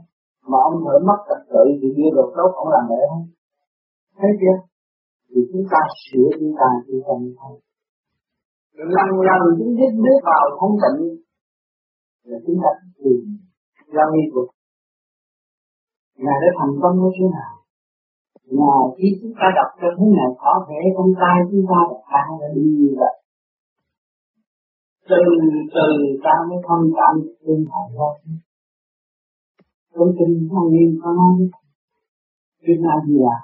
mà 0.50 0.58
ông 0.68 0.76
thợ 0.84 0.94
mất 1.08 1.18
trật 1.28 1.40
tự 1.52 1.64
thì 1.78 1.88
đưa 1.96 2.10
đồ 2.16 2.24
tốt 2.36 2.50
ông 2.62 2.68
làm 2.74 2.84
vậy 2.90 3.02
không? 3.10 3.24
Thấy 4.18 4.30
chưa? 4.40 4.56
Thì 5.30 5.40
chúng 5.50 5.64
ta 5.72 5.80
sửa 6.04 6.28
chúng 6.40 6.54
ta 6.60 6.68
chúng 6.86 7.00
ta 7.06 7.12
như 7.22 7.32
thôi 7.40 7.54
lần 8.78 9.10
lần 9.28 9.42
chúng 9.58 9.74
ta 9.78 9.86
bước 10.04 10.18
vào 10.28 10.44
không 10.60 10.74
tịnh 10.82 11.00
là 12.24 12.38
chúng 12.46 12.58
ta 12.62 12.70
tìm 12.98 13.20
ra 13.94 14.02
nghi 14.12 14.24
vực. 14.34 14.48
Ngài 16.16 16.38
đã 16.42 16.50
thành 16.58 16.74
công 16.82 16.96
như 17.00 17.10
thế 17.16 17.26
nào? 17.36 17.52
Mà 18.58 18.72
khi 18.96 19.08
chúng 19.20 19.34
ta 19.38 19.46
đọc 19.58 19.70
cho 19.80 19.88
thế 19.96 20.06
này 20.18 20.30
có 20.42 20.52
thể 20.68 20.80
con 20.96 21.08
tay 21.20 21.36
chúng 21.50 21.64
ta 21.70 21.78
đọc 21.90 22.02
tăng 22.12 22.30
là 22.40 22.48
đi 22.54 22.66
như 22.78 22.90
vậy. 23.00 23.14
Từ 25.10 25.22
từ 25.74 25.88
ta 26.24 26.34
mới 26.48 26.58
thông 26.68 26.84
cảm 26.96 27.12
được 27.22 27.34
tương 27.44 27.64
hại 27.72 27.88
thôi 27.96 28.14
tôi 29.98 30.08
tin 30.18 30.48
thanh 30.50 30.68
niên 30.72 30.90
có 31.02 31.10
nói 31.18 31.34
kinh 32.64 32.82
a 32.94 32.96
di 33.06 33.14
đà 33.24 33.36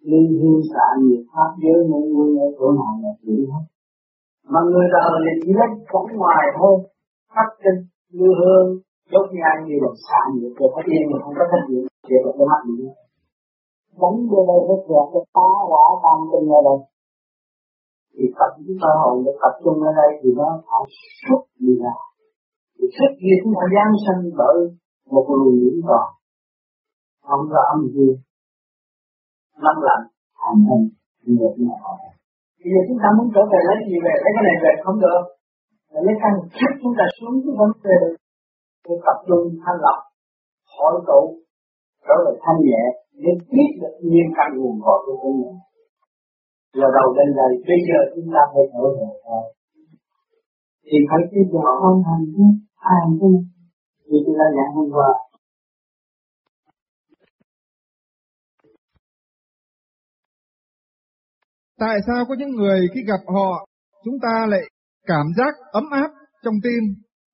liên 0.00 0.26
hương 0.40 0.60
xạ 0.70 0.86
nhiệt 1.02 1.22
pháp 1.32 1.50
giới 1.62 1.80
mỗi 1.90 2.06
người 2.12 2.32
ở 2.46 2.48
chỗ 2.58 2.66
nào 2.78 2.92
là 3.02 3.12
chuyện 3.22 3.46
hết 3.52 3.64
mà 4.52 4.60
người 4.70 4.86
đời 4.92 5.12
thì 5.24 5.32
chỉ 5.42 5.52
lấy 5.58 5.68
cổng 5.92 6.10
ngoài 6.16 6.44
thôi 6.58 6.74
phát 7.34 7.48
tinh, 7.62 7.80
như 8.16 8.28
hương 8.40 8.68
đốt 9.12 9.26
nhang 9.38 9.58
như 9.66 9.76
là 9.84 9.90
xạ 10.06 10.20
nhiệt 10.34 10.52
rồi 10.58 10.68
phát 10.74 10.84
yên 10.92 11.04
mà 11.12 11.18
không 11.24 11.34
có 11.38 11.44
trách 11.50 11.64
nhiệm 11.70 11.84
để 12.08 12.16
có 12.24 12.30
cái 12.38 12.46
mắt 12.52 12.60
mình 12.66 12.80
đánh 14.00 14.18
vô 14.30 14.40
đây 14.50 14.60
hết 14.68 14.80
rồi 14.90 15.04
cái 15.12 15.22
phá 15.34 15.48
quả 15.70 15.84
tam 16.02 16.18
tinh 16.30 16.46
ra 16.50 16.60
đây 16.68 16.78
thì 18.16 18.24
tập 18.38 18.50
chúng 18.66 18.80
ta 18.82 18.90
hồn 19.00 19.16
để 19.24 19.32
tập 19.42 19.54
trung 19.62 19.78
ở 19.88 19.90
đây 20.00 20.10
thì 20.20 20.28
nó 20.38 20.48
phải 20.68 20.84
xuất 21.22 21.42
đi 21.62 21.72
ra. 21.82 21.94
Thì 22.76 22.84
xuất 22.96 23.12
đi 23.20 23.32
cũng 23.42 23.54
phải 23.58 23.68
giáng 23.74 23.94
sinh 24.04 24.20
bởi 24.40 24.56
một 25.12 25.24
luồng 25.28 25.56
nhiễm 25.60 25.76
còn 25.88 26.06
không 27.26 27.44
có 27.52 27.60
âm 27.72 27.80
dương. 27.94 28.16
Năm 29.64 29.76
lạnh 29.88 30.04
hành 30.42 30.60
hình 30.68 31.34
nghiệp 31.38 31.54
này 31.68 31.78
bây 32.60 32.68
giờ 32.72 32.80
chúng 32.88 32.98
ta 33.02 33.08
muốn 33.16 33.26
trở 33.34 33.42
về 33.52 33.60
lấy 33.68 33.78
gì 33.88 33.96
về? 34.04 34.14
Lấy 34.22 34.32
cái 34.36 34.44
này 34.48 34.56
về 34.64 34.72
không 34.84 34.98
được. 35.04 35.22
Lấy 36.06 36.14
căn 36.22 36.32
trước 36.58 36.72
chúng 36.82 36.94
ta 36.98 37.04
xuống 37.16 37.34
cái 37.44 37.54
vấn 37.60 37.70
đề. 37.86 37.98
Được 38.84 38.98
tập 39.06 39.18
trung 39.26 39.44
thanh 39.62 39.78
lọc, 39.84 39.98
hội 40.76 40.94
tụ 41.08 41.20
đó 42.08 42.16
là 42.24 42.32
thanh 42.44 42.60
nhẹ 42.66 42.82
để 43.22 43.32
biết 43.52 43.70
được 43.80 43.94
nguyên 44.06 44.28
căn 44.36 44.48
nguồn 44.58 44.76
cội 44.84 44.98
của 45.06 45.16
chúng 45.22 45.36
mình. 45.40 45.56
Giờ 46.78 46.86
đầu 46.98 47.08
đến 47.16 47.28
đây 47.40 47.52
bây 47.68 47.80
giờ 47.88 47.98
chúng 48.14 48.28
ta 48.34 48.42
phải 48.52 48.64
hiểu, 48.72 48.88
về 48.98 49.10
thôi 49.26 49.42
à, 49.42 49.52
thì 50.86 50.98
phải 51.08 51.20
tin 51.30 51.46
vào 51.64 51.74
hoàn 51.82 51.96
thành 52.06 52.22
chứ 52.34 52.44
ai 52.90 52.96
hành 53.02 53.14
chứ 53.20 53.30
vì 54.08 54.18
chúng 54.24 54.36
ta 54.40 54.46
giảng 54.56 54.74
hôm 54.76 54.88
qua 54.96 55.10
Tại 61.78 61.96
sao 62.06 62.24
có 62.28 62.34
những 62.38 62.50
người 62.50 62.80
khi 62.94 63.00
gặp 63.06 63.32
họ, 63.34 63.66
chúng 64.04 64.14
ta 64.22 64.46
lại 64.48 64.60
cảm 65.06 65.26
giác 65.36 65.54
ấm 65.72 65.84
áp 65.90 66.10
trong 66.44 66.54
tim 66.64 66.82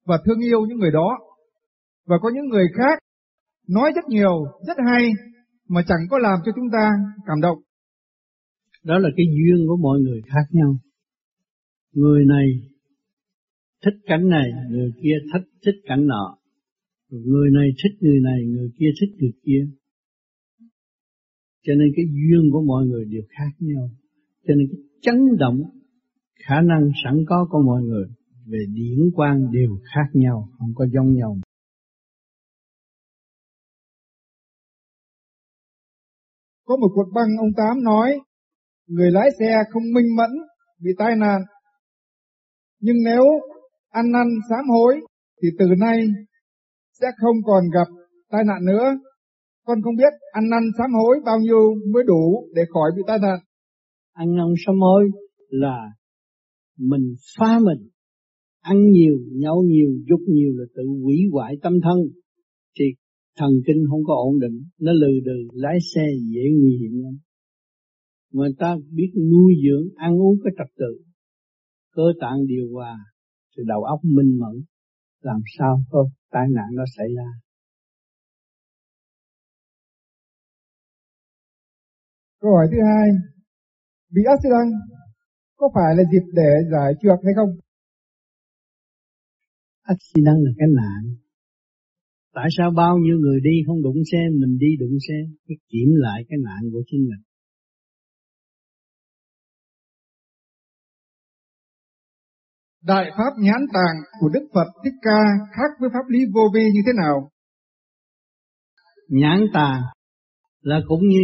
và 0.07 0.16
thương 0.27 0.39
yêu 0.39 0.61
những 0.68 0.79
người 0.79 0.91
đó. 0.91 1.18
Và 2.07 2.16
có 2.23 2.31
những 2.35 2.49
người 2.49 2.66
khác 2.79 2.99
nói 3.71 3.93
rất 3.97 4.05
nhiều, 4.09 4.45
rất 4.66 4.77
hay, 4.87 5.11
mà 5.68 5.83
chẳng 5.89 5.99
có 6.11 6.18
làm 6.18 6.39
cho 6.45 6.53
chúng 6.57 6.71
ta 6.73 6.91
cảm 7.27 7.41
động. 7.41 7.59
Đó 8.85 8.99
là 8.99 9.09
cái 9.16 9.27
duyên 9.27 9.66
của 9.68 9.77
mọi 9.77 10.01
người 10.01 10.23
khác 10.27 10.47
nhau. 10.51 10.77
người 11.93 12.25
này 12.25 12.47
thích 13.85 13.95
cảnh 14.07 14.29
này 14.29 14.49
người 14.71 14.91
kia 15.03 15.16
thích 15.33 15.49
thích 15.64 15.75
cảnh 15.85 16.07
nọ 16.07 16.37
người 17.11 17.51
này 17.51 17.68
thích 17.83 17.97
người 18.01 18.21
này 18.21 18.45
người 18.47 18.71
kia 18.79 18.91
thích 19.01 19.16
người 19.21 19.33
kia 19.45 19.66
cho 21.66 21.75
nên 21.75 21.89
cái 21.97 22.05
duyên 22.05 22.51
của 22.53 22.62
mọi 22.62 22.87
người 22.87 23.05
đều 23.05 23.23
khác 23.29 23.51
nhau 23.59 23.91
cho 24.47 24.55
nên 24.55 24.68
cái 24.71 24.81
chấn 25.03 25.16
động 25.39 25.62
khả 26.47 26.61
năng 26.61 26.91
sẵn 27.05 27.25
có 27.27 27.47
của 27.51 27.62
mọi 27.66 27.83
người 27.83 28.07
về 28.47 28.59
điển 28.75 28.99
quan 29.14 29.53
đều 29.53 29.79
khác 29.95 30.11
nhau 30.12 30.49
không 30.59 30.73
có 30.75 30.87
giống 30.93 31.14
nhau 31.14 31.37
có 36.71 36.77
một 36.77 36.89
cuộc 36.95 37.11
băng 37.14 37.29
ông 37.39 37.53
tám 37.57 37.85
nói 37.85 38.18
người 38.87 39.11
lái 39.11 39.29
xe 39.39 39.55
không 39.71 39.83
minh 39.95 40.16
mẫn 40.16 40.31
bị 40.83 40.91
tai 40.99 41.16
nạn 41.16 41.41
nhưng 42.81 42.97
nếu 43.05 43.23
ăn 43.89 44.12
năn 44.12 44.27
sám 44.51 44.64
hối 44.68 44.95
thì 45.43 45.49
từ 45.59 45.66
nay 45.79 45.99
sẽ 47.01 47.07
không 47.16 47.37
còn 47.45 47.64
gặp 47.75 47.89
tai 48.31 48.45
nạn 48.45 48.64
nữa. 48.66 48.85
Con 49.66 49.83
không 49.83 49.97
biết 49.97 50.12
ăn 50.33 50.45
năn 50.51 50.62
sám 50.79 50.91
hối 50.93 51.16
bao 51.25 51.39
nhiêu 51.39 51.75
mới 51.93 52.03
đủ 52.07 52.49
để 52.55 52.62
khỏi 52.68 52.91
bị 52.97 53.03
tai 53.07 53.18
nạn. 53.18 53.39
Ăn 54.12 54.37
năn 54.37 54.47
sám 54.66 54.81
hối 54.81 55.11
là 55.49 55.79
mình 56.79 57.14
phá 57.39 57.59
mình, 57.59 57.89
ăn 58.61 58.91
nhiều, 58.91 59.14
nhậu 59.33 59.62
nhiều, 59.62 59.91
dục 60.09 60.21
nhiều 60.29 60.53
là 60.57 60.64
tự 60.77 60.83
hủy 61.05 61.16
hoại 61.33 61.55
tâm 61.62 61.73
thân. 61.85 61.99
Thì 62.79 62.85
thần 63.41 63.53
kinh 63.66 63.80
không 63.91 64.05
có 64.05 64.14
ổn 64.14 64.41
định, 64.41 64.57
nó 64.80 64.93
lừ 64.93 65.12
đừ, 65.24 65.38
lái 65.53 65.78
xe 65.95 66.07
dễ 66.34 66.45
nguy 66.61 66.78
hiểm 66.80 67.03
lắm. 67.05 67.14
Mà 68.32 68.45
ta 68.59 68.76
biết 68.97 69.11
nuôi 69.30 69.53
dưỡng, 69.64 69.88
ăn 69.97 70.12
uống 70.22 70.36
có 70.45 70.51
trật 70.59 70.70
tự, 70.76 70.93
cơ 71.97 72.03
tạng 72.20 72.47
điều 72.47 72.66
hòa, 72.72 72.97
thì 73.57 73.62
đầu 73.66 73.82
óc 73.84 74.01
minh 74.03 74.38
mẫn, 74.41 74.64
làm 75.20 75.41
sao 75.59 75.82
có 75.91 76.09
tai 76.30 76.47
nạn 76.51 76.68
nó 76.72 76.84
xảy 76.97 77.07
ra. 77.16 77.28
Câu 82.41 82.51
hỏi 82.51 82.66
thứ 82.72 82.78
hai, 82.86 83.09
bị 84.11 84.22
accident 84.28 84.72
có 85.57 85.70
phải 85.74 85.97
là 85.97 86.03
dịp 86.12 86.26
để 86.32 86.51
giải 86.72 86.93
trượt 87.03 87.18
hay 87.24 87.34
không? 87.36 87.51
Accident 89.82 90.38
là 90.45 90.51
cái 90.59 90.68
nạn. 90.76 91.30
Tại 92.35 92.49
sao 92.57 92.70
bao 92.76 92.99
nhiêu 92.99 93.18
người 93.18 93.41
đi 93.43 93.62
không 93.66 93.83
đụng 93.83 93.97
xe, 94.12 94.18
mình 94.41 94.59
đi 94.59 94.66
đụng 94.81 94.97
xe, 95.09 95.14
cái 95.49 95.57
kiểm 95.68 95.89
lại 95.95 96.24
cái 96.28 96.39
nạn 96.45 96.70
của 96.72 96.83
chính 96.87 97.01
mình. 97.01 97.22
Đại 102.85 103.11
pháp 103.16 103.33
nhãn 103.39 103.61
tàng 103.72 103.97
của 104.20 104.28
Đức 104.35 104.49
Phật 104.55 104.68
Thích 104.85 104.99
Ca 105.03 105.20
khác 105.57 105.70
với 105.81 105.91
pháp 105.93 106.09
lý 106.09 106.18
vô 106.35 106.41
vi 106.55 106.61
như 106.74 106.81
thế 106.87 106.93
nào? 107.03 107.31
Nhãn 109.09 109.47
tàng 109.55 109.83
là 110.61 110.81
cũng 110.89 111.09
như 111.09 111.22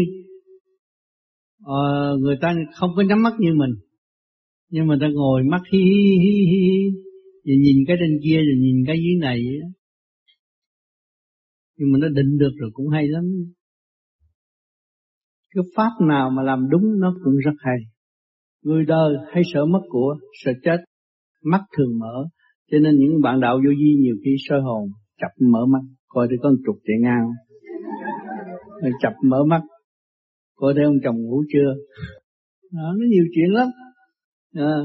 uh, 1.62 2.20
người 2.20 2.36
ta 2.40 2.54
không 2.74 2.90
có 2.96 3.02
nhắm 3.02 3.22
mắt 3.22 3.32
như 3.38 3.54
mình, 3.54 3.70
nhưng 4.70 4.86
mà 4.86 4.94
ta 5.00 5.06
ngồi 5.12 5.42
mắt 5.50 5.62
hi 5.72 5.78
hi 5.78 6.18
hi 6.22 6.46
hi, 6.52 6.90
rồi 7.44 7.56
nhìn 7.56 7.76
cái 7.86 7.96
trên 8.00 8.18
kia 8.24 8.36
rồi 8.36 8.56
nhìn 8.58 8.76
cái 8.86 8.96
dưới 8.96 9.14
này, 9.20 9.40
nhưng 11.78 11.92
mà 11.92 11.98
nó 12.00 12.08
định 12.08 12.38
được 12.38 12.52
rồi 12.60 12.70
cũng 12.72 12.88
hay 12.88 13.08
lắm. 13.08 13.24
Cái 15.54 15.64
pháp 15.76 15.90
nào 16.08 16.30
mà 16.30 16.42
làm 16.42 16.68
đúng 16.70 17.00
nó 17.00 17.14
cũng 17.24 17.34
rất 17.44 17.54
hay. 17.58 17.76
Người 18.62 18.84
đời 18.84 19.14
hay 19.32 19.42
sợ 19.54 19.64
mất 19.66 19.80
của, 19.88 20.16
sợ 20.44 20.52
chết, 20.62 20.76
mắt 21.44 21.60
thường 21.76 21.98
mở. 21.98 22.24
Cho 22.70 22.78
nên 22.78 22.94
những 22.98 23.22
bạn 23.22 23.40
đạo 23.40 23.56
vô 23.56 23.70
vi 23.78 23.94
nhiều 24.00 24.16
khi 24.24 24.30
soi 24.48 24.60
hồn 24.60 24.88
chập 25.20 25.46
mở 25.52 25.66
mắt 25.66 25.80
coi 26.08 26.26
thấy 26.28 26.38
con 26.42 26.52
trục 26.66 26.76
chạy 26.84 26.96
ngang. 27.00 27.30
Rồi 28.82 28.92
chập 29.02 29.12
mở 29.24 29.44
mắt 29.44 29.62
coi 30.56 30.74
thấy 30.74 30.84
ông 30.84 30.96
chồng 31.04 31.16
ngủ 31.16 31.44
chưa. 31.52 31.74
Đó, 32.72 32.94
nó 32.98 33.06
nhiều 33.08 33.24
chuyện 33.34 33.50
lắm. 33.50 33.68
À, 34.54 34.76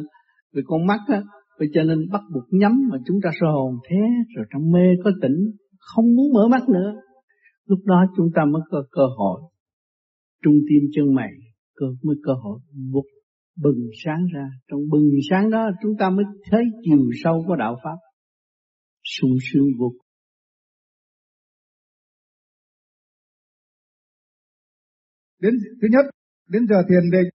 vì 0.53 0.61
con 0.65 0.87
mắt 0.87 0.99
á 1.07 1.21
vì 1.59 1.67
cho 1.73 1.83
nên 1.83 2.09
bắt 2.11 2.21
buộc 2.33 2.43
nhắm 2.51 2.71
mà 2.91 2.97
chúng 3.05 3.17
ta 3.23 3.29
soi 3.39 3.49
hồn 3.51 3.75
thế 3.89 3.97
rồi 4.35 4.45
trong 4.53 4.71
mê 4.71 4.85
có 5.03 5.11
tỉnh 5.21 5.51
không 5.81 6.05
muốn 6.15 6.33
mở 6.33 6.47
mắt 6.47 6.69
nữa. 6.69 6.93
Lúc 7.65 7.79
đó 7.85 8.05
chúng 8.17 8.29
ta 8.35 8.41
mới 8.45 8.61
có 8.69 8.83
cơ 8.91 9.03
hội. 9.17 9.41
Trung 10.43 10.55
tim 10.69 10.89
chân 10.93 11.15
mày, 11.15 11.31
cơ, 11.75 11.85
mới 12.03 12.15
cơ 12.23 12.33
hội 12.43 12.59
vụt 12.91 13.05
bừng 13.55 13.89
sáng 14.03 14.25
ra. 14.33 14.45
Trong 14.67 14.79
bừng 14.89 15.09
sáng 15.29 15.49
đó, 15.49 15.69
chúng 15.81 15.91
ta 15.99 16.09
mới 16.09 16.25
thấy 16.51 16.63
chiều 16.83 17.09
sâu 17.23 17.43
của 17.47 17.55
đạo 17.55 17.77
pháp. 17.83 17.97
Sung 19.03 19.37
sướng 19.51 19.67
vô 19.79 19.89
cùng 19.89 20.11
đến 25.41 25.53
thứ 25.81 25.87
nhất, 25.91 26.05
đến 26.49 26.67
giờ 26.69 26.75
thiền 26.89 27.05
định, 27.11 27.29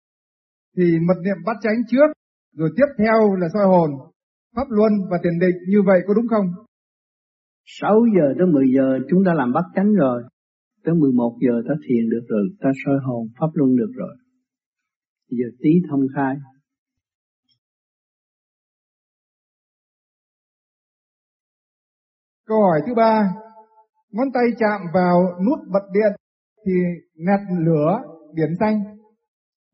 thì 0.76 0.84
mật 1.08 1.18
niệm 1.24 1.38
bắt 1.46 1.56
chánh 1.62 1.80
trước, 1.90 2.08
rồi 2.56 2.70
tiếp 2.76 2.90
theo 2.98 3.34
là 3.40 3.46
soi 3.54 3.66
hồn, 3.66 3.90
pháp 4.56 4.68
luân 4.68 4.92
và 5.10 5.16
thiền 5.24 5.38
định. 5.38 5.56
Như 5.68 5.78
vậy 5.86 6.00
có 6.06 6.14
đúng 6.14 6.28
không? 6.28 6.65
6 7.66 8.00
giờ 8.16 8.34
tới 8.38 8.46
10 8.46 8.64
giờ 8.76 8.98
chúng 9.10 9.22
ta 9.26 9.32
làm 9.34 9.52
bắt 9.52 9.64
chánh 9.74 9.92
rồi. 9.94 10.22
Tới 10.84 10.94
11 10.94 11.38
giờ 11.40 11.62
ta 11.68 11.74
thiền 11.88 12.10
được 12.10 12.24
rồi 12.28 12.48
ta 12.60 12.70
soi 12.84 12.96
hồn 13.04 13.28
pháp 13.40 13.46
luân 13.54 13.76
được 13.76 13.92
rồi. 13.94 14.16
Giờ 15.28 15.46
tí 15.62 15.70
thông 15.90 16.06
khai. 16.14 16.36
Câu 22.46 22.58
hỏi 22.62 22.80
thứ 22.86 22.94
ba. 22.94 23.34
Ngón 24.10 24.28
tay 24.34 24.44
chạm 24.58 24.80
vào 24.94 25.22
nút 25.46 25.58
bật 25.72 25.86
điện 25.92 26.12
thì 26.66 26.72
nẹt 27.14 27.40
lửa 27.66 28.00
điểm 28.34 28.48
xanh. 28.60 28.78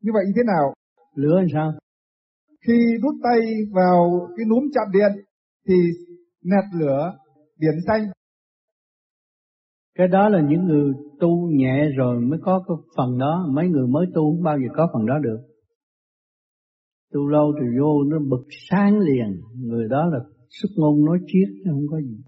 Như 0.01 0.11
vậy 0.15 0.25
như 0.27 0.33
thế 0.37 0.43
nào? 0.47 0.75
Lửa 1.15 1.37
làm 1.37 1.47
sao? 1.53 1.73
Khi 2.67 2.99
đút 3.03 3.15
tay 3.23 3.41
vào 3.73 4.29
cái 4.37 4.47
núm 4.47 4.63
chạm 4.75 4.87
điện 4.93 5.25
thì 5.69 5.75
nẹt 6.43 6.65
lửa 6.81 7.19
điểm 7.59 7.75
xanh 7.87 8.03
cái 9.95 10.09
đó 10.09 10.29
là 10.29 10.41
những 10.49 10.65
người 10.65 10.93
tu 11.21 11.51
nhẹ 11.51 11.85
rồi 11.97 12.21
mới 12.21 12.39
có 12.43 12.65
cái 12.69 12.77
phần 12.97 13.19
đó. 13.19 13.47
Mấy 13.55 13.69
người 13.69 13.87
mới 13.87 14.07
tu 14.15 14.37
không 14.37 14.43
bao 14.43 14.59
giờ 14.59 14.75
có 14.77 14.89
phần 14.93 15.07
đó 15.07 15.19
được. 15.23 15.39
Tu 17.13 17.29
lâu 17.29 17.53
thì 17.61 17.67
vô 17.81 18.03
nó 18.03 18.19
bực 18.31 18.47
sáng 18.71 18.99
liền. 18.99 19.41
Người 19.57 19.89
đó 19.89 20.07
là 20.07 20.19
xuất 20.49 20.69
ngôn 20.77 21.05
nói 21.05 21.19
triết 21.27 21.49
chứ 21.65 21.71
không 21.71 21.87
có 21.91 22.01
gì. 22.01 22.19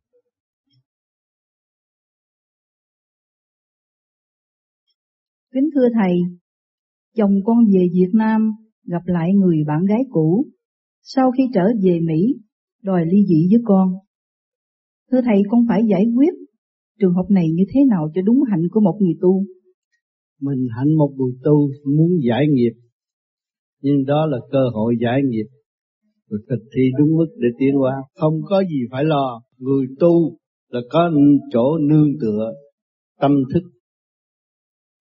Kính 5.52 5.70
thưa 5.74 5.88
thầy 6.02 6.16
chồng 7.16 7.34
con 7.44 7.58
về 7.74 7.86
Việt 7.92 8.10
Nam 8.12 8.52
gặp 8.86 9.02
lại 9.04 9.32
người 9.34 9.64
bạn 9.66 9.84
gái 9.84 10.00
cũ. 10.10 10.46
Sau 11.02 11.30
khi 11.30 11.42
trở 11.54 11.64
về 11.84 12.00
Mỹ 12.06 12.34
đòi 12.82 13.04
ly 13.06 13.26
dị 13.26 13.48
với 13.50 13.62
con 13.64 13.92
thưa 15.10 15.20
thầy 15.24 15.42
con 15.50 15.60
phải 15.68 15.82
giải 15.90 16.04
quyết 16.16 16.34
trường 17.00 17.14
hợp 17.14 17.26
này 17.30 17.46
như 17.54 17.64
thế 17.74 17.80
nào 17.90 18.10
cho 18.14 18.22
đúng 18.22 18.40
hạnh 18.50 18.62
của 18.70 18.80
một 18.80 18.98
người 19.00 19.14
tu? 19.20 19.44
Mình 20.40 20.66
hạnh 20.76 20.96
một 20.96 21.10
người 21.16 21.32
tu 21.44 21.70
muốn 21.96 22.10
giải 22.28 22.44
nghiệp, 22.50 22.72
nhưng 23.82 24.04
đó 24.06 24.26
là 24.26 24.38
cơ 24.52 24.58
hội 24.74 24.94
giải 25.04 25.20
nghiệp. 25.24 25.46
Rồi 26.28 26.40
thực 26.48 26.62
thi 26.76 26.82
đúng 26.98 27.16
mức 27.16 27.26
để 27.38 27.48
tiến 27.58 27.74
qua, 27.80 27.92
không 28.14 28.34
có 28.48 28.62
gì 28.62 28.80
phải 28.90 29.04
lo. 29.04 29.42
Người 29.58 29.86
tu 30.00 30.38
là 30.68 30.80
có 30.90 31.10
chỗ 31.50 31.78
nương 31.78 32.08
tựa, 32.20 32.52
tâm 33.20 33.32
thức 33.54 33.62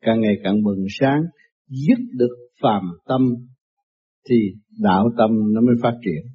càng 0.02 0.22
ngày 0.22 0.36
càng 0.44 0.64
bừng 0.64 0.86
sáng, 0.90 1.24
dứt 1.68 2.00
được 2.12 2.36
phàm 2.62 2.84
tâm 3.08 3.22
thì 4.30 4.36
đạo 4.80 5.10
tâm 5.18 5.32
nó 5.54 5.62
mới 5.62 5.76
phát 5.84 5.94
triển. 6.06 6.34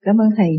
Cảm 0.00 0.16
ơn 0.16 0.28
thầy. 0.36 0.50